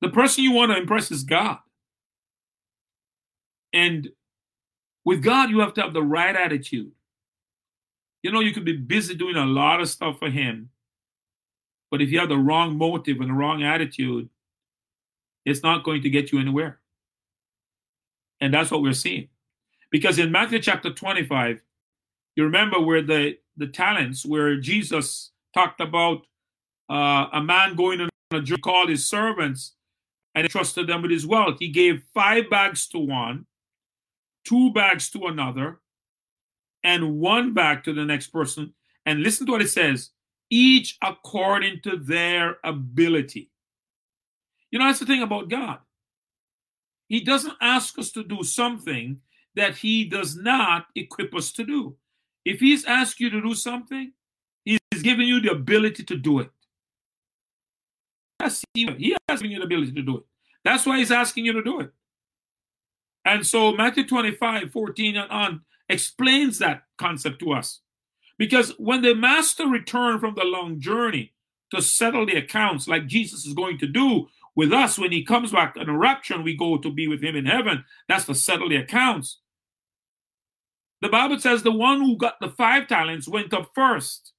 The 0.00 0.08
person 0.08 0.42
you 0.42 0.50
want 0.50 0.72
to 0.72 0.78
impress 0.78 1.12
is 1.12 1.22
God. 1.22 1.58
And 3.72 4.08
with 5.04 5.22
God, 5.22 5.50
you 5.50 5.60
have 5.60 5.74
to 5.74 5.82
have 5.82 5.94
the 5.94 6.02
right 6.02 6.34
attitude. 6.34 6.90
You 8.24 8.32
know, 8.32 8.40
you 8.40 8.52
could 8.52 8.64
be 8.64 8.76
busy 8.76 9.14
doing 9.14 9.36
a 9.36 9.46
lot 9.46 9.80
of 9.80 9.88
stuff 9.88 10.18
for 10.18 10.30
Him, 10.30 10.70
but 11.90 12.00
if 12.00 12.10
you 12.10 12.18
have 12.18 12.28
the 12.28 12.38
wrong 12.38 12.76
motive 12.76 13.20
and 13.20 13.30
the 13.30 13.34
wrong 13.34 13.62
attitude, 13.62 14.28
it's 15.44 15.62
not 15.62 15.84
going 15.84 16.02
to 16.02 16.10
get 16.10 16.32
you 16.32 16.38
anywhere. 16.38 16.80
And 18.40 18.54
that's 18.54 18.70
what 18.70 18.82
we're 18.82 18.92
seeing. 18.92 19.28
Because 19.90 20.18
in 20.18 20.30
Matthew 20.30 20.60
chapter 20.60 20.92
25, 20.92 21.60
you 22.36 22.44
remember 22.44 22.80
where 22.80 23.02
the, 23.02 23.38
the 23.56 23.66
talents, 23.66 24.24
where 24.24 24.56
Jesus 24.56 25.32
talked 25.52 25.80
about 25.80 26.22
uh, 26.88 27.26
a 27.32 27.42
man 27.42 27.74
going 27.74 28.00
on 28.00 28.08
a 28.32 28.40
journey, 28.40 28.60
called 28.60 28.88
his 28.88 29.06
servants 29.06 29.74
and 30.34 30.44
entrusted 30.44 30.86
them 30.86 31.02
with 31.02 31.10
his 31.10 31.26
wealth. 31.26 31.56
He 31.58 31.68
gave 31.68 32.04
five 32.14 32.48
bags 32.48 32.86
to 32.88 32.98
one, 32.98 33.46
two 34.44 34.72
bags 34.72 35.10
to 35.10 35.26
another, 35.26 35.80
and 36.84 37.18
one 37.18 37.52
bag 37.52 37.82
to 37.84 37.92
the 37.92 38.04
next 38.04 38.28
person. 38.28 38.74
And 39.04 39.22
listen 39.22 39.46
to 39.46 39.52
what 39.52 39.62
it 39.62 39.70
says 39.70 40.10
each 40.50 40.98
according 41.02 41.80
to 41.82 41.96
their 41.96 42.58
ability. 42.64 43.50
You 44.70 44.78
know, 44.78 44.86
that's 44.86 44.98
the 44.98 45.06
thing 45.06 45.22
about 45.22 45.48
God. 45.48 45.78
He 47.08 47.20
doesn't 47.20 47.54
ask 47.60 47.98
us 47.98 48.12
to 48.12 48.22
do 48.22 48.42
something 48.42 49.20
that 49.56 49.76
he 49.76 50.04
does 50.04 50.36
not 50.36 50.86
equip 50.94 51.34
us 51.34 51.50
to 51.52 51.64
do. 51.64 51.96
If 52.44 52.60
he's 52.60 52.84
asked 52.84 53.20
you 53.20 53.30
to 53.30 53.40
do 53.40 53.54
something, 53.54 54.12
he's 54.64 55.02
giving 55.02 55.26
you 55.26 55.40
the 55.40 55.50
ability 55.50 56.04
to 56.04 56.16
do 56.16 56.38
it. 56.40 56.50
Yes, 58.40 58.64
he, 58.74 58.86
he 58.92 59.16
has 59.28 59.40
given 59.40 59.50
you 59.50 59.58
the 59.58 59.66
ability 59.66 59.92
to 59.92 60.02
do 60.02 60.18
it. 60.18 60.24
That's 60.64 60.86
why 60.86 60.98
he's 60.98 61.10
asking 61.10 61.46
you 61.46 61.52
to 61.54 61.62
do 61.62 61.80
it. 61.80 61.90
And 63.24 63.46
so 63.46 63.72
Matthew 63.72 64.06
25, 64.06 64.72
14 64.72 65.16
and 65.16 65.30
on 65.30 65.60
explains 65.88 66.58
that 66.58 66.84
concept 66.96 67.40
to 67.40 67.52
us. 67.52 67.80
Because 68.40 68.70
when 68.78 69.02
the 69.02 69.14
master 69.14 69.68
returned 69.68 70.20
from 70.20 70.34
the 70.34 70.44
long 70.44 70.80
journey 70.80 71.34
to 71.74 71.82
settle 71.82 72.24
the 72.24 72.38
accounts, 72.38 72.88
like 72.88 73.06
Jesus 73.06 73.44
is 73.44 73.52
going 73.52 73.76
to 73.76 73.86
do 73.86 74.28
with 74.56 74.72
us 74.72 74.98
when 74.98 75.12
he 75.12 75.22
comes 75.22 75.52
back 75.52 75.76
in 75.76 75.90
a 75.90 75.96
rapture 75.96 76.36
and 76.36 76.42
we 76.42 76.56
go 76.56 76.78
to 76.78 76.90
be 76.90 77.06
with 77.06 77.22
him 77.22 77.36
in 77.36 77.44
heaven. 77.44 77.84
That's 78.08 78.24
to 78.24 78.34
settle 78.34 78.70
the 78.70 78.76
accounts. 78.76 79.40
The 81.02 81.10
Bible 81.10 81.38
says 81.38 81.62
the 81.62 81.70
one 81.70 82.00
who 82.00 82.16
got 82.16 82.40
the 82.40 82.48
five 82.48 82.88
talents 82.88 83.28
went 83.28 83.52
up 83.52 83.72
first. 83.74 84.32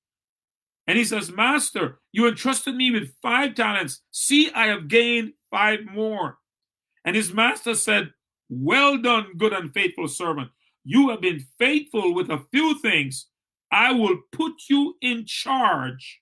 And 0.88 0.98
he 0.98 1.06
says, 1.06 1.32
Master, 1.32 2.00
you 2.12 2.28
entrusted 2.28 2.76
me 2.76 2.90
with 2.90 3.14
five 3.22 3.54
talents. 3.54 4.02
See, 4.10 4.50
I 4.52 4.66
have 4.66 4.88
gained 4.88 5.34
five 5.52 5.82
more. 5.86 6.40
And 7.06 7.16
his 7.16 7.32
master 7.32 7.76
said, 7.76 8.14
Well 8.50 8.98
done, 8.98 9.38
good 9.38 9.54
and 9.54 9.72
faithful 9.72 10.08
servant. 10.08 10.50
You 10.84 11.10
have 11.10 11.22
been 11.22 11.46
faithful 11.60 12.16
with 12.16 12.32
a 12.32 12.44
few 12.52 12.80
things. 12.80 13.28
I 13.72 13.94
will 13.94 14.20
put 14.32 14.54
you 14.70 14.96
in 15.02 15.26
charge 15.26 16.22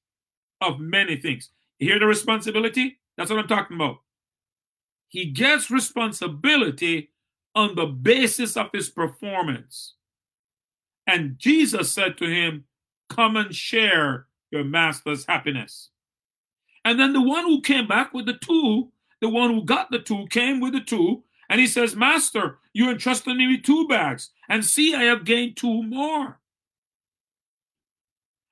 of 0.62 0.80
many 0.80 1.16
things. 1.18 1.50
You 1.80 1.89
hear 1.89 2.00
the 2.00 2.06
responsibility? 2.06 3.00
That's 3.18 3.30
what 3.32 3.39
I'm 3.39 3.47
talking 3.47 3.76
about. 3.76 3.97
He 5.08 5.26
gets 5.26 5.72
responsibility 5.72 7.12
on 7.56 7.76
the 7.76 7.88
basis 7.88 8.56
of 8.56 8.70
his 8.72 8.89
performance. 8.89 9.95
And 11.08 11.39
Jesus 11.39 11.91
said 11.91 12.18
to 12.20 12.26
him, 12.26 12.66
Come 13.10 13.36
and 13.36 13.56
share 13.56 14.28
your 14.52 14.64
master's 14.64 15.26
happiness. 15.26 15.89
And 16.86 17.00
then 17.00 17.14
the 17.14 17.22
one 17.22 17.45
who 17.45 17.62
came 17.62 17.88
back 17.88 18.14
with 18.14 18.28
the 18.28 18.38
two, 18.41 18.91
the 19.20 19.30
one 19.30 19.50
who 19.50 19.66
got 19.66 19.89
the 19.89 20.00
two, 20.00 20.28
came 20.30 20.60
with 20.60 20.74
the 20.74 20.82
two, 20.82 21.24
and 21.50 21.60
he 21.60 21.68
says, 21.68 21.95
Master, 21.95 22.60
you 22.74 22.89
entrusted 22.89 23.36
me 23.36 23.47
with 23.47 23.64
two 23.64 23.88
bags, 23.88 24.30
and 24.50 24.64
see, 24.64 24.93
I 24.93 25.04
have 25.04 25.26
gained 25.26 25.58
two 25.58 25.84
more. 25.84 26.39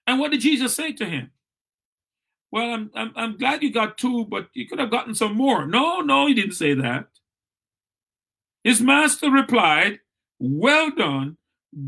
And 0.07 0.19
what 0.19 0.31
did 0.31 0.41
Jesus 0.41 0.73
say 0.73 0.93
to 0.93 1.05
him? 1.05 1.31
Well, 2.49 2.73
I'm, 2.73 2.91
I'm, 2.95 3.11
I'm 3.15 3.37
glad 3.37 3.61
you 3.61 3.71
got 3.71 3.97
two, 3.97 4.25
but 4.25 4.47
you 4.53 4.67
could 4.67 4.79
have 4.79 4.89
gotten 4.89 5.13
some 5.13 5.35
more. 5.35 5.67
No, 5.67 5.99
no, 5.99 6.27
he 6.27 6.33
didn't 6.33 6.53
say 6.53 6.73
that. 6.73 7.07
His 8.63 8.81
master 8.81 9.29
replied, 9.29 9.99
Well 10.39 10.91
done, 10.91 11.37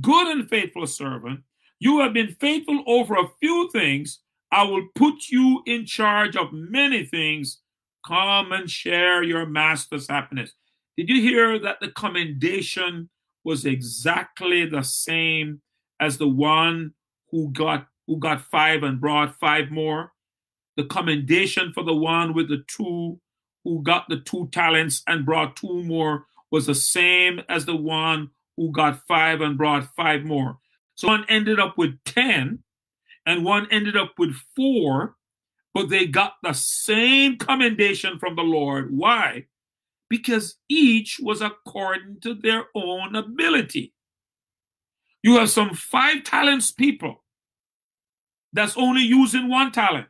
good 0.02 0.28
and 0.28 0.50
faithful 0.50 0.86
servant. 0.86 1.42
You 1.80 2.02
have 2.02 2.14
been 2.14 2.36
faithful 2.40 2.84
over 2.88 3.16
a 3.16 3.30
few 3.40 3.70
things. 3.72 4.20
I 4.52 4.64
will 4.64 4.88
put 4.96 5.30
you 5.30 5.64
in 5.66 5.86
charge 5.86 6.36
of 6.36 6.52
many 6.52 7.06
things. 7.06 7.62
Come 8.06 8.52
and 8.52 8.70
share 8.70 9.24
your 9.24 9.46
master's 9.46 10.10
happiness. 10.10 10.52
Did 10.98 11.10
you 11.10 11.22
hear 11.22 11.60
that 11.60 11.80
the 11.80 11.90
commendation 11.90 13.10
was 13.46 13.66
exactly 13.66 14.66
the 14.66 14.84
same 14.84 15.62
as 16.00 16.18
the 16.18 16.28
one 16.28 16.94
who 17.32 17.50
got 17.52 17.88
who 18.10 18.20
got 18.20 18.42
five 18.42 18.84
and 18.84 19.00
brought 19.00 19.40
five 19.40 19.72
more? 19.72 20.12
the 20.80 20.86
commendation 20.86 21.74
for 21.74 21.84
the 21.84 21.94
one 21.94 22.34
with 22.34 22.48
the 22.48 22.64
two 22.70 23.20
who 23.66 23.84
got 23.84 24.08
the 24.08 24.22
two 24.22 24.48
talents 24.54 25.04
and 25.08 25.26
brought 25.26 25.58
two 25.58 25.84
more 25.84 26.26
was 26.52 26.68
the 26.68 26.74
same 26.74 27.42
as 27.50 27.66
the 27.66 27.76
one 27.76 28.30
who 28.56 28.72
got 28.72 29.06
five 29.06 29.42
and 29.42 29.58
brought 29.58 29.94
five 29.98 30.24
more. 30.24 30.58
So 30.96 31.10
one 31.10 31.26
ended 31.28 31.60
up 31.60 31.78
with 31.78 32.02
10 32.06 32.60
and 33.26 33.44
one 33.44 33.68
ended 33.72 33.98
up 33.98 34.14
with 34.18 34.34
four, 34.56 35.18
but 35.74 35.90
they 35.90 36.08
got 36.08 36.36
the 36.44 36.54
same 36.54 37.36
commendation 37.38 38.18
from 38.18 38.38
the 38.38 38.44
Lord. 38.44 38.90
Why? 38.90 39.48
Because 40.10 40.56
each 40.70 41.20
was 41.22 41.42
according 41.42 42.22
to 42.22 42.36
their 42.36 42.68
own 42.74 43.18
ability. 43.18 43.94
You 45.24 45.36
have 45.40 45.50
some 45.50 45.74
five 45.74 46.24
talents 46.24 46.72
people 46.72 47.22
that's 48.54 48.78
only 48.78 49.02
using 49.02 49.50
one 49.50 49.72
talent. 49.72 50.08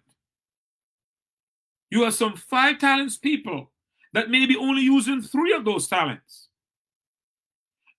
You 1.89 2.03
have 2.03 2.13
some 2.13 2.35
five 2.35 2.79
talents 2.79 3.17
people 3.17 3.71
that 4.13 4.29
may 4.29 4.45
be 4.45 4.55
only 4.55 4.81
using 4.81 5.21
three 5.21 5.53
of 5.53 5.65
those 5.65 5.87
talents. 5.87 6.47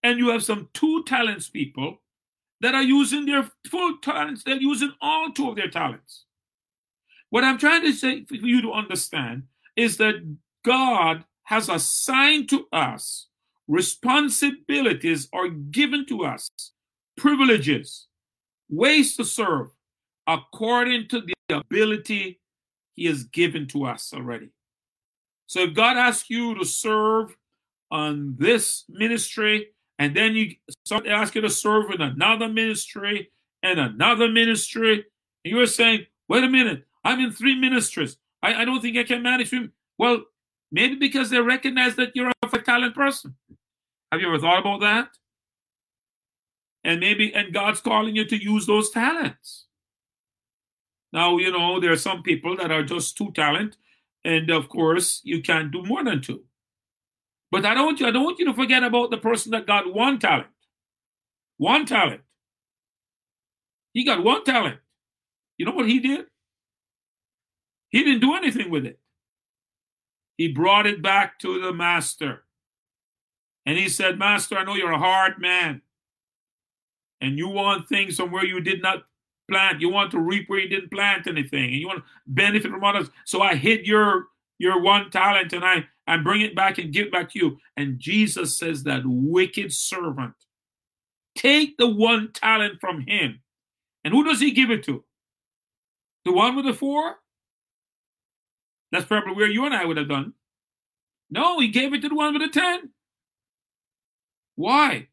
And 0.03 0.19
you 0.19 0.31
have 0.31 0.43
some 0.43 0.69
two 0.73 1.05
talents 1.05 1.49
people 1.49 2.01
that 2.61 2.75
are 2.75 2.83
using 2.83 3.27
their 3.27 3.49
full 3.69 3.99
talents, 4.03 4.45
they're 4.45 4.61
using 4.61 4.93
all 5.01 5.33
two 5.33 5.49
of 5.49 5.57
their 5.57 5.71
talents. 5.71 6.25
What 7.31 7.45
I'm 7.45 7.59
trying 7.59 7.83
to 7.83 7.93
say 7.93 8.25
for 8.25 8.35
you 8.35 8.61
to 8.63 8.73
understand 8.73 9.45
is 9.77 9.97
that 9.99 10.37
God 10.65 11.25
has 11.45 11.69
assigned 11.69 12.49
to 12.51 12.67
us 12.73 13.29
responsibilities 13.69 15.29
or 15.33 15.49
given 15.49 16.05
to 16.07 16.25
us 16.25 16.51
privileges, 17.17 18.09
ways 18.69 19.17
to 19.17 19.25
serve 19.25 19.69
according 20.27 21.09
to 21.09 21.21
the 21.21 21.35
ability 21.57 22.41
he 22.95 23.07
has 23.07 23.25
given 23.25 23.67
to 23.69 23.87
us 23.87 24.13
already. 24.15 24.51
So 25.47 25.61
if 25.61 25.75
God 25.75 25.97
asks 25.97 26.31
you 26.31 26.55
to 26.57 26.65
serve 26.65 27.37
on 27.91 28.37
this 28.39 28.85
ministry, 28.89 29.69
and 29.99 30.15
then 30.15 30.35
you 30.35 30.55
somebody 30.87 31.11
ask 31.11 31.35
you 31.35 31.41
to 31.41 31.51
serve 31.51 31.91
in 31.91 32.01
another 32.01 32.49
ministry 32.49 33.31
and 33.63 33.81
another 33.81 34.29
ministry, 34.29 35.05
and 35.45 35.55
you're 35.55 35.67
saying, 35.67 36.07
wait 36.29 36.45
a 36.45 36.49
minute, 36.49 36.87
I'm 37.05 37.21
in 37.21 37.33
three 37.33 37.59
ministries. 37.59 38.17
I, 38.43 38.63
I 38.63 38.65
don't 38.65 38.81
think 38.81 38.97
I 38.97 39.05
can 39.05 39.23
manage 39.23 39.51
three. 39.51 39.71
Well, 39.99 40.23
maybe 40.71 40.95
because 40.95 41.31
they 41.31 41.41
recognize 41.41 41.97
that 41.97 42.13
you're 42.15 42.31
a 42.43 42.59
talent 42.59 42.95
person. 42.95 43.35
Have 44.13 44.21
you 44.21 44.29
ever 44.29 44.39
thought 44.39 44.61
about 44.61 44.81
that? 44.81 45.09
And 46.85 47.01
maybe, 47.01 47.35
and 47.35 47.53
God's 47.53 47.81
calling 47.81 48.17
you 48.17 48.25
to 48.25 48.43
use 48.43 48.67
those 48.67 48.91
talents. 48.91 49.67
Now, 51.13 51.39
you 51.39 51.51
know, 51.51 51.81
there 51.81 51.93
are 51.93 51.97
some 51.97 52.23
people 52.23 52.57
that 52.57 52.71
are 52.71 52.83
just 52.83 53.17
two 53.17 53.33
talent, 53.33 53.77
and 54.25 54.51
of 54.51 54.69
course, 54.69 55.21
you 55.25 55.43
can't 55.43 55.73
do 55.73 55.83
more 55.83 56.05
than 56.05 56.21
two. 56.21 56.45
But 57.51 57.67
I 57.67 57.75
don't 57.75 57.87
want 57.87 58.01
you, 58.01 58.07
I 58.07 58.13
don't 58.13 58.25
want 58.25 58.39
you 58.39 58.47
to 58.47 58.55
forget 58.55 58.85
about 58.85 59.11
the 59.11 59.19
person 59.19 59.51
that 59.53 59.67
got 59.67 59.93
one 59.93 60.19
talent. 60.19 60.47
One 61.57 61.85
talent. 61.85 62.21
He 63.93 64.05
got 64.05 64.23
one 64.23 64.45
talent. 64.45 64.79
You 65.59 65.67
know 65.67 65.73
what 65.73 65.89
he 65.89 65.99
did? 65.99 66.27
He 67.91 68.05
didn't 68.05 68.21
do 68.21 68.35
anything 68.35 68.71
with 68.71 68.87
it. 68.87 69.01
He 70.37 70.49
brought 70.49 70.87
it 70.87 71.03
back 71.03 71.39
to 71.41 71.61
the 71.61 71.73
master. 71.73 72.45
And 73.67 73.77
he 73.77 73.89
said, 73.89 74.19
Master, 74.19 74.57
I 74.57 74.65
know 74.65 74.75
you're 74.75 74.93
a 74.93 74.99
hard 74.99 75.39
man. 75.39 75.83
And 77.21 77.37
you 77.37 77.49
want 77.49 77.89
things 77.89 78.17
from 78.17 78.31
where 78.31 78.47
you 78.47 78.61
did 78.61 78.81
not 78.81 79.03
plant. 79.51 79.81
You 79.81 79.91
want 79.91 80.11
to 80.13 80.21
reap 80.21 80.49
where 80.49 80.61
you 80.61 80.69
didn't 80.69 80.91
plant 80.91 81.27
anything, 81.27 81.65
and 81.65 81.75
you 81.75 81.87
want 81.87 81.99
to 81.99 82.11
benefit 82.27 82.71
from 82.71 82.85
others. 82.85 83.11
So 83.27 83.43
I 83.43 83.57
hid 83.57 83.87
your 83.87 84.29
your 84.59 84.81
one 84.81 85.11
talent, 85.11 85.53
and 85.53 85.65
I 85.65 85.87
I 86.07 86.17
bring 86.17 86.41
it 86.41 86.57
back 86.57 86.79
and 86.79 86.93
give 86.93 87.11
back 87.11 87.31
to 87.33 87.39
you. 87.39 87.59
And 87.77 87.99
Jesus 87.99 88.57
says 88.57 88.85
that 88.85 89.03
wicked 89.05 89.73
servant, 89.73 90.35
take 91.35 91.77
the 91.77 91.89
one 91.89 92.33
talent 92.33 92.81
from 92.81 93.05
him, 93.07 93.41
and 94.05 94.15
who 94.15 94.25
does 94.25 94.41
he 94.41 94.53
give 94.53 94.71
it 94.71 94.85
to? 94.85 95.05
The 96.25 96.33
one 96.33 96.57
with 96.57 96.67
the 96.67 96.75
four? 96.75 97.17
That's 98.93 99.07
probably 99.07 99.35
where 99.35 99.51
you 99.51 99.65
and 99.67 99.75
I 99.75 99.85
would 99.85 99.97
have 99.97 100.09
done. 100.09 100.35
No, 101.31 101.61
he 101.61 101.69
gave 101.69 101.95
it 101.95 102.03
to 102.03 102.09
the 102.09 102.15
one 102.15 102.33
with 102.33 102.43
the 102.43 102.61
ten. 102.61 102.91
Why? 104.57 105.09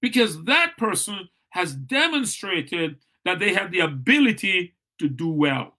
Because 0.00 0.44
that 0.44 0.76
person 0.78 1.28
has 1.50 1.74
demonstrated 1.74 2.96
that 3.24 3.38
they 3.38 3.54
have 3.54 3.70
the 3.70 3.80
ability 3.80 4.74
to 4.98 5.08
do 5.08 5.28
well. 5.28 5.76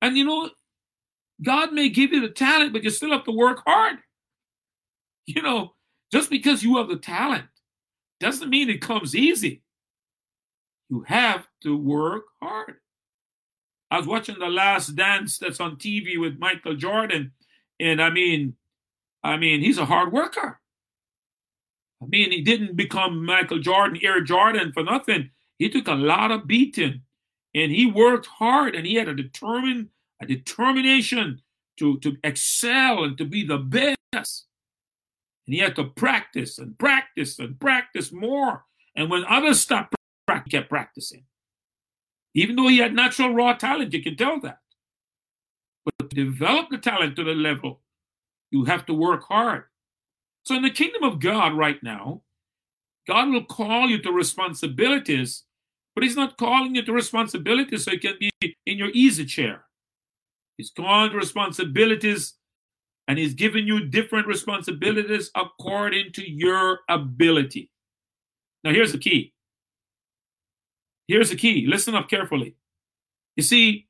And 0.00 0.16
you 0.16 0.24
know, 0.24 0.50
God 1.42 1.72
may 1.72 1.88
give 1.88 2.12
you 2.12 2.20
the 2.20 2.28
talent, 2.28 2.72
but 2.72 2.84
you 2.84 2.90
still 2.90 3.12
have 3.12 3.24
to 3.24 3.32
work 3.32 3.62
hard. 3.66 3.96
You 5.26 5.42
know, 5.42 5.74
just 6.10 6.30
because 6.30 6.62
you 6.62 6.78
have 6.78 6.88
the 6.88 6.96
talent 6.96 7.44
doesn't 8.18 8.48
mean 8.48 8.70
it 8.70 8.80
comes 8.80 9.14
easy. 9.14 9.62
You 10.88 11.04
have 11.06 11.46
to 11.64 11.76
work 11.76 12.24
hard. 12.42 12.76
I 13.90 13.98
was 13.98 14.06
watching 14.06 14.38
the 14.38 14.46
last 14.46 14.96
dance 14.96 15.36
that's 15.36 15.60
on 15.60 15.76
TV 15.76 16.18
with 16.18 16.38
Michael 16.38 16.76
Jordan, 16.76 17.32
and 17.78 18.00
I 18.00 18.08
mean, 18.08 18.54
I 19.22 19.36
mean, 19.36 19.60
he's 19.60 19.76
a 19.76 19.84
hard 19.84 20.12
worker. 20.12 20.60
I 22.02 22.06
mean, 22.06 22.30
he 22.30 22.42
didn't 22.42 22.76
become 22.76 23.24
Michael 23.24 23.58
Jordan, 23.58 23.98
Air 24.02 24.20
Jordan 24.20 24.72
for 24.72 24.82
nothing. 24.82 25.30
He 25.58 25.68
took 25.68 25.88
a 25.88 25.94
lot 25.94 26.30
of 26.30 26.46
beating 26.46 27.02
and 27.54 27.72
he 27.72 27.86
worked 27.86 28.26
hard 28.26 28.74
and 28.74 28.86
he 28.86 28.94
had 28.94 29.08
a 29.08 29.14
determined 29.14 29.88
a 30.20 30.26
determination 30.26 31.40
to, 31.78 31.98
to 32.00 32.16
excel 32.24 33.04
and 33.04 33.16
to 33.18 33.24
be 33.24 33.46
the 33.46 33.58
best. 33.58 34.46
And 35.46 35.54
he 35.54 35.58
had 35.58 35.76
to 35.76 35.84
practice 35.84 36.58
and 36.58 36.78
practice 36.78 37.38
and 37.38 37.58
practice 37.58 38.12
more. 38.12 38.64
And 38.96 39.10
when 39.10 39.24
others 39.24 39.60
stopped 39.60 39.94
practicing, 40.26 40.50
he 40.50 40.58
kept 40.58 40.68
practicing. 40.68 41.24
Even 42.34 42.56
though 42.56 42.68
he 42.68 42.78
had 42.78 42.94
natural 42.94 43.34
raw 43.34 43.54
talent, 43.54 43.92
you 43.92 44.02
can 44.02 44.16
tell 44.16 44.40
that. 44.40 44.58
But 45.84 46.10
to 46.10 46.16
develop 46.16 46.68
the 46.70 46.78
talent 46.78 47.16
to 47.16 47.24
the 47.24 47.34
level, 47.34 47.80
you 48.50 48.64
have 48.64 48.86
to 48.86 48.94
work 48.94 49.24
hard. 49.24 49.64
So 50.44 50.54
in 50.54 50.62
the 50.62 50.70
kingdom 50.70 51.04
of 51.04 51.20
God 51.20 51.54
right 51.54 51.82
now, 51.82 52.22
God 53.06 53.28
will 53.30 53.44
call 53.44 53.88
you 53.88 54.02
to 54.02 54.12
responsibilities 54.12 55.44
but 55.98 56.04
he's 56.04 56.14
not 56.14 56.36
calling 56.36 56.76
you 56.76 56.82
to 56.84 56.92
responsibility 56.92 57.76
so 57.76 57.90
you 57.90 57.98
can 57.98 58.14
be 58.20 58.30
in 58.66 58.78
your 58.78 58.90
easy 58.94 59.24
chair. 59.24 59.64
He's 60.56 60.70
calling 60.70 61.12
responsibilities 61.12 62.34
and 63.08 63.18
he's 63.18 63.34
giving 63.34 63.66
you 63.66 63.84
different 63.84 64.28
responsibilities 64.28 65.32
according 65.34 66.12
to 66.12 66.22
your 66.30 66.78
ability. 66.88 67.72
Now, 68.62 68.70
here's 68.70 68.92
the 68.92 68.98
key. 68.98 69.34
Here's 71.08 71.30
the 71.30 71.36
key. 71.36 71.66
Listen 71.66 71.96
up 71.96 72.08
carefully. 72.08 72.54
You 73.34 73.42
see, 73.42 73.88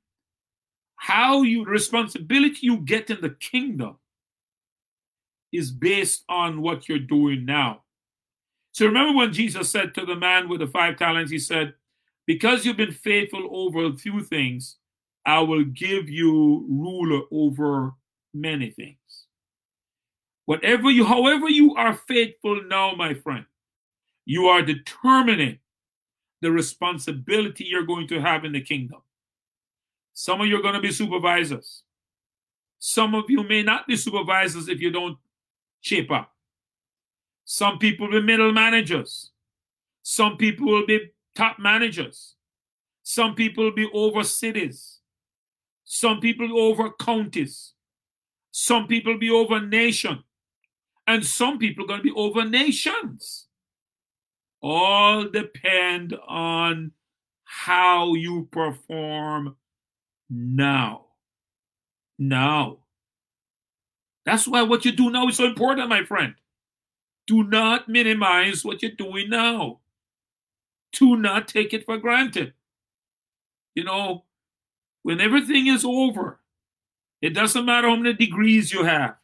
how 0.96 1.42
you 1.42 1.66
responsibility 1.66 2.60
you 2.62 2.78
get 2.78 3.10
in 3.10 3.20
the 3.20 3.36
kingdom 3.38 3.98
is 5.52 5.70
based 5.70 6.24
on 6.30 6.62
what 6.62 6.88
you're 6.88 6.98
doing 6.98 7.44
now. 7.44 7.82
So 8.72 8.86
remember 8.86 9.14
when 9.14 9.34
Jesus 9.34 9.70
said 9.70 9.94
to 9.96 10.06
the 10.06 10.16
man 10.16 10.48
with 10.48 10.60
the 10.60 10.66
five 10.68 10.96
talents, 10.96 11.30
he 11.30 11.38
said, 11.38 11.74
because 12.28 12.66
you've 12.66 12.76
been 12.76 12.92
faithful 12.92 13.48
over 13.50 13.86
a 13.86 13.96
few 13.96 14.22
things, 14.22 14.76
I 15.24 15.40
will 15.40 15.64
give 15.64 16.10
you 16.10 16.66
ruler 16.68 17.22
over 17.32 17.94
many 18.34 18.70
things. 18.70 18.98
Whatever 20.44 20.90
you, 20.90 21.06
however 21.06 21.48
you 21.48 21.74
are 21.76 21.94
faithful 21.94 22.62
now, 22.68 22.94
my 22.94 23.14
friend, 23.14 23.46
you 24.26 24.44
are 24.44 24.60
determining 24.60 25.58
the 26.42 26.50
responsibility 26.50 27.64
you're 27.64 27.86
going 27.86 28.06
to 28.08 28.20
have 28.20 28.44
in 28.44 28.52
the 28.52 28.60
kingdom. 28.60 29.00
Some 30.12 30.42
of 30.42 30.48
you 30.48 30.58
are 30.58 30.62
going 30.62 30.74
to 30.74 30.80
be 30.80 30.92
supervisors. 30.92 31.82
Some 32.78 33.14
of 33.14 33.24
you 33.28 33.42
may 33.42 33.62
not 33.62 33.86
be 33.86 33.96
supervisors 33.96 34.68
if 34.68 34.82
you 34.82 34.90
don't 34.90 35.16
shape 35.80 36.10
up. 36.10 36.30
Some 37.46 37.78
people 37.78 38.06
will 38.06 38.20
be 38.20 38.26
middle 38.26 38.52
managers. 38.52 39.30
Some 40.02 40.36
people 40.36 40.66
will 40.66 40.86
be 40.86 41.10
top 41.34 41.58
managers. 41.58 42.34
Some 43.02 43.34
people 43.34 43.70
be 43.72 43.88
over 43.94 44.22
cities. 44.22 44.98
Some 45.84 46.20
people 46.20 46.60
over 46.60 46.90
counties. 46.90 47.72
Some 48.50 48.86
people 48.86 49.16
be 49.18 49.30
over 49.30 49.60
nation. 49.60 50.24
And 51.06 51.24
some 51.24 51.58
people 51.58 51.86
going 51.86 52.00
to 52.00 52.04
be 52.04 52.12
over 52.14 52.44
nations. 52.44 53.46
All 54.60 55.24
depend 55.28 56.14
on 56.28 56.92
how 57.44 58.12
you 58.12 58.48
perform 58.50 59.56
now. 60.28 61.06
Now. 62.18 62.80
That's 64.26 64.46
why 64.46 64.62
what 64.62 64.84
you 64.84 64.92
do 64.92 65.08
now 65.08 65.28
is 65.28 65.36
so 65.36 65.46
important, 65.46 65.88
my 65.88 66.04
friend. 66.04 66.34
Do 67.26 67.42
not 67.42 67.88
minimize 67.88 68.64
what 68.64 68.82
you're 68.82 68.90
doing 68.90 69.30
now 69.30 69.80
to 70.92 71.16
not 71.16 71.48
take 71.48 71.72
it 71.74 71.84
for 71.84 71.98
granted. 71.98 72.54
You 73.74 73.84
know, 73.84 74.24
when 75.02 75.20
everything 75.20 75.66
is 75.68 75.84
over, 75.84 76.40
it 77.20 77.30
doesn't 77.30 77.64
matter 77.64 77.88
how 77.88 77.96
many 77.96 78.14
degrees 78.14 78.72
you 78.72 78.84
have, 78.84 79.16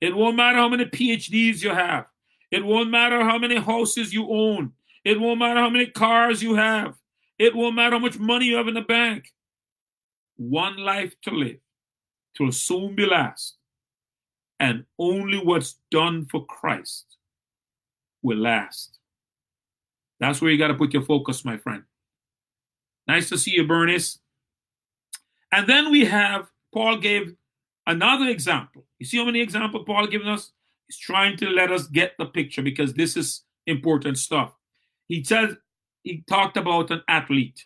It 0.00 0.14
won't 0.14 0.36
matter 0.36 0.58
how 0.58 0.68
many 0.68 0.84
PhDs 0.84 1.62
you 1.62 1.70
have. 1.70 2.06
It 2.50 2.64
won't 2.64 2.90
matter 2.90 3.24
how 3.24 3.38
many 3.38 3.56
houses 3.56 4.12
you 4.12 4.28
own. 4.30 4.72
It 5.04 5.20
won't 5.20 5.38
matter 5.38 5.60
how 5.60 5.70
many 5.70 5.86
cars 5.86 6.42
you 6.42 6.54
have. 6.54 6.96
It 7.38 7.54
won't 7.54 7.76
matter 7.76 7.96
how 7.96 8.00
much 8.00 8.18
money 8.18 8.46
you 8.46 8.56
have 8.56 8.68
in 8.68 8.74
the 8.74 8.82
bank. 8.82 9.32
One 10.36 10.76
life 10.76 11.14
to 11.22 11.30
live, 11.30 11.58
will 12.38 12.52
soon 12.52 12.94
be 12.94 13.06
last. 13.06 13.56
And 14.60 14.84
only 14.98 15.38
what's 15.38 15.76
done 15.90 16.26
for 16.26 16.44
Christ 16.46 17.16
will 18.22 18.38
last. 18.38 18.97
That's 20.20 20.40
where 20.40 20.50
you 20.50 20.58
got 20.58 20.68
to 20.68 20.74
put 20.74 20.92
your 20.92 21.02
focus, 21.02 21.44
my 21.44 21.56
friend. 21.56 21.84
Nice 23.06 23.28
to 23.30 23.38
see 23.38 23.52
you, 23.52 23.66
Bernice. 23.66 24.18
And 25.52 25.66
then 25.66 25.90
we 25.90 26.04
have, 26.04 26.48
Paul 26.74 26.98
gave 26.98 27.34
another 27.86 28.28
example. 28.28 28.84
You 28.98 29.06
see 29.06 29.16
how 29.16 29.24
many 29.24 29.40
examples 29.40 29.84
Paul 29.86 30.06
given 30.06 30.28
us? 30.28 30.52
He's 30.86 30.98
trying 30.98 31.36
to 31.38 31.48
let 31.48 31.70
us 31.70 31.86
get 31.86 32.12
the 32.18 32.26
picture 32.26 32.62
because 32.62 32.94
this 32.94 33.16
is 33.16 33.44
important 33.66 34.18
stuff. 34.18 34.52
He 35.06 35.24
says 35.24 35.56
he 36.02 36.24
talked 36.28 36.56
about 36.56 36.90
an 36.90 37.02
athlete. 37.08 37.64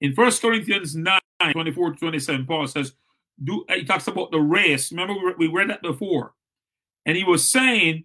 In 0.00 0.14
First 0.14 0.40
Corinthians 0.40 0.94
9, 0.94 1.20
24 1.52 1.92
to 1.92 1.98
27, 1.98 2.46
Paul 2.46 2.66
says, 2.66 2.92
do 3.42 3.64
he 3.72 3.84
talks 3.84 4.08
about 4.08 4.30
the 4.30 4.40
race. 4.40 4.90
Remember, 4.90 5.14
we 5.36 5.46
read 5.46 5.70
that 5.70 5.82
before. 5.82 6.34
And 7.06 7.16
he 7.16 7.24
was 7.24 7.48
saying 7.48 8.04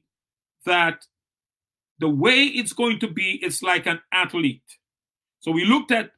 that 0.65 1.05
the 2.03 2.09
way 2.09 2.43
it's 2.43 2.73
going 2.73 2.99
to 2.99 3.07
be, 3.07 3.39
it's 3.41 3.63
like 3.63 3.85
an 3.85 4.01
athlete. 4.11 4.61
So 5.39 5.51
we 5.51 5.63
looked 5.63 5.89
at 5.89 6.11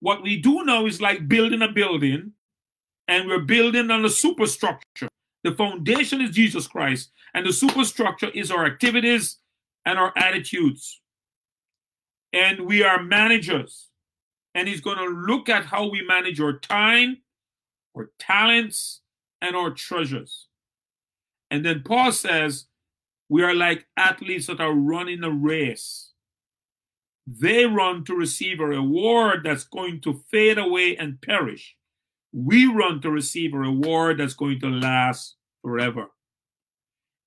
what 0.00 0.22
we 0.22 0.40
do 0.40 0.64
now 0.64 0.86
is 0.86 0.98
like 0.98 1.28
building 1.28 1.60
a 1.60 1.68
building, 1.68 2.32
and 3.06 3.28
we're 3.28 3.40
building 3.40 3.90
on 3.90 4.02
a 4.02 4.08
superstructure. 4.08 5.08
The 5.42 5.52
foundation 5.52 6.22
is 6.22 6.30
Jesus 6.30 6.66
Christ, 6.66 7.10
and 7.34 7.44
the 7.44 7.52
superstructure 7.52 8.30
is 8.30 8.50
our 8.50 8.64
activities 8.64 9.40
and 9.84 9.98
our 9.98 10.10
attitudes. 10.16 11.02
And 12.32 12.60
we 12.60 12.82
are 12.82 13.02
managers. 13.02 13.90
And 14.54 14.66
he's 14.66 14.80
going 14.80 14.96
to 14.96 15.04
look 15.04 15.50
at 15.50 15.66
how 15.66 15.90
we 15.90 16.00
manage 16.00 16.40
our 16.40 16.58
time, 16.58 17.18
our 17.94 18.10
talents, 18.18 19.02
and 19.42 19.54
our 19.54 19.70
treasures. 19.70 20.48
And 21.50 21.62
then 21.62 21.82
Paul 21.84 22.10
says, 22.10 22.68
we 23.28 23.42
are 23.42 23.54
like 23.54 23.86
athletes 23.96 24.46
that 24.46 24.60
are 24.60 24.72
running 24.72 25.24
a 25.24 25.30
race. 25.30 26.12
They 27.26 27.64
run 27.64 28.04
to 28.04 28.14
receive 28.14 28.60
a 28.60 28.66
reward 28.66 29.40
that's 29.44 29.64
going 29.64 30.02
to 30.02 30.22
fade 30.30 30.58
away 30.58 30.96
and 30.96 31.20
perish. 31.20 31.76
We 32.32 32.66
run 32.66 33.00
to 33.00 33.10
receive 33.10 33.54
a 33.54 33.58
reward 33.58 34.18
that's 34.18 34.34
going 34.34 34.60
to 34.60 34.68
last 34.68 35.36
forever. 35.62 36.08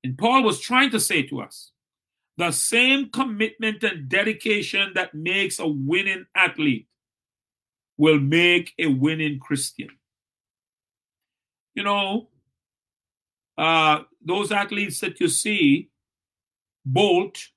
And 0.03 0.17
Paul 0.17 0.43
was 0.43 0.59
trying 0.59 0.91
to 0.91 0.99
say 0.99 1.23
to 1.23 1.41
us 1.41 1.71
the 2.37 2.51
same 2.51 3.09
commitment 3.09 3.83
and 3.83 4.07
dedication 4.07 4.91
that 4.93 5.15
makes 5.15 5.57
a 5.57 5.67
winning 5.67 6.25
athlete 6.35 6.87
will 7.97 8.19
make 8.19 8.73
a 8.77 8.87
winning 8.87 9.39
Christian. 9.39 9.89
You 11.73 11.83
know, 11.83 12.29
uh, 13.58 14.03
those 14.24 14.51
athletes 14.51 14.99
that 14.99 15.20
you 15.20 15.28
see, 15.28 15.89
Bolt, 16.86 17.47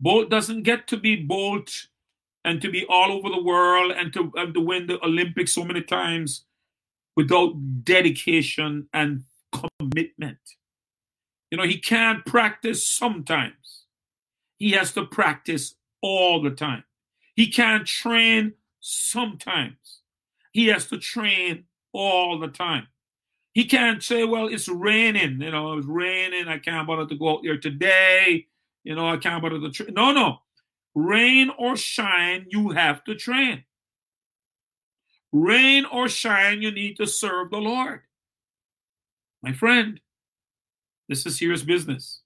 Bolt 0.00 0.30
doesn't 0.30 0.62
get 0.62 0.86
to 0.88 0.96
be 0.96 1.16
Bolt 1.16 1.88
and 2.44 2.60
to 2.60 2.70
be 2.70 2.84
all 2.88 3.12
over 3.12 3.28
the 3.28 3.42
world 3.42 3.92
and 3.92 4.12
to, 4.12 4.32
and 4.36 4.52
to 4.54 4.60
win 4.60 4.86
the 4.86 5.04
Olympics 5.04 5.54
so 5.54 5.64
many 5.64 5.82
times 5.82 6.44
without 7.16 7.84
dedication 7.84 8.88
and 8.92 9.24
commitment. 9.52 10.38
You 11.50 11.58
know, 11.58 11.64
he 11.64 11.78
can't 11.78 12.24
practice 12.24 12.86
sometimes. 12.86 13.84
He 14.58 14.72
has 14.72 14.92
to 14.92 15.04
practice 15.04 15.74
all 16.00 16.42
the 16.42 16.50
time. 16.50 16.84
He 17.36 17.46
can't 17.48 17.86
train 17.86 18.54
sometimes. 18.80 20.00
He 20.52 20.66
has 20.68 20.86
to 20.86 20.98
train 20.98 21.64
all 21.92 22.38
the 22.38 22.48
time. 22.48 22.88
He 23.52 23.64
can't 23.64 24.02
say, 24.02 24.24
well, 24.24 24.48
it's 24.48 24.68
raining. 24.68 25.40
You 25.40 25.50
know, 25.50 25.76
it's 25.76 25.86
raining. 25.86 26.48
I 26.48 26.58
can't 26.58 26.86
bother 26.86 27.06
to 27.06 27.14
go 27.14 27.30
out 27.30 27.40
there 27.42 27.58
today. 27.58 28.46
You 28.82 28.94
know, 28.94 29.08
I 29.08 29.18
can't 29.18 29.42
bother 29.42 29.60
to. 29.70 29.92
No, 29.92 30.12
no. 30.12 30.38
Rain 30.94 31.50
or 31.58 31.76
shine, 31.76 32.46
you 32.48 32.70
have 32.70 33.04
to 33.04 33.14
train. 33.14 33.64
Rain 35.32 35.84
or 35.86 36.08
shine, 36.08 36.60
you 36.60 36.70
need 36.70 36.96
to 36.96 37.06
serve 37.06 37.50
the 37.50 37.58
Lord. 37.58 38.00
My 39.42 39.52
friend, 39.52 40.00
this 41.08 41.24
is 41.26 41.38
serious 41.38 41.62
business. 41.62 42.20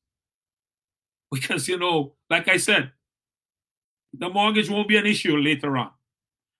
Because, 1.31 1.69
you 1.69 1.79
know, 1.79 2.15
like 2.31 2.49
I 2.49 2.57
said, 2.57 2.93
the 4.13 4.29
mortgage 4.29 4.71
won't 4.71 4.89
be 4.89 4.97
an 4.97 5.07
issue 5.07 5.37
later 5.37 5.77
on. 5.77 5.91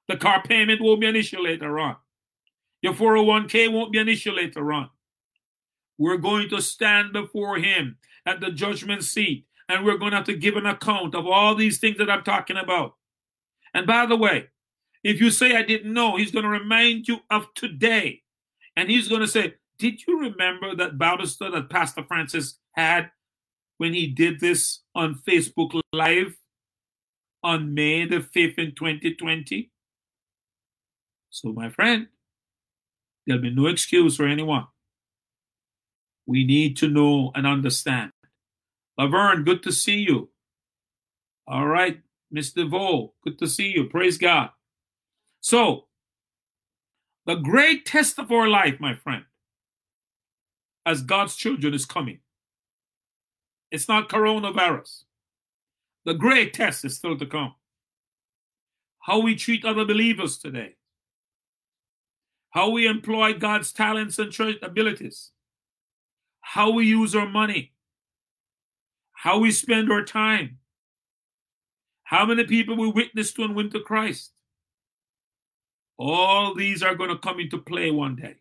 The 0.09 0.17
car 0.17 0.43
payment 0.43 0.81
won't 0.81 1.01
be 1.01 1.07
an 1.07 1.17
issue 1.17 1.41
later 1.41 1.79
on. 1.79 1.97
Your 2.87 2.95
401k 2.95 3.73
won't 3.73 3.91
be 3.91 3.99
an 3.99 4.09
issue 4.09 4.31
later 4.31 4.73
on. 4.73 4.91
We're 5.99 6.19
going 6.19 6.49
to 6.51 6.63
stand 6.63 7.13
before 7.13 7.57
Him 7.57 7.99
at 8.25 8.39
the 8.39 8.53
judgment 8.53 9.03
seat, 9.03 9.45
and 9.69 9.85
we're 9.85 9.99
going 9.99 10.13
to 10.13 10.19
have 10.19 10.27
to 10.27 10.37
give 10.37 10.55
an 10.55 10.67
account 10.67 11.17
of 11.17 11.27
all 11.27 11.57
these 11.57 11.81
things 11.81 11.99
that 11.99 12.09
I'm 12.09 12.23
talking 12.23 12.57
about. 12.57 12.95
And 13.75 13.89
by 13.89 14.07
the 14.07 14.15
way, 14.15 14.51
if 15.03 15.21
you 15.21 15.33
say 15.33 15.57
I 15.57 15.63
didn't 15.63 15.93
know, 15.93 16.17
He's 16.17 16.31
going 16.31 16.45
to 16.45 16.49
remind 16.49 17.09
you 17.09 17.19
of 17.29 17.53
today. 17.57 18.23
And 18.77 18.89
He's 18.89 19.09
going 19.09 19.23
to 19.23 19.27
say, 19.27 19.55
Did 19.81 20.07
you 20.07 20.21
remember 20.21 20.77
that 20.77 21.27
study 21.27 21.55
that 21.55 21.69
Pastor 21.69 22.05
Francis 22.07 22.61
had 22.77 23.11
when 23.79 23.95
he 23.95 24.07
did 24.07 24.39
this 24.39 24.83
on 24.95 25.21
Facebook 25.29 25.81
Live 25.93 26.37
on 27.43 27.75
May 27.75 28.07
the 28.07 28.21
5th 28.21 28.59
in 28.59 28.77
2020? 28.77 29.73
So, 31.31 31.53
my 31.53 31.69
friend, 31.69 32.07
There'll 33.27 33.43
be 33.43 33.51
no 33.51 33.67
excuse 33.67 34.17
for 34.17 34.27
anyone. 34.27 34.67
We 36.27 36.45
need 36.45 36.77
to 36.79 36.89
know 36.89 37.33
and 37.35 37.47
understand. 37.47 38.13
Laverne, 38.99 39.45
good 39.45 39.63
to 39.65 39.73
see 39.73 39.99
you. 39.99 40.31
All 41.47 41.67
right, 41.67 42.01
Mr. 42.35 42.69
Vo, 42.69 43.15
good 43.23 43.39
to 43.39 43.47
see 43.47 43.69
you. 43.69 43.85
Praise 43.85 44.19
God. 44.19 44.51
So, 45.41 45.87
the 47.27 47.37
great 47.37 47.85
test 47.85 48.19
of 48.19 48.31
our 48.33 48.49
life, 48.49 48.79
my 48.81 48.95
friend, 48.95 49.25
as 50.85 51.03
God's 51.03 51.37
children 51.37 51.75
is 51.75 51.85
coming. 51.85 52.21
It's 53.71 53.89
not 53.89 54.09
coronavirus. 54.09 55.03
The 56.05 56.15
great 56.15 56.55
test 56.55 56.85
is 56.85 56.97
still 56.97 57.19
to 57.19 57.27
come. 57.27 57.55
How 59.01 59.21
we 59.21 59.35
treat 59.35 59.65
other 59.65 59.85
believers 59.85 60.39
today 60.39 60.77
how 62.57 62.71
we 62.71 62.87
employ 62.87 63.35
God's 63.35 63.71
talents 63.71 64.19
and 64.19 64.35
abilities, 64.63 65.31
how 66.41 66.71
we 66.71 66.87
use 66.87 67.15
our 67.15 67.29
money, 67.29 67.75
how 69.13 69.39
we 69.41 69.51
spend 69.51 69.93
our 69.93 70.03
time, 70.03 70.57
how 72.05 72.25
many 72.25 72.45
people 72.45 72.75
we 72.75 72.91
witness 72.91 73.35
to 73.35 73.45
and 73.45 73.55
win 73.55 73.69
to 73.69 73.81
Christ. 73.81 74.33
All 75.99 76.55
these 76.55 76.83
are 76.83 76.95
going 76.95 77.11
to 77.11 77.19
come 77.19 77.41
into 77.41 77.59
play 77.59 77.91
one 77.91 78.17
day. 78.17 78.37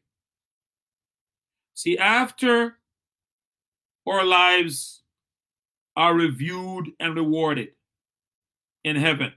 See, 1.74 1.98
after 1.98 2.78
our 4.08 4.24
lives 4.24 5.02
are 5.98 6.14
reviewed 6.14 6.94
and 7.02 7.18
rewarded 7.18 7.72
in 8.82 8.96
heaven, 8.96 9.34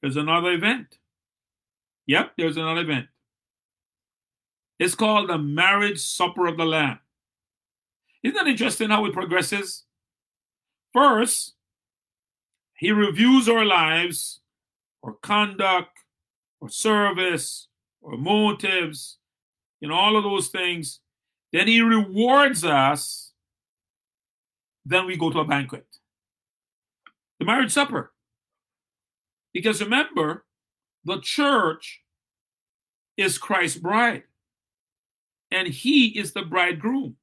there's 0.00 0.16
another 0.16 0.52
event. 0.52 0.96
Yep, 2.06 2.32
there's 2.38 2.56
another 2.56 2.80
event. 2.80 3.08
It's 4.78 4.94
called 4.94 5.28
the 5.28 5.38
marriage 5.38 6.00
supper 6.00 6.46
of 6.46 6.56
the 6.56 6.64
Lamb. 6.64 6.98
Isn't 8.22 8.34
that 8.34 8.48
interesting 8.48 8.90
how 8.90 9.04
it 9.04 9.12
progresses? 9.12 9.84
First, 10.92 11.54
he 12.76 12.90
reviews 12.90 13.48
our 13.48 13.64
lives, 13.64 14.40
our 15.02 15.12
conduct, 15.22 15.98
our 16.62 16.68
service, 16.68 17.68
our 18.04 18.16
motives, 18.16 19.18
and 19.80 19.92
all 19.92 20.16
of 20.16 20.24
those 20.24 20.48
things. 20.48 21.00
Then 21.52 21.68
he 21.68 21.80
rewards 21.80 22.64
us. 22.64 23.32
Then 24.84 25.06
we 25.06 25.16
go 25.16 25.30
to 25.30 25.40
a 25.40 25.44
banquet. 25.44 25.86
The 27.38 27.46
marriage 27.46 27.72
supper. 27.72 28.12
Because 29.52 29.80
remember, 29.80 30.44
the 31.04 31.20
church 31.20 32.02
is 33.16 33.38
Christ's 33.38 33.78
bride 33.78 34.24
and 35.54 35.68
he 35.68 36.08
is 36.08 36.32
the 36.32 36.42
bridegroom. 36.42 37.16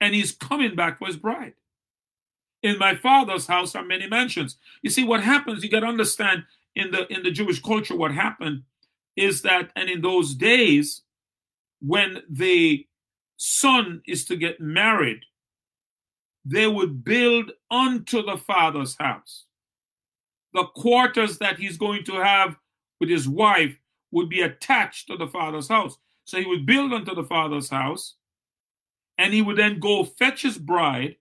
And 0.00 0.14
he's 0.14 0.32
coming 0.32 0.76
back 0.76 0.98
for 0.98 1.06
his 1.06 1.16
bride. 1.16 1.54
In 2.62 2.78
my 2.78 2.94
father's 2.94 3.46
house 3.46 3.74
are 3.74 3.84
many 3.84 4.06
mansions. 4.06 4.56
You 4.82 4.90
see, 4.90 5.04
what 5.04 5.22
happens, 5.22 5.62
you 5.62 5.70
got 5.70 5.80
to 5.80 5.86
understand 5.86 6.44
in 6.74 6.90
the 6.90 7.12
in 7.12 7.22
the 7.22 7.30
Jewish 7.30 7.60
culture, 7.60 7.96
what 7.96 8.12
happened 8.12 8.62
is 9.16 9.42
that, 9.42 9.70
and 9.76 9.88
in 9.88 10.00
those 10.00 10.34
days, 10.34 11.02
when 11.80 12.22
the 12.28 12.86
son 13.36 14.02
is 14.06 14.24
to 14.26 14.36
get 14.36 14.60
married, 14.60 15.20
they 16.44 16.66
would 16.66 17.04
build 17.04 17.52
unto 17.70 18.22
the 18.22 18.36
father's 18.36 18.96
house. 18.98 19.44
The 20.52 20.64
quarters 20.74 21.38
that 21.38 21.58
he's 21.58 21.76
going 21.76 22.04
to 22.04 22.14
have 22.14 22.56
with 23.00 23.08
his 23.08 23.28
wife 23.28 23.76
would 24.10 24.28
be 24.28 24.42
attached 24.42 25.08
to 25.08 25.16
the 25.16 25.26
father's 25.26 25.68
house. 25.68 25.98
So 26.24 26.38
he 26.38 26.46
would 26.46 26.66
build 26.66 26.92
unto 26.92 27.14
the 27.14 27.24
father's 27.24 27.70
house, 27.70 28.16
and 29.18 29.32
he 29.32 29.42
would 29.42 29.56
then 29.56 29.78
go 29.78 30.04
fetch 30.04 30.42
his 30.42 30.58
bride 30.58 31.16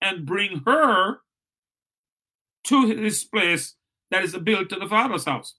and 0.00 0.26
bring 0.26 0.62
her 0.66 1.18
to 2.64 2.86
his 2.86 3.24
place 3.24 3.74
that 4.10 4.24
is 4.24 4.36
built 4.36 4.68
to 4.70 4.76
the 4.76 4.88
father's 4.88 5.24
house. 5.24 5.54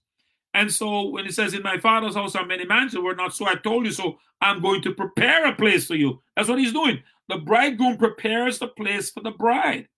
And 0.54 0.72
so 0.72 1.08
when 1.08 1.24
he 1.24 1.32
says, 1.32 1.54
In 1.54 1.62
my 1.62 1.78
father's 1.78 2.14
house 2.14 2.34
are 2.34 2.46
many 2.46 2.64
mansions, 2.64 3.02
we're 3.02 3.14
not 3.14 3.34
so 3.34 3.46
I 3.46 3.54
told 3.54 3.86
you 3.86 3.92
so. 3.92 4.18
I'm 4.40 4.60
going 4.62 4.82
to 4.82 4.94
prepare 4.94 5.46
a 5.46 5.54
place 5.54 5.86
for 5.86 5.96
you. 5.96 6.22
That's 6.36 6.48
what 6.48 6.60
he's 6.60 6.72
doing. 6.72 7.02
The 7.28 7.38
bridegroom 7.38 7.96
prepares 7.96 8.58
the 8.58 8.68
place 8.68 9.10
for 9.10 9.20
the 9.20 9.32
bride. 9.32 9.88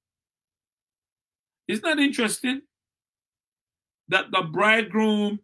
Isn't 1.69 1.85
that 1.85 1.99
interesting? 1.99 2.63
That 4.09 4.33
the 4.33 4.43
bridegroom 4.43 5.41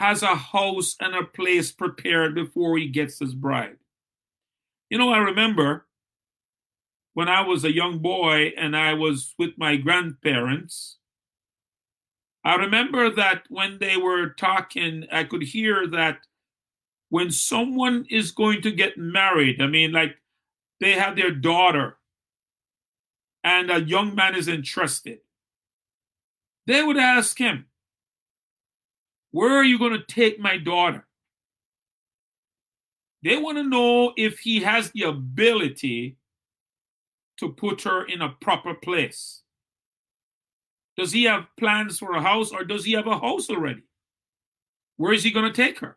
has 0.00 0.22
a 0.22 0.34
house 0.34 0.96
and 0.98 1.14
a 1.14 1.22
place 1.22 1.70
prepared 1.70 2.34
before 2.34 2.78
he 2.78 2.88
gets 2.88 3.18
his 3.18 3.34
bride. 3.34 3.76
You 4.88 4.96
know, 4.96 5.12
I 5.12 5.18
remember 5.18 5.86
when 7.12 7.28
I 7.28 7.42
was 7.42 7.64
a 7.64 7.74
young 7.74 7.98
boy 7.98 8.54
and 8.56 8.74
I 8.74 8.94
was 8.94 9.34
with 9.38 9.50
my 9.58 9.76
grandparents. 9.76 10.96
I 12.42 12.54
remember 12.54 13.14
that 13.14 13.42
when 13.50 13.78
they 13.78 13.98
were 13.98 14.30
talking, 14.30 15.04
I 15.12 15.24
could 15.24 15.42
hear 15.42 15.86
that 15.88 16.20
when 17.10 17.30
someone 17.30 18.06
is 18.08 18.32
going 18.32 18.62
to 18.62 18.70
get 18.70 18.96
married, 18.96 19.60
I 19.60 19.66
mean, 19.66 19.92
like 19.92 20.16
they 20.80 20.92
have 20.92 21.14
their 21.14 21.30
daughter 21.30 21.98
and 23.44 23.70
a 23.70 23.82
young 23.82 24.14
man 24.14 24.34
is 24.34 24.48
entrusted, 24.48 25.18
they 26.66 26.82
would 26.82 26.96
ask 26.96 27.36
him, 27.36 27.66
Where 29.30 29.52
are 29.52 29.64
you 29.64 29.78
going 29.78 29.92
to 29.92 30.02
take 30.02 30.40
my 30.40 30.58
daughter? 30.58 31.06
They 33.22 33.36
want 33.36 33.58
to 33.58 33.64
know 33.64 34.12
if 34.16 34.38
he 34.40 34.60
has 34.60 34.90
the 34.90 35.02
ability 35.02 36.16
to 37.38 37.50
put 37.50 37.82
her 37.82 38.04
in 38.04 38.22
a 38.22 38.34
proper 38.40 38.74
place. 38.74 39.42
Does 40.96 41.12
he 41.12 41.24
have 41.24 41.46
plans 41.58 41.98
for 41.98 42.12
a 42.12 42.22
house 42.22 42.50
or 42.50 42.64
does 42.64 42.84
he 42.84 42.92
have 42.92 43.06
a 43.06 43.18
house 43.18 43.48
already? 43.48 43.82
Where 44.96 45.12
is 45.12 45.22
he 45.22 45.30
going 45.30 45.50
to 45.50 45.52
take 45.52 45.78
her? 45.78 45.96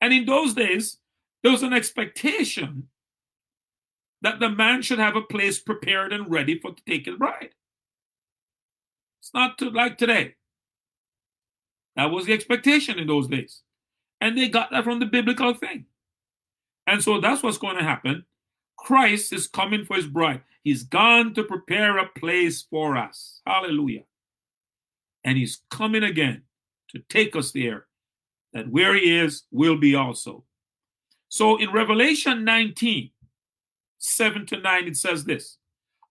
And 0.00 0.12
in 0.12 0.26
those 0.26 0.54
days, 0.54 0.98
there 1.42 1.52
was 1.52 1.62
an 1.62 1.72
expectation 1.72 2.88
that 4.22 4.40
the 4.40 4.50
man 4.50 4.82
should 4.82 4.98
have 4.98 5.16
a 5.16 5.22
place 5.22 5.58
prepared 5.58 6.12
and 6.12 6.30
ready 6.30 6.58
for 6.58 6.72
to 6.72 6.82
take 6.84 7.06
his 7.06 7.16
bride. 7.16 7.50
It's 9.20 9.34
not 9.34 9.58
to, 9.58 9.70
like 9.70 9.98
today. 9.98 10.34
That 11.96 12.10
was 12.10 12.26
the 12.26 12.32
expectation 12.32 12.98
in 12.98 13.06
those 13.06 13.28
days. 13.28 13.62
And 14.20 14.36
they 14.36 14.48
got 14.48 14.70
that 14.70 14.84
from 14.84 15.00
the 15.00 15.06
biblical 15.06 15.54
thing. 15.54 15.86
And 16.86 17.02
so 17.02 17.20
that's 17.20 17.42
what's 17.42 17.58
going 17.58 17.76
to 17.76 17.84
happen. 17.84 18.24
Christ 18.78 19.32
is 19.32 19.46
coming 19.46 19.84
for 19.84 19.96
his 19.96 20.06
bride. 20.06 20.42
He's 20.62 20.84
gone 20.84 21.34
to 21.34 21.42
prepare 21.42 21.98
a 21.98 22.08
place 22.08 22.62
for 22.62 22.96
us. 22.96 23.40
Hallelujah. 23.46 24.04
And 25.24 25.36
he's 25.36 25.62
coming 25.70 26.02
again 26.02 26.42
to 26.90 27.00
take 27.08 27.36
us 27.36 27.52
there 27.52 27.86
that 28.52 28.70
where 28.70 28.94
he 28.94 29.18
is 29.18 29.42
will 29.50 29.76
be 29.76 29.94
also. 29.94 30.44
So 31.28 31.56
in 31.56 31.72
Revelation 31.72 32.44
19, 32.44 33.10
7 33.98 34.46
to 34.46 34.56
9, 34.58 34.88
it 34.88 34.96
says 34.96 35.24
this 35.24 35.58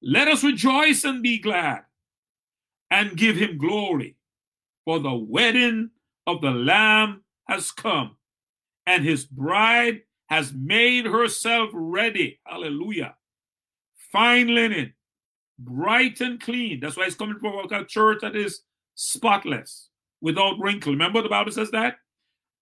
Let 0.02 0.28
us 0.28 0.44
rejoice 0.44 1.04
and 1.04 1.24
be 1.24 1.40
glad 1.40 1.84
and 2.92 3.18
give 3.18 3.36
him 3.36 3.58
glory, 3.58 4.17
for 4.88 5.00
the 5.00 5.14
wedding 5.14 5.90
of 6.28 6.40
the 6.40 6.50
Lamb 6.50 7.22
has 7.50 7.72
come, 7.72 8.16
and 8.86 9.04
his 9.04 9.26
bride 9.26 10.04
has 10.30 10.54
made 10.54 11.06
herself 11.06 11.70
ready. 11.74 12.40
Hallelujah. 12.46 13.16
Fine 14.14 14.48
linen, 14.48 14.94
bright 15.60 16.22
and 16.22 16.40
clean. 16.40 16.80
That's 16.80 16.96
why 16.96 17.04
it's 17.04 17.16
coming 17.18 17.38
from 17.38 17.70
a 17.70 17.84
church 17.84 18.20
that 18.22 18.38
is 18.38 18.62
spotless, 18.96 19.90
without 20.22 20.58
wrinkle. 20.58 20.94
Remember 20.94 21.22
the 21.22 21.28
Bible 21.28 21.52
says 21.52 21.72
that? 21.72 21.96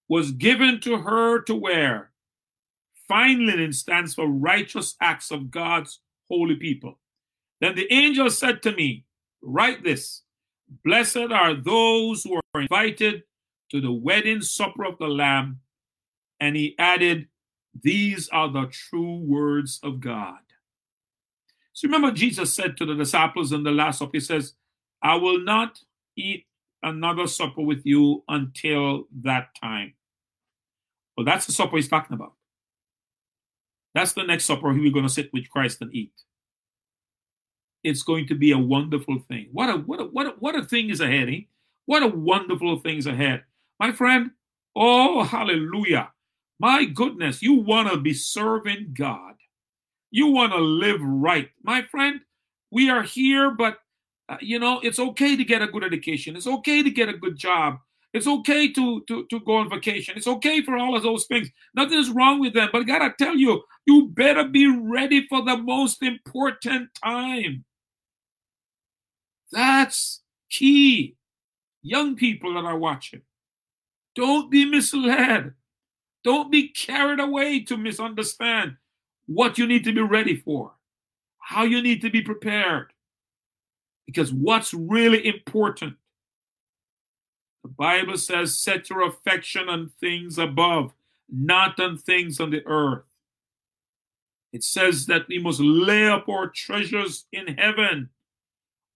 was 0.08 0.32
given 0.32 0.80
to 0.82 0.98
her 0.98 1.42
to 1.44 1.54
wear. 1.54 2.10
Fine 3.08 3.46
linen 3.46 3.72
stands 3.72 4.16
for 4.16 4.28
righteous 4.28 4.96
acts 5.00 5.30
of 5.30 5.52
God's 5.52 6.00
holy 6.28 6.56
people. 6.56 6.98
Then 7.62 7.76
the 7.76 7.92
angel 7.94 8.32
said 8.32 8.64
to 8.64 8.72
me, 8.72 9.06
Write 9.44 9.84
this 9.84 10.24
Blessed 10.84 11.32
are 11.32 11.54
those 11.54 12.24
who 12.24 12.40
are 12.54 12.62
invited 12.62 13.24
to 13.72 13.82
the 13.82 13.92
wedding 13.92 14.42
supper 14.42 14.86
of 14.86 14.98
the 14.98 15.08
Lamb. 15.08 15.62
And 16.40 16.56
he 16.56 16.76
added, 16.78 17.28
These 17.82 18.30
are 18.30 18.52
the 18.52 18.68
true 18.68 19.18
words 19.18 19.80
of 19.84 20.00
God. 20.00 20.40
So 21.74 21.88
remember, 21.88 22.12
Jesus 22.12 22.54
said 22.54 22.78
to 22.78 22.86
the 22.86 22.96
disciples 22.96 23.52
in 23.52 23.64
the 23.64 23.72
Last 23.72 24.00
Supper, 24.00 24.12
He 24.14 24.20
says, 24.20 24.54
I 25.02 25.16
will 25.16 25.40
not 25.40 25.80
eat 26.16 26.46
another 26.82 27.28
supper 27.28 27.62
with 27.62 27.86
you 27.86 28.24
until 28.28 29.06
that 29.24 29.50
time. 29.62 29.94
Well, 31.18 31.26
that's 31.26 31.46
the 31.46 31.52
supper 31.52 31.76
he's 31.78 31.88
talking 31.88 32.14
about. 32.14 32.34
That's 33.94 34.14
the 34.14 34.24
next 34.24 34.46
supper 34.46 34.74
we're 34.74 34.92
going 34.92 35.08
to 35.08 35.12
sit 35.12 35.32
with 35.34 35.50
Christ 35.50 35.82
and 35.82 35.94
eat. 35.94 36.12
It's 37.86 38.02
going 38.02 38.28
to 38.28 38.36
be 38.36 38.52
a 38.52 38.58
wonderful 38.58 39.20
thing. 39.30 39.50
What 39.52 39.70
a 39.70 39.78
what 39.78 40.02
a 40.02 40.06
what 40.06 40.26
a, 40.26 40.30
what 40.40 40.56
a 40.56 40.66
thing 40.66 40.90
is 40.90 41.02
ahead, 41.02 41.30
eh? 41.30 41.42
What 41.86 42.02
a 42.02 42.08
wonderful 42.08 42.80
things 42.80 43.06
ahead. 43.06 43.44
My 43.80 43.92
friend, 43.92 44.32
oh 44.76 45.24
hallelujah. 45.24 46.12
My 46.60 46.86
goodness, 46.86 47.44
you 47.44 47.54
want 47.54 47.92
to 47.92 47.98
be 47.98 48.14
serving 48.14 48.96
God. 48.98 49.36
You 50.10 50.28
want 50.28 50.54
to 50.54 50.60
live 50.60 51.00
right. 51.02 51.50
My 51.64 51.84
friend, 51.84 52.22
we 52.72 52.90
are 52.90 53.04
here, 53.04 53.52
but 53.52 53.78
uh, 54.30 54.38
you 54.42 54.58
know, 54.58 54.80
it's 54.82 54.98
okay 54.98 55.36
to 55.36 55.44
get 55.44 55.62
a 55.62 55.68
good 55.68 55.84
education. 55.84 56.36
It's 56.36 56.48
okay 56.48 56.82
to 56.82 56.90
get 56.90 57.10
a 57.10 57.14
good 57.14 57.38
job. 57.38 57.78
It's 58.14 58.28
okay 58.28 58.72
to, 58.72 59.04
to, 59.10 59.26
to 59.26 59.40
go 59.42 59.58
on 59.58 59.70
vacation. 59.70 60.16
It's 60.18 60.26
okay 60.26 60.64
for 60.64 60.78
all 60.78 60.96
of 60.96 61.04
those 61.04 61.26
things. 61.26 61.50
Nothing 61.76 62.00
is 62.00 62.10
wrong 62.10 62.40
with 62.40 62.54
them. 62.54 62.70
But 62.72 62.82
I 62.82 62.86
gotta 62.86 63.14
tell 63.20 63.36
you, 63.36 63.62
you 63.86 64.08
better 64.08 64.46
be 64.46 64.68
ready 64.68 65.28
for 65.28 65.44
the 65.44 65.58
most 65.58 66.02
important 66.02 66.90
time. 67.04 67.66
That's 69.52 70.22
key. 70.50 71.16
Young 71.82 72.16
people 72.16 72.56
that 72.56 72.66
are 72.66 72.78
watching, 72.78 73.22
don't 74.16 74.50
be 74.50 74.66
misled. 74.66 75.54
Don't 76.24 76.52
be 76.52 76.70
carried 76.70 77.20
away 77.20 77.60
to 77.66 77.78
misunderstand 77.78 78.78
what 79.28 79.60
you 79.60 79.68
need 79.68 79.84
to 79.84 79.94
be 79.94 80.02
ready 80.02 80.36
for, 80.36 80.74
how 81.38 81.64
you 81.64 81.84
need 81.84 82.02
to 82.02 82.10
be 82.10 82.24
prepared. 82.24 82.88
Because 84.08 84.34
what's 84.34 84.74
really 84.74 85.28
important, 85.28 85.98
the 87.62 87.70
Bible 87.70 88.18
says, 88.18 88.58
set 88.58 88.90
your 88.90 89.08
affection 89.08 89.70
on 89.70 89.92
things 90.00 90.40
above, 90.40 90.94
not 91.30 91.80
on 91.80 91.98
things 91.98 92.40
on 92.40 92.50
the 92.50 92.66
earth. 92.66 93.04
It 94.52 94.64
says 94.64 95.06
that 95.06 95.28
we 95.28 95.38
must 95.38 95.60
lay 95.60 96.08
up 96.08 96.28
our 96.28 96.48
treasures 96.48 97.26
in 97.32 97.56
heaven, 97.58 98.10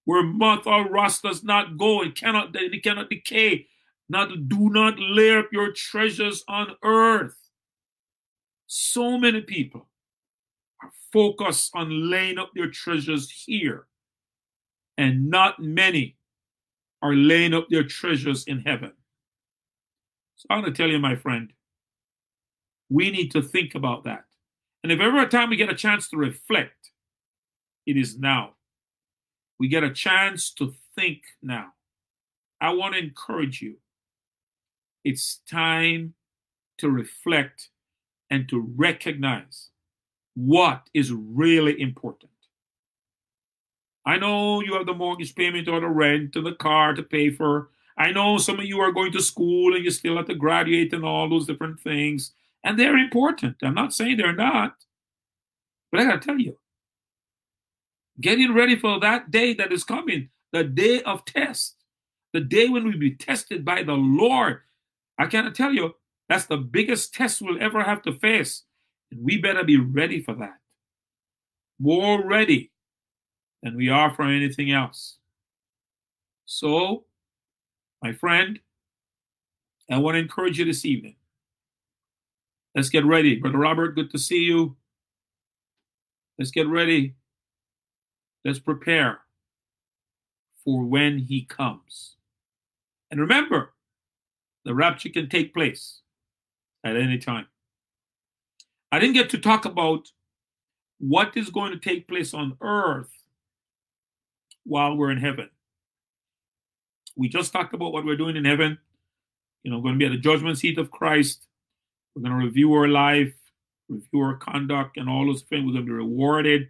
where 0.10 0.24
moth 0.24 0.66
or 0.66 0.90
rust 0.90 1.22
does 1.22 1.44
not 1.44 1.78
go, 1.78 2.02
it 2.02 2.16
cannot, 2.16 2.50
it 2.56 2.82
cannot 2.82 3.12
decay. 3.12 3.68
Not 4.10 4.50
do 4.50 4.72
not 4.72 4.96
lay 4.98 5.38
up 5.38 5.50
your 5.52 5.72
treasures 5.72 6.44
on 6.48 6.76
earth. 6.84 7.38
So 8.66 9.20
many 9.20 9.42
people 9.42 9.88
are 10.82 10.90
focused 11.14 11.70
on 11.76 12.10
laying 12.10 12.40
up 12.40 12.50
their 12.56 12.72
treasures 12.72 13.30
here 13.30 13.86
and 14.98 15.30
not 15.30 15.62
many 15.62 16.18
are 17.04 17.14
laying 17.14 17.54
up 17.54 17.68
their 17.70 17.84
treasures 17.84 18.46
in 18.46 18.62
heaven. 18.62 18.94
So 20.38 20.48
I'm 20.50 20.62
going 20.62 20.74
to 20.74 20.76
tell 20.76 20.90
you, 20.90 20.98
my 20.98 21.18
friend, 21.18 21.54
we 22.90 23.12
need 23.12 23.30
to 23.34 23.44
think 23.44 23.76
about 23.76 24.06
that. 24.06 24.24
And 24.82 24.92
if 24.92 25.00
ever 25.02 25.20
a 25.20 25.30
time 25.30 25.52
we 25.52 25.56
get 25.56 25.70
a 25.70 25.76
chance 25.76 26.10
to 26.10 26.18
reflect, 26.18 26.90
it 27.86 27.96
is 27.96 28.18
now. 28.18 28.56
We 29.60 29.68
get 29.68 29.84
a 29.84 29.92
chance 29.92 30.52
to 30.52 30.74
think 30.96 31.24
now. 31.42 31.74
I 32.62 32.72
want 32.74 32.94
to 32.94 33.00
encourage 33.00 33.62
you. 33.62 33.76
It's 35.04 35.42
time 35.50 36.14
to 36.78 36.90
reflect 36.90 37.70
and 38.30 38.48
to 38.50 38.62
recognize 38.76 39.70
what 40.36 40.90
is 40.94 41.12
really 41.12 41.80
important. 41.82 42.32
I 44.06 44.18
know 44.18 44.62
you 44.62 44.74
have 44.74 44.86
the 44.86 44.94
mortgage 44.94 45.36
payment 45.36 45.68
or 45.68 45.80
the 45.80 45.88
rent 45.88 46.36
and 46.36 46.46
the 46.46 46.54
car 46.54 46.94
to 46.94 47.04
pay 47.04 47.30
for. 47.30 47.70
I 47.98 48.12
know 48.12 48.38
some 48.38 48.60
of 48.60 48.66
you 48.66 48.80
are 48.80 48.94
going 48.94 49.12
to 49.12 49.22
school 49.22 49.76
and 49.76 49.84
you 49.84 49.92
still 49.92 50.16
have 50.18 50.28
to 50.28 50.36
graduate 50.36 50.94
and 50.94 51.04
all 51.04 51.30
those 51.30 51.46
different 51.46 51.80
things. 51.82 52.32
And 52.64 52.80
they're 52.80 52.98
important. 52.98 53.58
I'm 53.62 53.74
not 53.74 53.94
saying 53.94 54.18
they're 54.18 54.34
not. 54.34 54.76
But 55.92 56.02
I 56.02 56.06
got 56.06 56.22
to 56.22 56.28
tell 56.28 56.40
you, 56.40 56.58
getting 58.22 58.54
ready 58.54 58.76
for 58.76 59.00
that 59.00 59.32
day 59.32 59.54
that 59.56 59.72
is 59.72 59.84
coming, 59.84 60.30
the 60.52 60.64
day 60.64 61.02
of 61.04 61.26
test, 61.26 61.76
the 62.34 62.42
day 62.42 62.68
when 62.68 62.86
we 62.86 62.96
be 62.96 63.16
tested 63.16 63.64
by 63.64 63.84
the 63.84 63.94
Lord. 63.94 64.62
I 65.18 65.28
cannot 65.28 65.56
tell 65.56 65.74
you, 65.74 65.96
that's 66.28 66.46
the 66.46 66.58
biggest 66.58 67.14
test 67.14 67.42
we'll 67.42 67.62
ever 67.62 67.84
have 67.84 68.02
to 68.04 68.14
face. 68.14 68.64
And 69.12 69.24
we 69.24 69.38
better 69.38 69.64
be 69.64 69.78
ready 69.78 70.22
for 70.22 70.36
that. 70.36 70.60
More 71.80 72.26
ready 72.26 72.72
than 73.64 73.76
we 73.76 73.90
are 73.90 74.14
for 74.14 74.24
anything 74.24 74.72
else. 74.72 75.18
So, 76.46 77.06
my 78.02 78.14
friend, 78.14 78.60
I 79.90 79.98
want 79.98 80.16
to 80.16 80.20
encourage 80.20 80.60
you 80.60 80.66
this 80.66 80.86
evening. 80.86 81.16
Let's 82.76 82.90
get 82.90 83.06
ready. 83.06 83.36
Brother 83.36 83.58
Robert, 83.58 83.96
good 83.96 84.12
to 84.12 84.20
see 84.20 84.40
you. 84.40 84.76
Let's 86.38 86.52
get 86.52 86.68
ready. 86.68 87.16
Let's 88.46 88.60
prepare 88.60 89.20
for 90.64 90.84
when 90.84 91.20
he 91.20 91.44
comes. 91.44 92.16
And 93.12 93.20
remember, 93.20 93.74
the 94.66 94.74
rapture 94.74 95.10
can 95.10 95.30
take 95.30 95.54
place 95.54 96.02
at 96.84 96.96
any 96.96 97.18
time. 97.18 97.48
I 98.92 99.00
didn't 99.00 99.16
get 99.16 99.30
to 99.32 99.38
talk 99.38 99.66
about 99.66 100.12
what 101.00 101.36
is 101.36 101.50
going 101.50 101.72
to 101.72 101.80
take 101.80 102.08
place 102.08 102.34
on 102.34 102.58
earth 102.62 103.12
while 104.64 104.96
we're 104.96 105.12
in 105.12 105.18
heaven. 105.18 105.50
We 107.16 107.30
just 107.30 107.52
talked 107.52 107.74
about 107.74 107.92
what 107.92 108.06
we're 108.06 108.16
doing 108.16 108.36
in 108.36 108.46
heaven. 108.46 108.78
You 109.64 109.72
know, 109.72 109.82
going 109.82 109.96
to 109.96 110.00
be 110.00 110.06
at 110.06 110.12
the 110.12 110.18
judgment 110.18 110.58
seat 110.58 110.78
of 110.78 110.92
Christ. 110.92 111.48
We're 112.16 112.22
going 112.22 112.40
to 112.40 112.46
review 112.46 112.74
our 112.74 112.88
life, 112.88 113.34
review 113.90 114.22
our 114.22 114.36
conduct, 114.36 114.98
and 114.98 115.10
all 115.10 115.26
those 115.26 115.42
things. 115.42 115.66
We're 115.66 115.74
going 115.74 115.86
to 115.86 115.92
be 115.92 115.92
rewarded. 115.92 116.70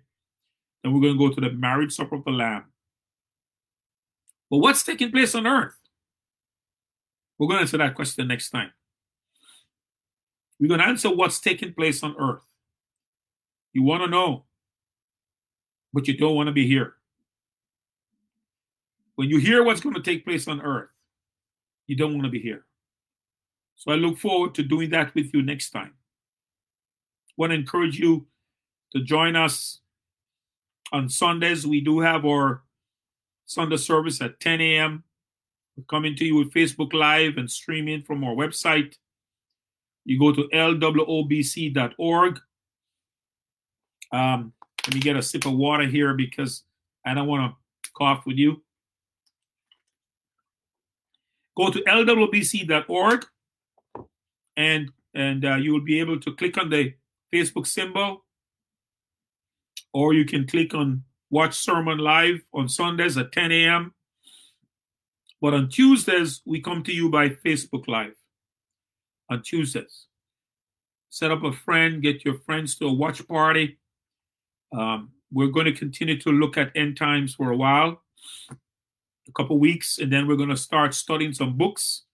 Then 0.84 0.93
we're 0.93 1.01
going 1.01 1.17
to 1.17 1.19
go 1.19 1.34
to 1.34 1.41
the 1.41 1.51
marriage 1.55 1.93
supper 1.93 2.15
of 2.15 2.23
the 2.23 2.32
Lamb. 2.32 2.65
But 4.49 4.57
what's 4.57 4.84
taking 4.84 5.11
place 5.11 5.36
on 5.36 5.45
earth? 5.45 5.75
We're 7.38 7.47
going 7.47 7.57
to 7.57 7.61
answer 7.61 7.77
that 7.77 7.95
question 7.95 8.27
next 8.27 8.49
time. 8.49 8.71
We're 10.59 10.67
going 10.67 10.82
to 10.82 10.88
answer 10.88 11.09
what's 11.13 11.39
taking 11.39 11.73
place 11.73 12.03
on 12.03 12.15
earth. 12.19 12.41
You 13.71 13.84
want 13.84 14.03
to 14.03 14.09
know, 14.09 14.45
but 15.93 16.07
you 16.07 16.17
don't 16.17 16.36
want 16.36 16.47
to 16.47 16.53
be 16.53 16.67
here. 16.67 16.95
When 19.15 19.30
you 19.30 19.38
hear 19.38 19.63
what's 19.63 19.82
going 19.82 19.95
to 19.95 20.01
take 20.01 20.25
place 20.25 20.47
on 20.47 20.61
earth, 20.61 20.89
you 21.88 21.95
don't 21.95 22.13
want 22.13 22.23
to 22.23 22.30
be 22.30 22.39
here. 22.39 22.65
So 23.75 23.91
I 23.91 23.95
look 23.95 24.17
forward 24.17 24.55
to 24.55 24.63
doing 24.63 24.89
that 24.89 25.13
with 25.15 25.34
you 25.34 25.41
next 25.41 25.69
time. 25.69 25.93
I 25.93 27.34
want 27.38 27.51
to 27.51 27.55
encourage 27.55 27.99
you 27.99 28.27
to 28.91 29.01
join 29.01 29.36
us 29.36 29.80
on 30.92 31.10
Sundays. 31.10 31.66
We 31.66 31.82
do 31.82 32.00
have 32.00 32.26
our 32.26 32.64
Sunday 33.46 33.78
service 33.78 34.22
at 34.22 34.40
10 34.40 34.62
a.m. 34.62 35.04
We're 35.76 35.84
coming 35.86 36.16
to 36.16 36.26
you 36.26 36.36
with 36.36 36.54
Facebook 36.54 36.94
Live 36.94 37.38
and 37.38 37.50
streaming 37.50 38.02
from 38.02 38.24
our 38.24 38.34
website. 38.36 38.96
You 40.06 40.20
go 40.20 40.34
to 40.34 40.44
lwobc.org. 40.54 42.40
Um, 44.12 44.54
let 44.88 44.94
me 44.96 45.00
get 45.00 45.16
a 45.16 45.22
sip 45.22 45.46
of 45.46 45.54
water 45.54 45.86
here 45.86 46.14
because 46.14 46.64
I 47.06 47.14
don't 47.14 47.28
want 47.28 47.52
to 47.52 47.92
cough 47.94 48.26
with 48.26 48.38
you. 48.38 48.62
Go 51.56 51.70
to 51.70 51.80
lwbc.org 51.80 53.26
and 54.58 54.92
and 55.14 55.46
uh, 55.46 55.56
you 55.56 55.74
will 55.74 55.82
be 55.82 56.00
able 56.00 56.20
to 56.20 56.36
click 56.36 56.58
on 56.58 56.70
the 56.70 56.94
Facebook 57.34 57.66
symbol, 57.66 58.24
or 59.94 60.14
you 60.14 60.26
can 60.26 60.48
click 60.48 60.74
on 60.74 61.04
watch 61.30 61.56
sermon 61.56 61.98
live 62.00 62.42
on 62.54 62.68
Sundays 62.68 63.18
at 63.18 63.32
10 63.32 63.52
a.m. 63.52 63.94
But 65.42 65.54
on 65.54 65.70
Tuesdays, 65.70 66.42
we 66.46 66.62
come 66.62 66.84
to 66.84 66.92
you 66.92 67.10
by 67.10 67.30
Facebook 67.30 67.88
Live. 67.88 68.16
On 69.32 69.42
Tuesdays, 69.44 70.08
set 71.10 71.32
up 71.32 71.44
a 71.44 71.52
friend, 71.52 72.02
get 72.02 72.26
your 72.26 72.40
friends 72.40 72.76
to 72.78 72.88
a 72.88 72.94
watch 72.94 73.26
party. 73.28 73.78
Um, 74.76 75.12
we're 75.32 75.52
going 75.52 75.68
to 75.68 75.72
continue 75.72 76.20
to 76.22 76.32
look 76.32 76.58
at 76.58 76.72
end 76.76 76.98
times 76.98 77.36
for 77.36 77.52
a 77.52 77.56
while, 77.56 78.02
a 78.50 79.32
couple 79.36 79.60
weeks, 79.60 80.00
and 80.00 80.12
then 80.12 80.28
we're 80.28 80.36
going 80.36 80.50
to 80.50 80.58
start 80.58 80.96
studying 80.96 81.34
some 81.34 81.58
books 81.58 82.06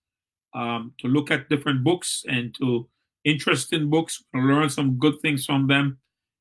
um, 0.53 0.93
to 0.99 1.07
look 1.07 1.31
at 1.31 1.47
different 1.49 1.83
books 1.83 2.23
and 2.27 2.53
to 2.55 2.87
interest 3.23 3.73
in 3.73 3.89
books, 3.89 4.23
learn 4.33 4.69
some 4.69 4.97
good 4.97 5.19
things 5.21 5.45
from 5.45 5.67
them. 5.67 5.97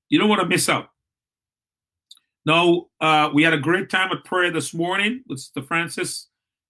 You 0.09 0.19
don't 0.19 0.29
want 0.29 0.43
to 0.43 0.49
miss 0.49 0.69
out. 0.69 0.89
Now, 2.47 2.87
uh, 3.01 3.31
we 3.33 3.43
had 3.43 3.55
a 3.55 3.59
great 3.59 3.89
time 3.89 4.13
at 4.13 4.25
prayer 4.25 4.51
this 4.51 4.75
morning 4.75 5.23
with 5.29 5.41
Sister 5.41 5.63
Francis. 5.63 6.29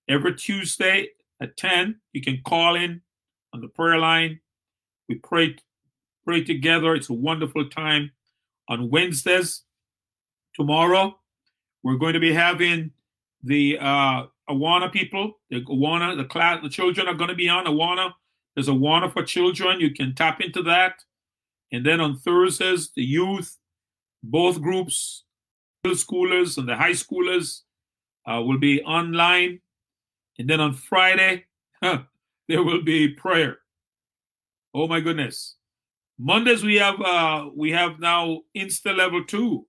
Every 0.08 0.34
Tuesday 0.34 1.08
at 1.40 1.56
10, 1.56 2.00
you 2.12 2.22
can 2.22 2.40
call 2.46 2.76
in 2.76 3.00
on 3.52 3.60
the 3.60 3.68
prayer 3.68 3.98
line. 3.98 4.40
We 5.08 5.16
pray, 5.16 5.56
pray 6.24 6.44
together. 6.44 6.94
It's 6.94 7.10
a 7.10 7.14
wonderful 7.14 7.68
time. 7.68 8.12
On 8.68 8.88
Wednesdays, 8.88 9.62
tomorrow, 10.54 11.18
we're 11.82 11.96
going 11.96 12.14
to 12.14 12.20
be 12.20 12.32
having 12.32 12.92
the 13.42 13.76
uh, 13.78 14.24
Awana 14.48 14.92
people, 14.92 15.40
the 15.50 15.62
Awana, 15.64 16.16
the 16.16 16.24
class, 16.24 16.62
the 16.62 16.68
children 16.68 17.08
are 17.08 17.14
going 17.14 17.28
to 17.28 17.34
be 17.34 17.48
on 17.48 17.66
Awana. 17.66 18.12
There's 18.54 18.68
a 18.68 18.72
Awana 18.72 19.12
for 19.12 19.22
children. 19.22 19.80
You 19.80 19.92
can 19.92 20.14
tap 20.14 20.40
into 20.40 20.62
that. 20.62 21.02
And 21.72 21.84
then 21.84 22.00
on 22.00 22.16
Thursdays, 22.16 22.90
the 22.94 23.02
youth, 23.02 23.58
both 24.22 24.62
groups, 24.62 25.24
schoolers 25.90 26.58
and 26.58 26.68
the 26.68 26.76
high 26.76 26.92
schoolers, 26.92 27.62
uh, 28.26 28.40
will 28.42 28.58
be 28.58 28.82
online. 28.82 29.60
And 30.38 30.48
then 30.48 30.60
on 30.60 30.72
Friday, 30.74 31.44
there 31.82 32.62
will 32.62 32.82
be 32.82 33.08
prayer. 33.08 33.58
Oh 34.72 34.88
my 34.88 35.00
goodness! 35.00 35.56
Mondays 36.18 36.64
we 36.64 36.76
have 36.76 37.00
uh, 37.00 37.48
we 37.54 37.70
have 37.70 38.00
now 38.00 38.40
Insta 38.56 38.96
level 38.96 39.24
two. 39.24 39.66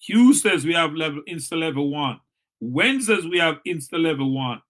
Tuesdays 0.00 0.64
we 0.64 0.72
have 0.72 0.94
level 0.94 1.22
Insta 1.28 1.58
level 1.58 1.90
one. 1.90 2.20
Wednesdays 2.60 3.26
we 3.26 3.38
have 3.38 3.58
Insta 3.66 4.02
Level 4.02 4.32
One, 4.32 4.60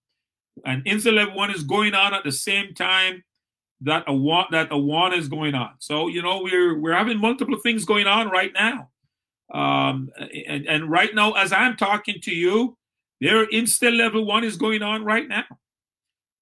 and 0.64 0.84
Insta 0.84 1.12
Level 1.12 1.36
One 1.36 1.50
is 1.50 1.62
going 1.62 1.94
on 1.94 2.14
at 2.14 2.24
the 2.24 2.32
same 2.32 2.74
time 2.74 3.24
that 3.80 4.06
Awana 4.06 4.50
that 4.50 4.70
Awana 4.70 5.16
is 5.16 5.28
going 5.28 5.54
on. 5.54 5.70
So 5.78 6.08
you 6.08 6.22
know 6.22 6.42
we're 6.42 6.78
we're 6.78 6.94
having 6.94 7.18
multiple 7.18 7.58
things 7.58 7.84
going 7.84 8.06
on 8.06 8.28
right 8.28 8.52
now, 8.52 8.90
um, 9.52 10.10
and 10.46 10.66
and 10.66 10.90
right 10.90 11.14
now 11.14 11.32
as 11.32 11.52
I'm 11.52 11.76
talking 11.76 12.20
to 12.22 12.34
you, 12.34 12.76
their 13.20 13.46
Insta 13.46 13.96
Level 13.96 14.24
One 14.24 14.44
is 14.44 14.56
going 14.56 14.82
on 14.82 15.04
right 15.04 15.28
now. 15.28 15.44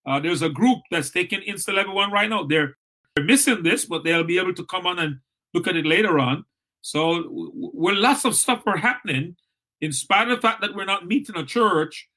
Uh, 0.06 0.20
there's 0.20 0.42
a 0.42 0.48
group 0.48 0.78
that's 0.90 1.10
taking 1.10 1.40
Insta 1.40 1.74
Level 1.74 1.94
One 1.94 2.12
right 2.12 2.28
now. 2.28 2.44
They're 2.44 2.76
they're 3.14 3.24
missing 3.24 3.62
this, 3.62 3.84
but 3.84 4.04
they'll 4.04 4.24
be 4.24 4.38
able 4.38 4.54
to 4.54 4.64
come 4.66 4.86
on 4.86 4.98
and 4.98 5.18
look 5.54 5.66
at 5.66 5.76
it 5.76 5.86
later 5.86 6.18
on. 6.18 6.44
So, 6.82 7.22
w- 7.22 7.72
lots 7.74 8.24
of 8.24 8.34
stuff 8.34 8.62
are 8.66 8.76
happening 8.76 9.36
in 9.80 9.92
spite 9.92 10.28
of 10.28 10.36
the 10.36 10.42
fact 10.42 10.60
that 10.60 10.74
we're 10.74 10.84
not 10.84 11.06
meeting 11.06 11.36
a 11.36 11.44
church, 11.44 12.08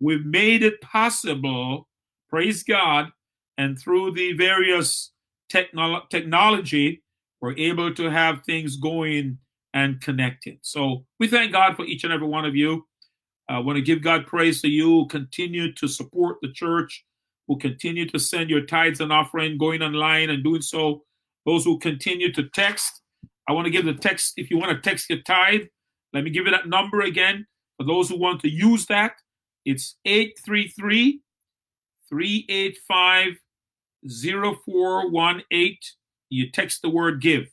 we've 0.00 0.24
made 0.24 0.62
it 0.62 0.80
possible, 0.80 1.88
praise 2.28 2.62
God, 2.62 3.10
and 3.56 3.78
through 3.78 4.12
the 4.12 4.32
various 4.34 5.12
technolo- 5.52 6.08
technology, 6.10 7.02
we're 7.40 7.56
able 7.56 7.92
to 7.94 8.10
have 8.10 8.44
things 8.44 8.76
going 8.76 9.38
and 9.78 10.00
connected. 10.00 10.58
So 10.62 11.04
we 11.20 11.28
thank 11.28 11.52
God 11.52 11.76
for 11.76 11.84
each 11.84 12.04
and 12.04 12.12
every 12.12 12.26
one 12.26 12.44
of 12.44 12.56
you. 12.56 12.84
I 13.48 13.60
want 13.60 13.76
to 13.76 13.82
give 13.82 14.02
God 14.02 14.26
praise 14.26 14.60
to 14.62 14.68
you. 14.68 15.06
Continue 15.06 15.72
to 15.74 15.88
support 15.88 16.38
the 16.42 16.52
church. 16.52 17.04
Will 17.46 17.56
continue 17.56 18.06
to 18.10 18.18
send 18.18 18.50
your 18.50 18.66
tithes 18.66 19.00
and 19.00 19.12
offering, 19.12 19.56
going 19.56 19.82
online 19.82 20.30
and 20.30 20.44
doing 20.44 20.60
so. 20.60 21.02
Those 21.46 21.64
who 21.64 21.78
continue 21.78 22.30
to 22.32 22.48
text, 22.50 23.00
I 23.48 23.52
want 23.52 23.64
to 23.64 23.70
give 23.70 23.86
the 23.86 23.94
text. 23.94 24.34
If 24.36 24.50
you 24.50 24.58
want 24.58 24.72
to 24.72 24.90
text 24.90 25.08
your 25.08 25.22
tithe, 25.22 25.62
let 26.12 26.24
me 26.24 26.30
give 26.30 26.44
you 26.44 26.50
that 26.50 26.68
number 26.68 27.00
again 27.00 27.46
for 27.78 27.86
those 27.86 28.08
who 28.10 28.18
want 28.18 28.40
to 28.42 28.50
use 28.50 28.84
that. 28.86 29.12
It's 29.64 29.96
833 30.04 31.22
385 32.08 33.34
0418. 34.06 35.78
You 36.30 36.50
text 36.50 36.82
the 36.82 36.90
word 36.90 37.22
give. 37.22 37.46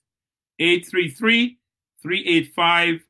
833 0.59 1.57
385 2.05 3.01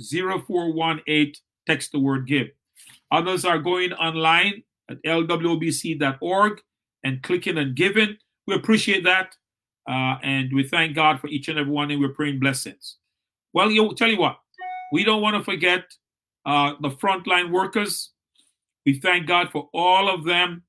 0418. 0.00 1.34
Text 1.66 1.92
the 1.92 2.00
word 2.00 2.26
give. 2.26 2.48
Others 3.10 3.44
are 3.44 3.58
going 3.58 3.92
online 3.92 4.62
at 4.90 5.02
lwbc.org 5.04 6.60
and 7.04 7.22
clicking 7.22 7.58
and 7.58 7.76
giving. 7.76 8.16
We 8.46 8.54
appreciate 8.54 9.04
that. 9.04 9.36
Uh, 9.88 10.16
and 10.22 10.50
we 10.54 10.66
thank 10.66 10.94
God 10.94 11.20
for 11.20 11.28
each 11.28 11.48
and 11.48 11.58
every 11.58 11.72
one, 11.72 11.90
and 11.90 12.00
we're 12.00 12.08
praying 12.08 12.40
blessings. 12.40 12.96
Well, 13.52 13.70
you 13.70 13.94
tell 13.94 14.08
you 14.08 14.18
what, 14.18 14.38
we 14.92 15.04
don't 15.04 15.20
want 15.20 15.36
to 15.36 15.44
forget 15.44 15.84
uh, 16.46 16.74
the 16.80 16.90
frontline 16.90 17.50
workers. 17.50 18.12
We 18.86 18.98
thank 18.98 19.26
God 19.26 19.50
for 19.50 19.68
all 19.74 20.08
of 20.08 20.24
them. 20.24 20.62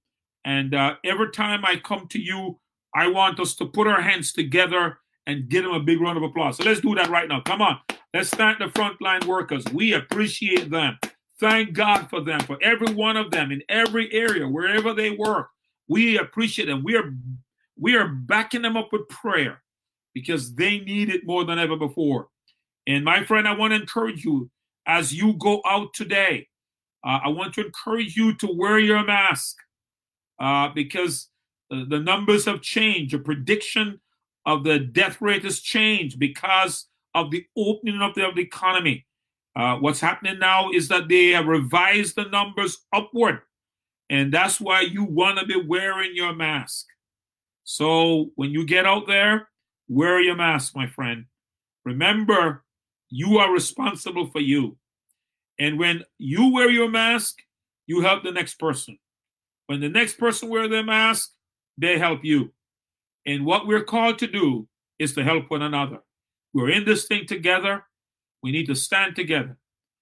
And 0.43 0.75
uh, 0.75 0.95
every 1.05 1.31
time 1.31 1.63
I 1.63 1.77
come 1.77 2.07
to 2.09 2.19
you, 2.19 2.59
I 2.93 3.07
want 3.07 3.39
us 3.39 3.55
to 3.55 3.65
put 3.65 3.87
our 3.87 4.01
hands 4.01 4.33
together 4.33 4.99
and 5.27 5.49
give 5.49 5.63
them 5.63 5.73
a 5.73 5.79
big 5.79 6.01
round 6.01 6.17
of 6.17 6.23
applause. 6.23 6.57
So 6.57 6.63
let's 6.63 6.81
do 6.81 6.95
that 6.95 7.09
right 7.09 7.27
now. 7.27 7.41
Come 7.41 7.61
on. 7.61 7.79
Let's 8.13 8.29
thank 8.29 8.59
the 8.59 8.65
frontline 8.65 9.25
workers. 9.25 9.63
We 9.73 9.93
appreciate 9.93 10.69
them. 10.69 10.97
Thank 11.39 11.73
God 11.73 12.09
for 12.09 12.21
them, 12.21 12.39
for 12.41 12.57
every 12.61 12.93
one 12.93 13.17
of 13.17 13.31
them 13.31 13.51
in 13.51 13.63
every 13.67 14.11
area, 14.13 14.47
wherever 14.47 14.93
they 14.93 15.11
work. 15.11 15.49
We 15.87 16.17
appreciate 16.17 16.65
them. 16.65 16.83
We 16.83 16.95
are 16.95 17.13
we 17.77 17.95
are 17.95 18.07
backing 18.07 18.61
them 18.61 18.77
up 18.77 18.89
with 18.91 19.09
prayer 19.09 19.61
because 20.13 20.53
they 20.55 20.79
need 20.79 21.09
it 21.09 21.25
more 21.25 21.43
than 21.43 21.57
ever 21.57 21.75
before. 21.75 22.27
And 22.85 23.03
my 23.03 23.23
friend, 23.23 23.47
I 23.47 23.55
want 23.55 23.71
to 23.71 23.79
encourage 23.79 24.23
you 24.23 24.49
as 24.85 25.13
you 25.13 25.33
go 25.33 25.61
out 25.65 25.93
today. 25.93 26.47
Uh, 27.05 27.19
I 27.25 27.29
want 27.29 27.53
to 27.55 27.65
encourage 27.65 28.15
you 28.15 28.35
to 28.35 28.47
wear 28.53 28.79
your 28.79 29.03
mask 29.03 29.57
uh, 30.39 30.69
because 30.69 31.29
the 31.69 31.99
numbers 31.99 32.45
have 32.45 32.61
changed. 32.61 33.13
The 33.13 33.19
prediction 33.19 33.99
of 34.45 34.63
the 34.63 34.79
death 34.79 35.21
rate 35.21 35.43
has 35.43 35.59
changed 35.59 36.19
because 36.19 36.87
of 37.15 37.31
the 37.31 37.45
opening 37.55 37.99
the, 37.99 38.27
of 38.27 38.35
the 38.35 38.41
economy. 38.41 39.05
Uh, 39.55 39.77
what's 39.77 39.99
happening 39.99 40.39
now 40.39 40.71
is 40.71 40.87
that 40.87 41.07
they 41.07 41.29
have 41.29 41.45
revised 41.45 42.15
the 42.15 42.25
numbers 42.25 42.79
upward, 42.91 43.41
and 44.09 44.33
that's 44.33 44.59
why 44.59 44.81
you 44.81 45.03
want 45.03 45.37
to 45.39 45.45
be 45.45 45.61
wearing 45.61 46.11
your 46.15 46.33
mask. 46.33 46.87
So 47.63 48.31
when 48.35 48.51
you 48.51 48.65
get 48.65 48.85
out 48.85 49.07
there, 49.07 49.49
wear 49.87 50.19
your 50.19 50.35
mask, 50.35 50.75
my 50.75 50.87
friend. 50.87 51.25
Remember, 51.85 52.63
you 53.09 53.37
are 53.37 53.51
responsible 53.51 54.27
for 54.27 54.39
you. 54.39 54.77
And 55.59 55.77
when 55.77 56.03
you 56.17 56.51
wear 56.51 56.69
your 56.69 56.89
mask, 56.89 57.37
you 57.85 58.01
help 58.01 58.23
the 58.23 58.31
next 58.31 58.55
person. 58.55 58.97
When 59.67 59.81
the 59.81 59.89
next 59.89 60.17
person 60.17 60.49
wear 60.49 60.67
their 60.67 60.83
mask, 60.83 61.31
they 61.77 61.97
help 61.97 62.23
you. 62.23 62.51
And 63.25 63.45
what 63.45 63.67
we're 63.67 63.83
called 63.83 64.19
to 64.19 64.27
do 64.27 64.67
is 64.99 65.13
to 65.15 65.23
help 65.23 65.49
one 65.49 65.61
another. 65.61 65.99
We're 66.53 66.69
in 66.69 66.85
this 66.85 67.05
thing 67.05 67.25
together. 67.25 67.83
We 68.41 68.51
need 68.51 68.67
to 68.67 68.75
stand 68.75 69.15
together. 69.15 69.57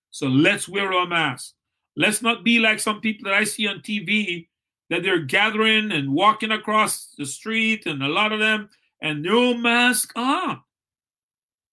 So 0.09 0.27
let's 0.27 0.67
wear 0.67 0.91
our 0.91 1.07
masks. 1.07 1.53
Let's 1.95 2.21
not 2.21 2.43
be 2.43 2.59
like 2.59 2.79
some 2.79 3.01
people 3.01 3.29
that 3.29 3.37
I 3.37 3.43
see 3.43 3.67
on 3.67 3.79
TV 3.79 4.47
that 4.89 5.03
they're 5.03 5.19
gathering 5.19 5.91
and 5.91 6.13
walking 6.13 6.51
across 6.51 7.13
the 7.17 7.25
street, 7.25 7.85
and 7.85 8.03
a 8.03 8.09
lot 8.09 8.33
of 8.33 8.39
them, 8.39 8.69
and 9.01 9.21
no 9.21 9.53
mask 9.53 10.11
on. 10.17 10.61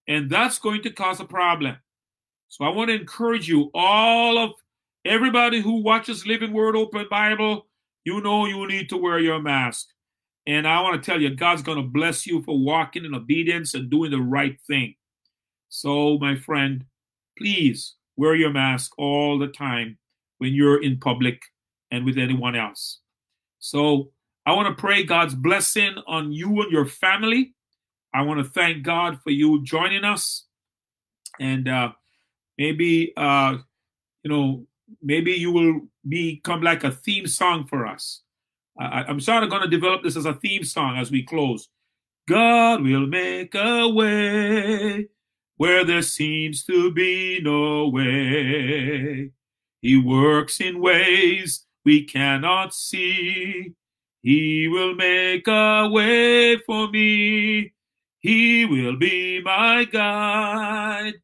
And 0.07 0.29
that's 0.29 0.57
going 0.57 0.81
to 0.83 0.89
cause 0.89 1.19
a 1.19 1.25
problem. 1.25 1.75
So 2.47 2.63
I 2.63 2.69
want 2.69 2.89
to 2.89 2.95
encourage 2.95 3.47
you, 3.47 3.69
all 3.73 4.37
of 4.37 4.51
everybody 5.05 5.61
who 5.61 5.83
watches 5.83 6.25
Living 6.25 6.53
Word 6.53 6.75
Open 6.75 7.07
Bible, 7.09 7.67
you 8.05 8.21
know 8.21 8.45
you 8.45 8.65
need 8.67 8.89
to 8.89 8.97
wear 8.97 9.19
your 9.19 9.41
mask. 9.41 9.87
And 10.47 10.67
I 10.67 10.81
want 10.81 11.01
to 11.01 11.11
tell 11.11 11.21
you, 11.21 11.35
God's 11.35 11.61
going 11.61 11.77
to 11.77 11.87
bless 11.87 12.25
you 12.25 12.41
for 12.41 12.57
walking 12.57 13.05
in 13.05 13.13
obedience 13.13 13.73
and 13.73 13.89
doing 13.89 14.11
the 14.11 14.21
right 14.21 14.59
thing. 14.67 14.95
So, 15.69 16.17
my 16.17 16.35
friend, 16.35 16.85
please 17.37 17.95
wear 18.17 18.35
your 18.35 18.51
mask 18.51 18.91
all 18.97 19.37
the 19.37 19.47
time 19.47 19.97
when 20.39 20.53
you're 20.53 20.81
in 20.81 20.97
public 20.97 21.41
and 21.91 22.05
with 22.05 22.17
anyone 22.17 22.55
else. 22.55 22.99
So, 23.59 24.11
I 24.45 24.53
want 24.53 24.75
to 24.75 24.81
pray 24.81 25.03
God's 25.03 25.35
blessing 25.35 25.95
on 26.07 26.31
you 26.31 26.61
and 26.61 26.71
your 26.71 26.85
family. 26.85 27.53
I 28.13 28.23
want 28.23 28.39
to 28.39 28.49
thank 28.49 28.83
God 28.83 29.19
for 29.21 29.29
you 29.29 29.63
joining 29.63 30.03
us. 30.03 30.45
And 31.39 31.67
uh, 31.67 31.91
maybe, 32.57 33.13
uh, 33.15 33.57
you 34.23 34.31
know, 34.31 34.65
maybe 35.01 35.33
you 35.33 35.51
will 35.51 35.81
become 36.07 36.61
like 36.61 36.83
a 36.83 36.91
theme 36.91 37.27
song 37.27 37.67
for 37.67 37.85
us. 37.85 38.23
I, 38.79 39.03
I'm 39.07 39.19
sort 39.19 39.43
of 39.43 39.49
going 39.49 39.63
to 39.63 39.67
develop 39.67 40.03
this 40.03 40.15
as 40.15 40.25
a 40.25 40.33
theme 40.33 40.63
song 40.63 40.97
as 40.97 41.11
we 41.11 41.23
close. 41.23 41.67
God 42.27 42.81
will 42.81 43.07
make 43.07 43.53
a 43.55 43.89
way 43.89 45.07
where 45.57 45.83
there 45.83 46.01
seems 46.01 46.63
to 46.65 46.91
be 46.91 47.41
no 47.43 47.89
way. 47.89 49.31
He 49.81 49.97
works 49.97 50.61
in 50.61 50.79
ways 50.79 51.65
we 51.83 52.05
cannot 52.05 52.73
see. 52.73 53.73
He 54.21 54.67
will 54.67 54.95
make 54.95 55.47
a 55.47 55.89
way 55.89 56.57
for 56.57 56.89
me. 56.89 57.73
He 58.19 58.65
will 58.65 58.97
be 58.97 59.41
my 59.41 59.85
guide. 59.85 61.15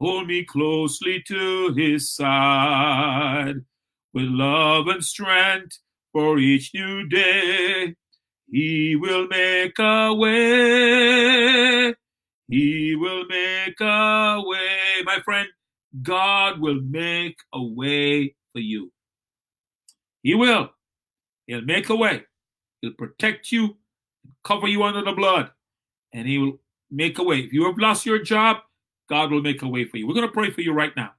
Hold 0.00 0.28
me 0.28 0.44
closely 0.44 1.22
to 1.28 1.74
his 1.74 2.12
side. 2.12 3.56
With 4.12 4.26
love 4.26 4.88
and 4.88 5.04
strength, 5.04 5.78
for 6.14 6.38
each 6.38 6.72
new 6.72 7.06
day. 7.08 7.94
He 8.50 8.94
will 8.96 9.26
make 9.26 9.76
a 9.80 10.14
way. 10.14 11.94
He 12.48 12.94
will 12.94 13.24
make 13.26 13.80
a 13.80 14.40
way. 14.46 15.02
My 15.04 15.18
friend, 15.24 15.48
God 16.02 16.60
will 16.60 16.80
make 16.80 17.36
a 17.52 17.62
way 17.62 18.36
for 18.52 18.60
you. 18.60 18.92
He 20.22 20.34
will. 20.34 20.70
He'll 21.48 21.62
make 21.62 21.90
a 21.90 21.96
way. 21.96 22.22
He'll 22.80 22.92
protect 22.92 23.50
you, 23.50 23.76
cover 24.44 24.68
you 24.68 24.84
under 24.84 25.02
the 25.02 25.12
blood, 25.12 25.50
and 26.12 26.28
He 26.28 26.38
will 26.38 26.60
make 26.90 27.18
a 27.18 27.24
way. 27.24 27.40
If 27.40 27.52
you 27.52 27.64
have 27.64 27.78
lost 27.78 28.06
your 28.06 28.22
job, 28.22 28.58
God 29.10 29.32
will 29.32 29.42
make 29.42 29.62
a 29.62 29.68
way 29.68 29.84
for 29.84 29.96
you. 29.96 30.06
We're 30.06 30.14
going 30.14 30.28
to 30.28 30.32
pray 30.32 30.50
for 30.50 30.60
you 30.60 30.72
right 30.72 30.96
now. 30.96 31.12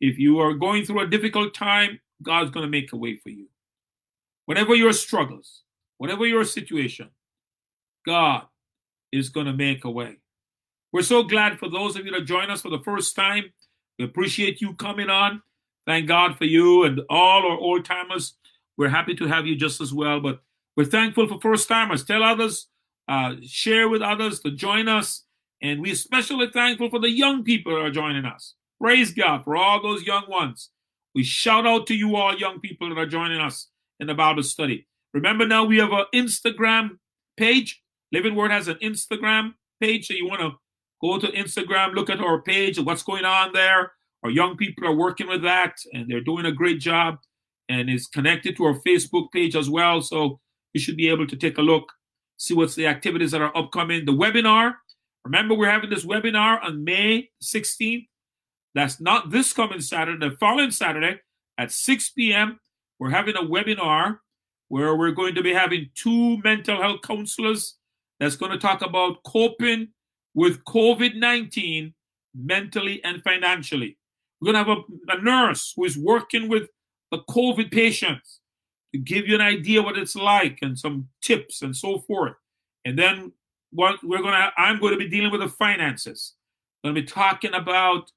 If 0.00 0.18
you 0.18 0.38
are 0.38 0.54
going 0.54 0.84
through 0.84 1.00
a 1.00 1.06
difficult 1.06 1.54
time, 1.54 1.98
God's 2.22 2.50
going 2.50 2.64
to 2.64 2.70
make 2.70 2.92
a 2.92 2.96
way 2.96 3.16
for 3.16 3.30
you. 3.30 3.48
Whatever 4.46 4.74
your 4.74 4.92
struggles, 4.92 5.62
whatever 5.98 6.26
your 6.26 6.44
situation, 6.44 7.10
God 8.06 8.44
is 9.12 9.28
going 9.28 9.46
to 9.46 9.52
make 9.52 9.84
a 9.84 9.90
way. 9.90 10.16
We're 10.92 11.02
so 11.02 11.24
glad 11.24 11.58
for 11.58 11.68
those 11.68 11.96
of 11.96 12.06
you 12.06 12.12
that 12.12 12.24
join 12.24 12.50
us 12.50 12.62
for 12.62 12.70
the 12.70 12.78
first 12.78 13.14
time. 13.16 13.52
We 13.98 14.04
appreciate 14.04 14.60
you 14.60 14.74
coming 14.74 15.10
on. 15.10 15.42
Thank 15.86 16.06
God 16.06 16.38
for 16.38 16.44
you 16.44 16.84
and 16.84 17.00
all 17.10 17.44
our 17.44 17.58
old 17.58 17.84
timers. 17.84 18.34
We're 18.76 18.88
happy 18.88 19.14
to 19.16 19.26
have 19.26 19.46
you 19.46 19.56
just 19.56 19.80
as 19.80 19.92
well. 19.92 20.20
But 20.20 20.40
we're 20.76 20.84
thankful 20.84 21.26
for 21.26 21.40
first 21.40 21.68
timers. 21.68 22.04
Tell 22.04 22.22
others, 22.22 22.68
uh, 23.08 23.36
share 23.42 23.88
with 23.88 24.02
others 24.02 24.40
to 24.40 24.50
join 24.50 24.88
us. 24.88 25.24
And 25.62 25.80
we're 25.80 25.92
especially 25.92 26.48
thankful 26.50 26.90
for 26.90 27.00
the 27.00 27.10
young 27.10 27.42
people 27.42 27.74
that 27.74 27.80
are 27.80 27.90
joining 27.90 28.24
us. 28.24 28.54
Praise 28.80 29.12
God 29.12 29.42
for 29.44 29.56
all 29.56 29.82
those 29.82 30.04
young 30.04 30.28
ones. 30.28 30.70
We 31.14 31.24
shout 31.24 31.66
out 31.66 31.86
to 31.86 31.94
you 31.94 32.14
all 32.16 32.36
young 32.36 32.60
people 32.60 32.88
that 32.90 32.98
are 32.98 33.06
joining 33.06 33.40
us 33.40 33.68
in 34.00 34.06
the 34.06 34.14
Bible 34.14 34.42
study. 34.42 34.86
Remember 35.14 35.46
now 35.46 35.64
we 35.64 35.78
have 35.78 35.92
an 35.92 36.04
Instagram 36.14 36.98
page. 37.36 37.82
Living 38.12 38.34
Word 38.34 38.50
has 38.50 38.68
an 38.68 38.76
Instagram 38.82 39.54
page, 39.80 40.06
so 40.06 40.14
you 40.14 40.26
want 40.26 40.40
to 40.40 40.52
go 41.00 41.18
to 41.18 41.26
Instagram, 41.32 41.94
look 41.94 42.10
at 42.10 42.20
our 42.20 42.42
page, 42.42 42.78
and 42.78 42.86
what's 42.86 43.02
going 43.02 43.24
on 43.24 43.52
there. 43.52 43.92
Our 44.22 44.30
young 44.30 44.56
people 44.56 44.86
are 44.86 44.94
working 44.94 45.28
with 45.28 45.42
that, 45.42 45.76
and 45.92 46.10
they're 46.10 46.20
doing 46.20 46.46
a 46.46 46.52
great 46.52 46.80
job. 46.80 47.18
And 47.68 47.90
it's 47.90 48.06
connected 48.06 48.56
to 48.56 48.64
our 48.64 48.74
Facebook 48.86 49.32
page 49.32 49.56
as 49.56 49.68
well, 49.68 50.00
so 50.00 50.40
you 50.72 50.80
should 50.80 50.96
be 50.96 51.08
able 51.08 51.26
to 51.26 51.36
take 51.36 51.58
a 51.58 51.62
look, 51.62 51.92
see 52.36 52.54
what's 52.54 52.74
the 52.74 52.86
activities 52.86 53.32
that 53.32 53.40
are 53.40 53.56
upcoming. 53.56 54.04
The 54.04 54.12
webinar. 54.12 54.74
Remember, 55.24 55.54
we're 55.54 55.70
having 55.70 55.90
this 55.90 56.04
webinar 56.04 56.62
on 56.62 56.84
May 56.84 57.30
16th. 57.42 58.06
That's 58.74 59.00
not 59.00 59.30
this 59.30 59.52
coming 59.52 59.80
Saturday, 59.80 60.28
the 60.28 60.36
following 60.36 60.70
Saturday 60.70 61.20
at 61.58 61.72
6 61.72 62.10
p.m. 62.10 62.60
We're 62.98 63.10
having 63.10 63.36
a 63.36 63.42
webinar 63.42 64.18
where 64.68 64.94
we're 64.96 65.12
going 65.12 65.34
to 65.34 65.42
be 65.42 65.52
having 65.52 65.90
two 65.94 66.38
mental 66.38 66.80
health 66.80 67.00
counselors 67.02 67.76
that's 68.18 68.36
going 68.36 68.52
to 68.52 68.58
talk 68.58 68.82
about 68.82 69.22
coping 69.24 69.88
with 70.34 70.64
COVID 70.64 71.16
19 71.16 71.94
mentally 72.34 73.02
and 73.04 73.22
financially. 73.22 73.98
We're 74.40 74.52
going 74.52 74.64
to 74.64 74.70
have 74.70 74.78
a, 74.78 75.18
a, 75.18 75.22
nurse 75.22 75.72
who 75.76 75.84
is 75.84 75.96
working 75.96 76.48
with 76.48 76.68
the 77.10 77.18
COVID 77.30 77.70
patients 77.70 78.40
to 78.92 78.98
give 78.98 79.26
you 79.26 79.34
an 79.34 79.40
idea 79.40 79.82
what 79.82 79.96
it's 79.96 80.16
like 80.16 80.58
and 80.60 80.78
some 80.78 81.08
tips 81.22 81.62
and 81.62 81.74
so 81.74 82.00
forth. 82.00 82.34
And 82.84 82.98
then 82.98 83.32
what 83.70 84.02
we're 84.02 84.22
going 84.22 84.34
to, 84.34 84.50
I'm 84.56 84.78
going 84.78 84.92
to 84.92 84.98
be 84.98 85.08
dealing 85.08 85.30
with 85.30 85.40
the 85.40 85.48
finances. 85.48 86.34
I'm 86.84 86.92
going 86.92 86.96
to 86.96 87.02
be 87.02 87.06
talking 87.06 87.54
about 87.54 88.10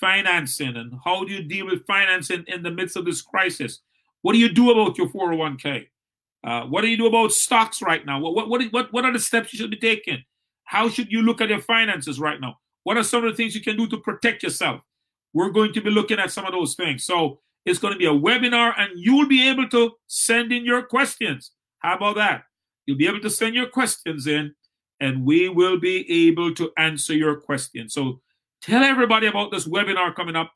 financing 0.00 0.76
and 0.76 0.94
how 1.04 1.24
do 1.24 1.32
you 1.32 1.42
deal 1.42 1.66
with 1.66 1.86
financing 1.86 2.44
in 2.48 2.62
the 2.62 2.70
midst 2.70 2.96
of 2.96 3.04
this 3.04 3.20
crisis 3.20 3.80
what 4.22 4.32
do 4.32 4.38
you 4.38 4.52
do 4.52 4.70
about 4.70 4.98
your 4.98 5.08
401k? 5.08 5.86
Uh, 6.42 6.62
what 6.62 6.82
do 6.82 6.88
you 6.88 6.96
do 6.96 7.06
about 7.06 7.32
stocks 7.32 7.82
right 7.82 8.04
now? 8.04 8.18
What, 8.18 8.48
what, 8.48 8.62
what, 8.72 8.92
what 8.92 9.04
are 9.04 9.12
the 9.12 9.18
steps 9.18 9.52
you 9.52 9.58
should 9.58 9.70
be 9.70 9.76
taking? 9.76 10.22
How 10.64 10.88
should 10.88 11.10
you 11.10 11.22
look 11.22 11.40
at 11.40 11.48
your 11.48 11.60
finances 11.60 12.18
right 12.20 12.40
now? 12.40 12.58
What 12.84 12.96
are 12.96 13.02
some 13.02 13.24
of 13.24 13.30
the 13.30 13.36
things 13.36 13.54
you 13.54 13.60
can 13.60 13.76
do 13.76 13.86
to 13.88 13.98
protect 13.98 14.42
yourself? 14.42 14.80
We're 15.32 15.50
going 15.50 15.72
to 15.74 15.80
be 15.80 15.90
looking 15.90 16.18
at 16.18 16.30
some 16.30 16.46
of 16.46 16.52
those 16.52 16.74
things. 16.74 17.04
So 17.04 17.40
it's 17.66 17.78
going 17.78 17.92
to 17.92 17.98
be 17.98 18.06
a 18.06 18.10
webinar 18.10 18.72
and 18.78 18.90
you'll 18.96 19.28
be 19.28 19.48
able 19.48 19.68
to 19.68 19.92
send 20.06 20.52
in 20.52 20.64
your 20.64 20.82
questions. 20.82 21.52
How 21.78 21.96
about 21.96 22.16
that? 22.16 22.44
You'll 22.86 22.98
be 22.98 23.06
able 23.06 23.20
to 23.20 23.30
send 23.30 23.54
your 23.54 23.68
questions 23.68 24.26
in 24.26 24.54
and 24.98 25.24
we 25.24 25.48
will 25.48 25.78
be 25.78 26.28
able 26.28 26.54
to 26.54 26.70
answer 26.76 27.14
your 27.14 27.36
questions. 27.40 27.94
So 27.94 28.20
tell 28.62 28.82
everybody 28.82 29.26
about 29.26 29.50
this 29.50 29.66
webinar 29.66 30.14
coming 30.14 30.36
up 30.36 30.52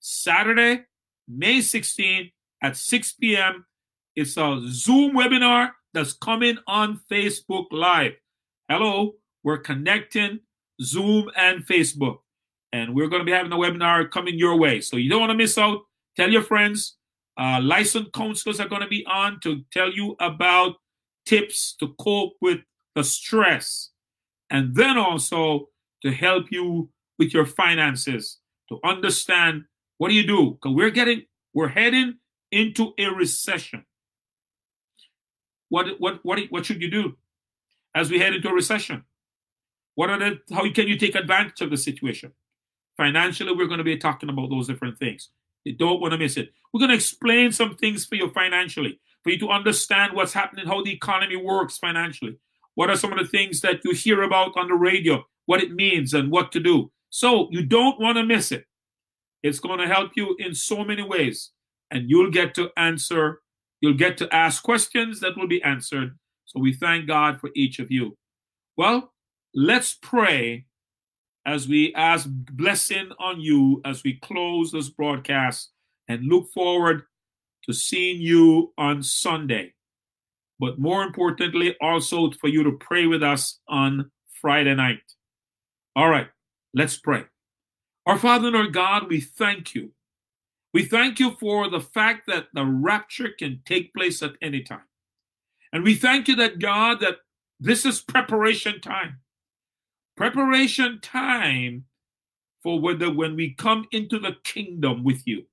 Saturday, 0.00 0.84
May 1.28 1.58
16th 1.58 2.30
at 2.62 2.76
6 2.76 3.12
p.m. 3.14 3.66
It's 4.16 4.36
a 4.36 4.60
Zoom 4.68 5.14
webinar 5.14 5.70
that's 5.94 6.12
coming 6.12 6.58
on 6.66 7.00
Facebook 7.10 7.66
Live. 7.70 8.14
Hello, 8.68 9.12
we're 9.44 9.58
connecting 9.58 10.40
Zoom 10.82 11.30
and 11.36 11.64
Facebook. 11.66 12.18
And 12.72 12.94
we're 12.94 13.08
going 13.08 13.20
to 13.20 13.24
be 13.24 13.32
having 13.32 13.52
a 13.52 13.56
webinar 13.56 14.10
coming 14.10 14.38
your 14.38 14.56
way. 14.56 14.80
So 14.80 14.96
you 14.96 15.08
don't 15.08 15.20
want 15.20 15.30
to 15.30 15.36
miss 15.36 15.56
out. 15.56 15.80
Tell 16.16 16.30
your 16.30 16.42
friends. 16.42 16.96
Uh, 17.38 17.60
licensed 17.62 18.12
counselors 18.12 18.60
are 18.60 18.68
going 18.68 18.82
to 18.82 18.88
be 18.88 19.06
on 19.06 19.40
to 19.40 19.62
tell 19.72 19.90
you 19.90 20.16
about 20.20 20.74
tips 21.24 21.74
to 21.78 21.94
cope 22.00 22.34
with 22.40 22.58
the 22.94 23.04
stress. 23.04 23.90
And 24.50 24.74
then 24.74 24.98
also 24.98 25.68
to 26.02 26.12
help 26.12 26.46
you 26.50 26.90
with 27.18 27.32
your 27.32 27.46
finances, 27.46 28.38
to 28.68 28.78
understand 28.84 29.64
what 29.98 30.08
do 30.08 30.14
you 30.14 30.26
do? 30.26 30.52
Because 30.52 30.74
we're 30.74 30.90
getting, 30.90 31.22
we're 31.54 31.68
heading 31.68 32.16
into 32.50 32.92
a 32.98 33.06
recession. 33.06 33.84
What, 35.68 36.00
what, 36.00 36.20
what, 36.22 36.40
what 36.50 36.66
should 36.66 36.80
you 36.80 36.90
do 36.90 37.16
as 37.94 38.10
we 38.10 38.18
head 38.18 38.34
into 38.34 38.48
a 38.48 38.54
recession? 38.54 39.04
What 39.94 40.10
are 40.10 40.18
the, 40.18 40.38
how 40.54 40.70
can 40.72 40.88
you 40.88 40.96
take 40.96 41.14
advantage 41.14 41.60
of 41.60 41.70
the 41.70 41.76
situation? 41.76 42.32
Financially, 42.96 43.52
we're 43.52 43.66
going 43.66 43.78
to 43.78 43.84
be 43.84 43.96
talking 43.96 44.28
about 44.28 44.50
those 44.50 44.66
different 44.66 44.98
things. 44.98 45.30
You 45.64 45.74
don't 45.74 46.00
want 46.00 46.12
to 46.12 46.18
miss 46.18 46.36
it. 46.36 46.52
We're 46.72 46.80
going 46.80 46.90
to 46.90 46.96
explain 46.96 47.52
some 47.52 47.76
things 47.76 48.06
for 48.06 48.14
you 48.14 48.30
financially, 48.30 49.00
for 49.22 49.30
you 49.30 49.38
to 49.40 49.50
understand 49.50 50.14
what's 50.14 50.32
happening, 50.32 50.66
how 50.66 50.82
the 50.82 50.92
economy 50.92 51.36
works 51.36 51.78
financially. 51.78 52.38
What 52.74 52.90
are 52.90 52.96
some 52.96 53.12
of 53.12 53.18
the 53.18 53.26
things 53.26 53.60
that 53.62 53.84
you 53.84 53.92
hear 53.92 54.22
about 54.22 54.56
on 54.56 54.68
the 54.68 54.74
radio, 54.74 55.26
what 55.46 55.62
it 55.62 55.72
means, 55.72 56.14
and 56.14 56.30
what 56.30 56.52
to 56.52 56.60
do. 56.60 56.92
So 57.10 57.48
you 57.50 57.64
don't 57.64 58.00
want 58.00 58.18
to 58.18 58.24
miss 58.24 58.52
it. 58.52 58.66
It's 59.42 59.60
going 59.60 59.80
to 59.80 59.86
help 59.86 60.12
you 60.14 60.36
in 60.38 60.54
so 60.54 60.84
many 60.84 61.02
ways, 61.02 61.50
and 61.90 62.10
you'll 62.10 62.30
get 62.30 62.54
to 62.54 62.70
answer, 62.76 63.40
you'll 63.80 63.94
get 63.94 64.16
to 64.18 64.34
ask 64.34 64.62
questions 64.62 65.20
that 65.20 65.36
will 65.36 65.46
be 65.46 65.62
answered. 65.62 66.18
So 66.44 66.60
we 66.60 66.72
thank 66.72 67.06
God 67.06 67.40
for 67.40 67.50
each 67.54 67.78
of 67.78 67.90
you. 67.90 68.16
Well, 68.76 69.12
let's 69.54 69.98
pray 70.00 70.66
as 71.46 71.66
we 71.66 71.94
ask 71.94 72.26
blessing 72.28 73.10
on 73.18 73.40
you 73.40 73.80
as 73.84 74.04
we 74.04 74.14
close 74.14 74.70
this 74.70 74.88
broadcast 74.88 75.70
and 76.08 76.26
look 76.26 76.50
forward 76.52 77.02
to 77.64 77.72
seeing 77.72 78.20
you 78.20 78.72
on 78.78 79.02
Sunday. 79.02 79.74
But 80.58 80.78
more 80.78 81.02
importantly, 81.02 81.76
also 81.80 82.30
for 82.32 82.48
you 82.48 82.64
to 82.64 82.72
pray 82.72 83.06
with 83.06 83.22
us 83.22 83.60
on 83.68 84.10
Friday 84.40 84.74
night. 84.74 85.00
All 85.94 86.08
right, 86.08 86.28
let's 86.74 86.96
pray. 86.96 87.24
Our 88.06 88.18
Father 88.18 88.48
and 88.48 88.56
our 88.56 88.68
God, 88.68 89.08
we 89.08 89.20
thank 89.20 89.74
you. 89.74 89.92
We 90.74 90.84
thank 90.84 91.18
you 91.18 91.32
for 91.40 91.70
the 91.70 91.80
fact 91.80 92.26
that 92.26 92.48
the 92.52 92.64
rapture 92.64 93.30
can 93.38 93.62
take 93.64 93.94
place 93.94 94.22
at 94.22 94.34
any 94.42 94.62
time. 94.62 94.86
And 95.72 95.82
we 95.82 95.94
thank 95.94 96.28
you 96.28 96.36
that, 96.36 96.58
God, 96.58 97.00
that 97.00 97.18
this 97.60 97.84
is 97.84 98.00
preparation 98.00 98.80
time 98.80 99.18
preparation 100.18 100.98
time 101.00 101.84
for 102.60 102.80
whether 102.80 103.10
when 103.10 103.36
we 103.36 103.54
come 103.54 103.86
into 103.92 104.18
the 104.18 104.36
kingdom 104.42 105.04
with 105.04 105.22
you, 105.26 105.46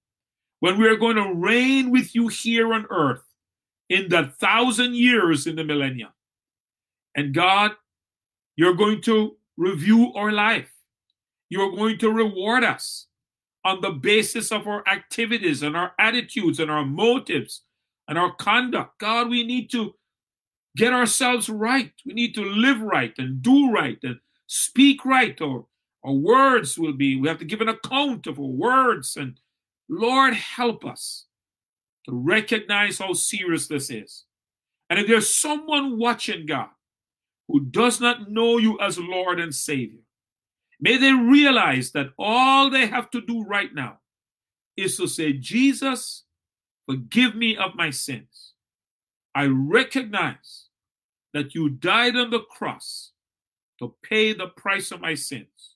when 0.59 0.79
we 0.79 0.87
are 0.87 0.95
going 0.95 1.15
to 1.15 1.33
reign 1.35 1.91
with 1.91 2.15
you 2.15 2.27
here 2.27 2.73
on 2.73 2.87
earth 2.89 3.21
in 3.89 4.09
the 4.09 4.33
thousand 4.39 4.95
years 4.95 5.45
in 5.45 5.55
the 5.55 5.63
millennium. 5.63 6.09
And 7.15 7.31
God, 7.31 7.73
you're 8.55 8.73
going 8.73 9.01
to 9.03 9.37
review 9.55 10.11
our 10.15 10.31
life. 10.31 10.71
You're 11.49 11.75
going 11.75 11.99
to 11.99 12.11
reward 12.11 12.63
us 12.63 13.05
on 13.65 13.81
the 13.81 13.91
basis 13.91 14.51
of 14.51 14.67
our 14.67 14.87
activities 14.87 15.63
and 15.63 15.75
our 15.75 15.91
attitudes 15.99 16.59
and 16.59 16.71
our 16.71 16.85
motives 16.85 17.63
and 18.07 18.17
our 18.17 18.33
conduct. 18.35 18.99
God, 18.99 19.29
we 19.29 19.45
need 19.45 19.69
to 19.71 19.95
get 20.77 20.93
ourselves 20.93 21.49
right. 21.49 21.91
We 22.05 22.13
need 22.13 22.35
to 22.35 22.43
live 22.43 22.79
right 22.79 23.13
and 23.17 23.41
do 23.41 23.71
right 23.71 23.97
and 24.03 24.19
speak 24.47 25.05
right 25.05 25.39
or 25.41 25.65
our 26.03 26.13
words 26.13 26.77
will 26.77 26.93
be 26.93 27.15
we 27.15 27.27
have 27.27 27.39
to 27.39 27.45
give 27.45 27.61
an 27.61 27.69
account 27.69 28.27
of 28.27 28.37
our 28.39 28.45
words 28.45 29.17
and 29.17 29.39
lord 29.89 30.33
help 30.33 30.85
us 30.85 31.25
to 32.05 32.11
recognize 32.13 32.99
how 32.99 33.11
serious 33.13 33.67
this 33.67 33.89
is 33.89 34.25
and 34.89 34.99
if 34.99 35.07
there's 35.07 35.35
someone 35.35 35.97
watching 35.97 36.45
god 36.45 36.69
who 37.47 37.59
does 37.59 37.99
not 37.99 38.29
know 38.31 38.57
you 38.57 38.79
as 38.79 38.99
lord 38.99 39.39
and 39.39 39.53
savior 39.53 40.04
may 40.79 40.97
they 40.97 41.11
realize 41.11 41.91
that 41.91 42.07
all 42.17 42.69
they 42.69 42.87
have 42.87 43.09
to 43.11 43.21
do 43.21 43.43
right 43.43 43.73
now 43.73 43.97
is 44.77 44.97
to 44.97 45.07
say 45.07 45.33
jesus 45.33 46.23
forgive 46.85 47.35
me 47.35 47.55
of 47.57 47.75
my 47.75 47.89
sins 47.89 48.53
i 49.33 49.45
recognize 49.45 50.65
that 51.33 51.53
you 51.53 51.67
died 51.67 52.15
on 52.15 52.29
the 52.29 52.39
cross 52.39 53.11
to 53.79 53.93
pay 54.03 54.33
the 54.33 54.47
price 54.47 54.91
of 54.91 55.01
my 55.01 55.13
sins. 55.13 55.75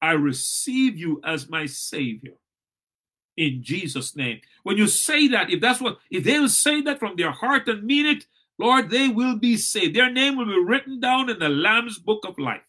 I 0.00 0.12
receive 0.12 0.96
you 0.96 1.20
as 1.24 1.48
my 1.48 1.66
Savior 1.66 2.34
in 3.36 3.62
Jesus' 3.62 4.14
name. 4.14 4.40
When 4.62 4.76
you 4.76 4.86
say 4.86 5.28
that, 5.28 5.50
if 5.50 5.60
that's 5.60 5.80
what, 5.80 5.98
if 6.10 6.24
they 6.24 6.38
will 6.38 6.48
say 6.48 6.80
that 6.82 6.98
from 6.98 7.16
their 7.16 7.32
heart 7.32 7.68
and 7.68 7.82
mean 7.82 8.06
it, 8.06 8.26
Lord, 8.58 8.88
they 8.88 9.08
will 9.08 9.36
be 9.36 9.56
saved. 9.56 9.96
Their 9.96 10.10
name 10.10 10.36
will 10.36 10.46
be 10.46 10.64
written 10.64 11.00
down 11.00 11.28
in 11.28 11.38
the 11.38 11.48
Lamb's 11.48 11.98
book 11.98 12.24
of 12.26 12.38
life. 12.38 12.62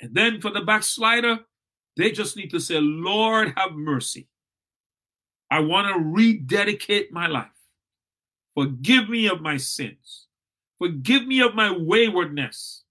And 0.00 0.14
then 0.14 0.40
for 0.40 0.50
the 0.50 0.60
backslider, 0.60 1.40
they 1.96 2.10
just 2.10 2.36
need 2.36 2.50
to 2.50 2.60
say, 2.60 2.80
Lord, 2.80 3.52
have 3.56 3.72
mercy. 3.72 4.28
I 5.50 5.60
want 5.60 5.88
to 5.88 6.02
rededicate 6.02 7.12
my 7.12 7.26
life. 7.26 7.46
Forgive 8.54 9.08
me 9.08 9.28
of 9.28 9.40
my 9.40 9.56
sins. 9.56 10.26
Forgive 10.78 11.26
me 11.26 11.40
of 11.40 11.54
my 11.54 11.70
waywardness 11.70 12.84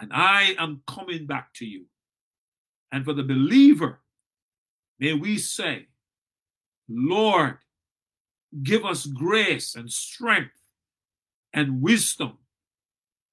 and 0.00 0.12
I 0.12 0.54
am 0.58 0.82
coming 0.86 1.26
back 1.26 1.52
to 1.54 1.66
you. 1.66 1.84
And 2.90 3.04
for 3.04 3.12
the 3.12 3.22
believer, 3.22 4.00
may 4.98 5.12
we 5.12 5.38
say, 5.38 5.86
Lord, 6.88 7.58
give 8.62 8.84
us 8.84 9.06
grace 9.06 9.74
and 9.74 9.90
strength 9.90 10.56
and 11.52 11.82
wisdom 11.82 12.38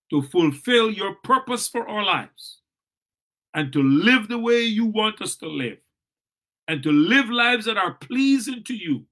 to 0.10 0.22
fulfill 0.22 0.92
your 0.92 1.16
purpose 1.24 1.68
for 1.68 1.88
our 1.88 2.04
lives 2.04 2.60
and 3.58 3.74
to 3.74 3.82
live 3.82 4.28
the 4.28 4.38
way 4.38 4.62
you 4.62 4.86
want 4.86 5.20
us 5.20 5.36
to 5.36 5.48
live 5.48 5.80
and 6.68 6.84
to 6.84 6.92
live 6.92 7.28
lives 7.28 7.66
that 7.66 7.76
are 7.76 7.96
pleasing 7.96 8.64
to 8.64 8.76
you. 8.76 9.04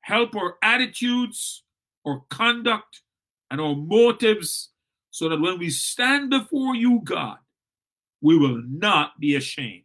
Help 0.00 0.34
our 0.34 0.56
attitudes, 0.60 1.62
our 2.04 2.24
conduct, 2.30 3.02
and 3.52 3.60
our 3.60 3.76
motives 3.76 4.70
so 5.10 5.28
that 5.28 5.40
when 5.40 5.60
we 5.60 5.70
stand 5.70 6.30
before 6.30 6.74
you, 6.74 7.00
God, 7.04 7.36
we 8.20 8.36
will 8.36 8.60
not 8.66 9.20
be 9.20 9.36
ashamed. 9.36 9.84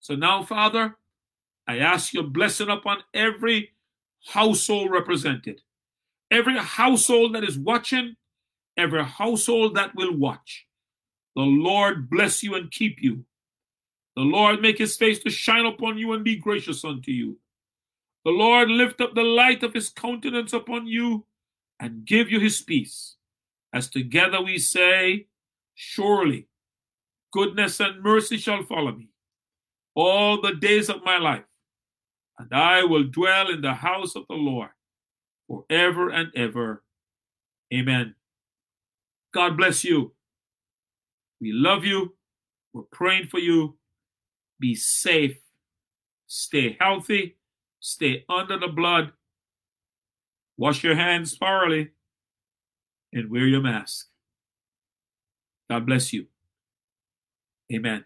So 0.00 0.14
now, 0.14 0.42
Father, 0.42 0.94
I 1.66 1.78
ask 1.78 2.12
your 2.12 2.24
blessing 2.24 2.68
upon 2.68 2.98
every 3.14 3.70
household 4.26 4.90
represented, 4.90 5.62
every 6.30 6.58
household 6.58 7.34
that 7.34 7.44
is 7.44 7.56
watching, 7.56 8.16
every 8.76 9.04
household 9.04 9.74
that 9.76 9.94
will 9.94 10.14
watch. 10.14 10.66
The 11.34 11.42
Lord 11.42 12.10
bless 12.10 12.42
you 12.42 12.54
and 12.54 12.70
keep 12.70 13.02
you. 13.02 13.24
The 14.16 14.22
Lord 14.22 14.60
make 14.60 14.78
his 14.78 14.96
face 14.96 15.20
to 15.20 15.30
shine 15.30 15.64
upon 15.64 15.96
you 15.98 16.12
and 16.12 16.22
be 16.22 16.36
gracious 16.36 16.84
unto 16.84 17.10
you. 17.10 17.38
The 18.24 18.30
Lord 18.30 18.68
lift 18.68 19.00
up 19.00 19.14
the 19.14 19.22
light 19.22 19.62
of 19.62 19.74
his 19.74 19.88
countenance 19.88 20.52
upon 20.52 20.86
you 20.86 21.24
and 21.80 22.04
give 22.04 22.30
you 22.30 22.38
his 22.38 22.60
peace 22.60 23.16
as 23.72 23.88
together 23.88 24.40
we 24.40 24.58
say, 24.58 25.26
Surely 25.74 26.48
goodness 27.32 27.80
and 27.80 28.02
mercy 28.02 28.36
shall 28.36 28.62
follow 28.62 28.92
me 28.92 29.08
all 29.94 30.40
the 30.40 30.54
days 30.54 30.88
of 30.88 31.04
my 31.04 31.18
life, 31.18 31.44
and 32.38 32.52
I 32.52 32.84
will 32.84 33.04
dwell 33.04 33.50
in 33.50 33.62
the 33.62 33.74
house 33.74 34.14
of 34.14 34.24
the 34.28 34.36
Lord 34.36 34.70
forever 35.48 36.10
and 36.10 36.30
ever. 36.36 36.82
Amen. 37.72 38.14
God 39.32 39.56
bless 39.56 39.82
you. 39.84 40.12
We 41.42 41.50
love 41.52 41.84
you. 41.84 42.14
We're 42.72 42.84
praying 42.92 43.26
for 43.26 43.40
you. 43.40 43.76
Be 44.60 44.76
safe. 44.76 45.36
Stay 46.28 46.76
healthy. 46.80 47.36
Stay 47.80 48.24
under 48.28 48.56
the 48.56 48.68
blood. 48.68 49.10
Wash 50.56 50.84
your 50.84 50.94
hands 50.94 51.36
thoroughly 51.36 51.90
and 53.12 53.28
wear 53.28 53.46
your 53.46 53.60
mask. 53.60 54.06
God 55.68 55.84
bless 55.84 56.12
you. 56.12 56.26
Amen. 57.74 58.04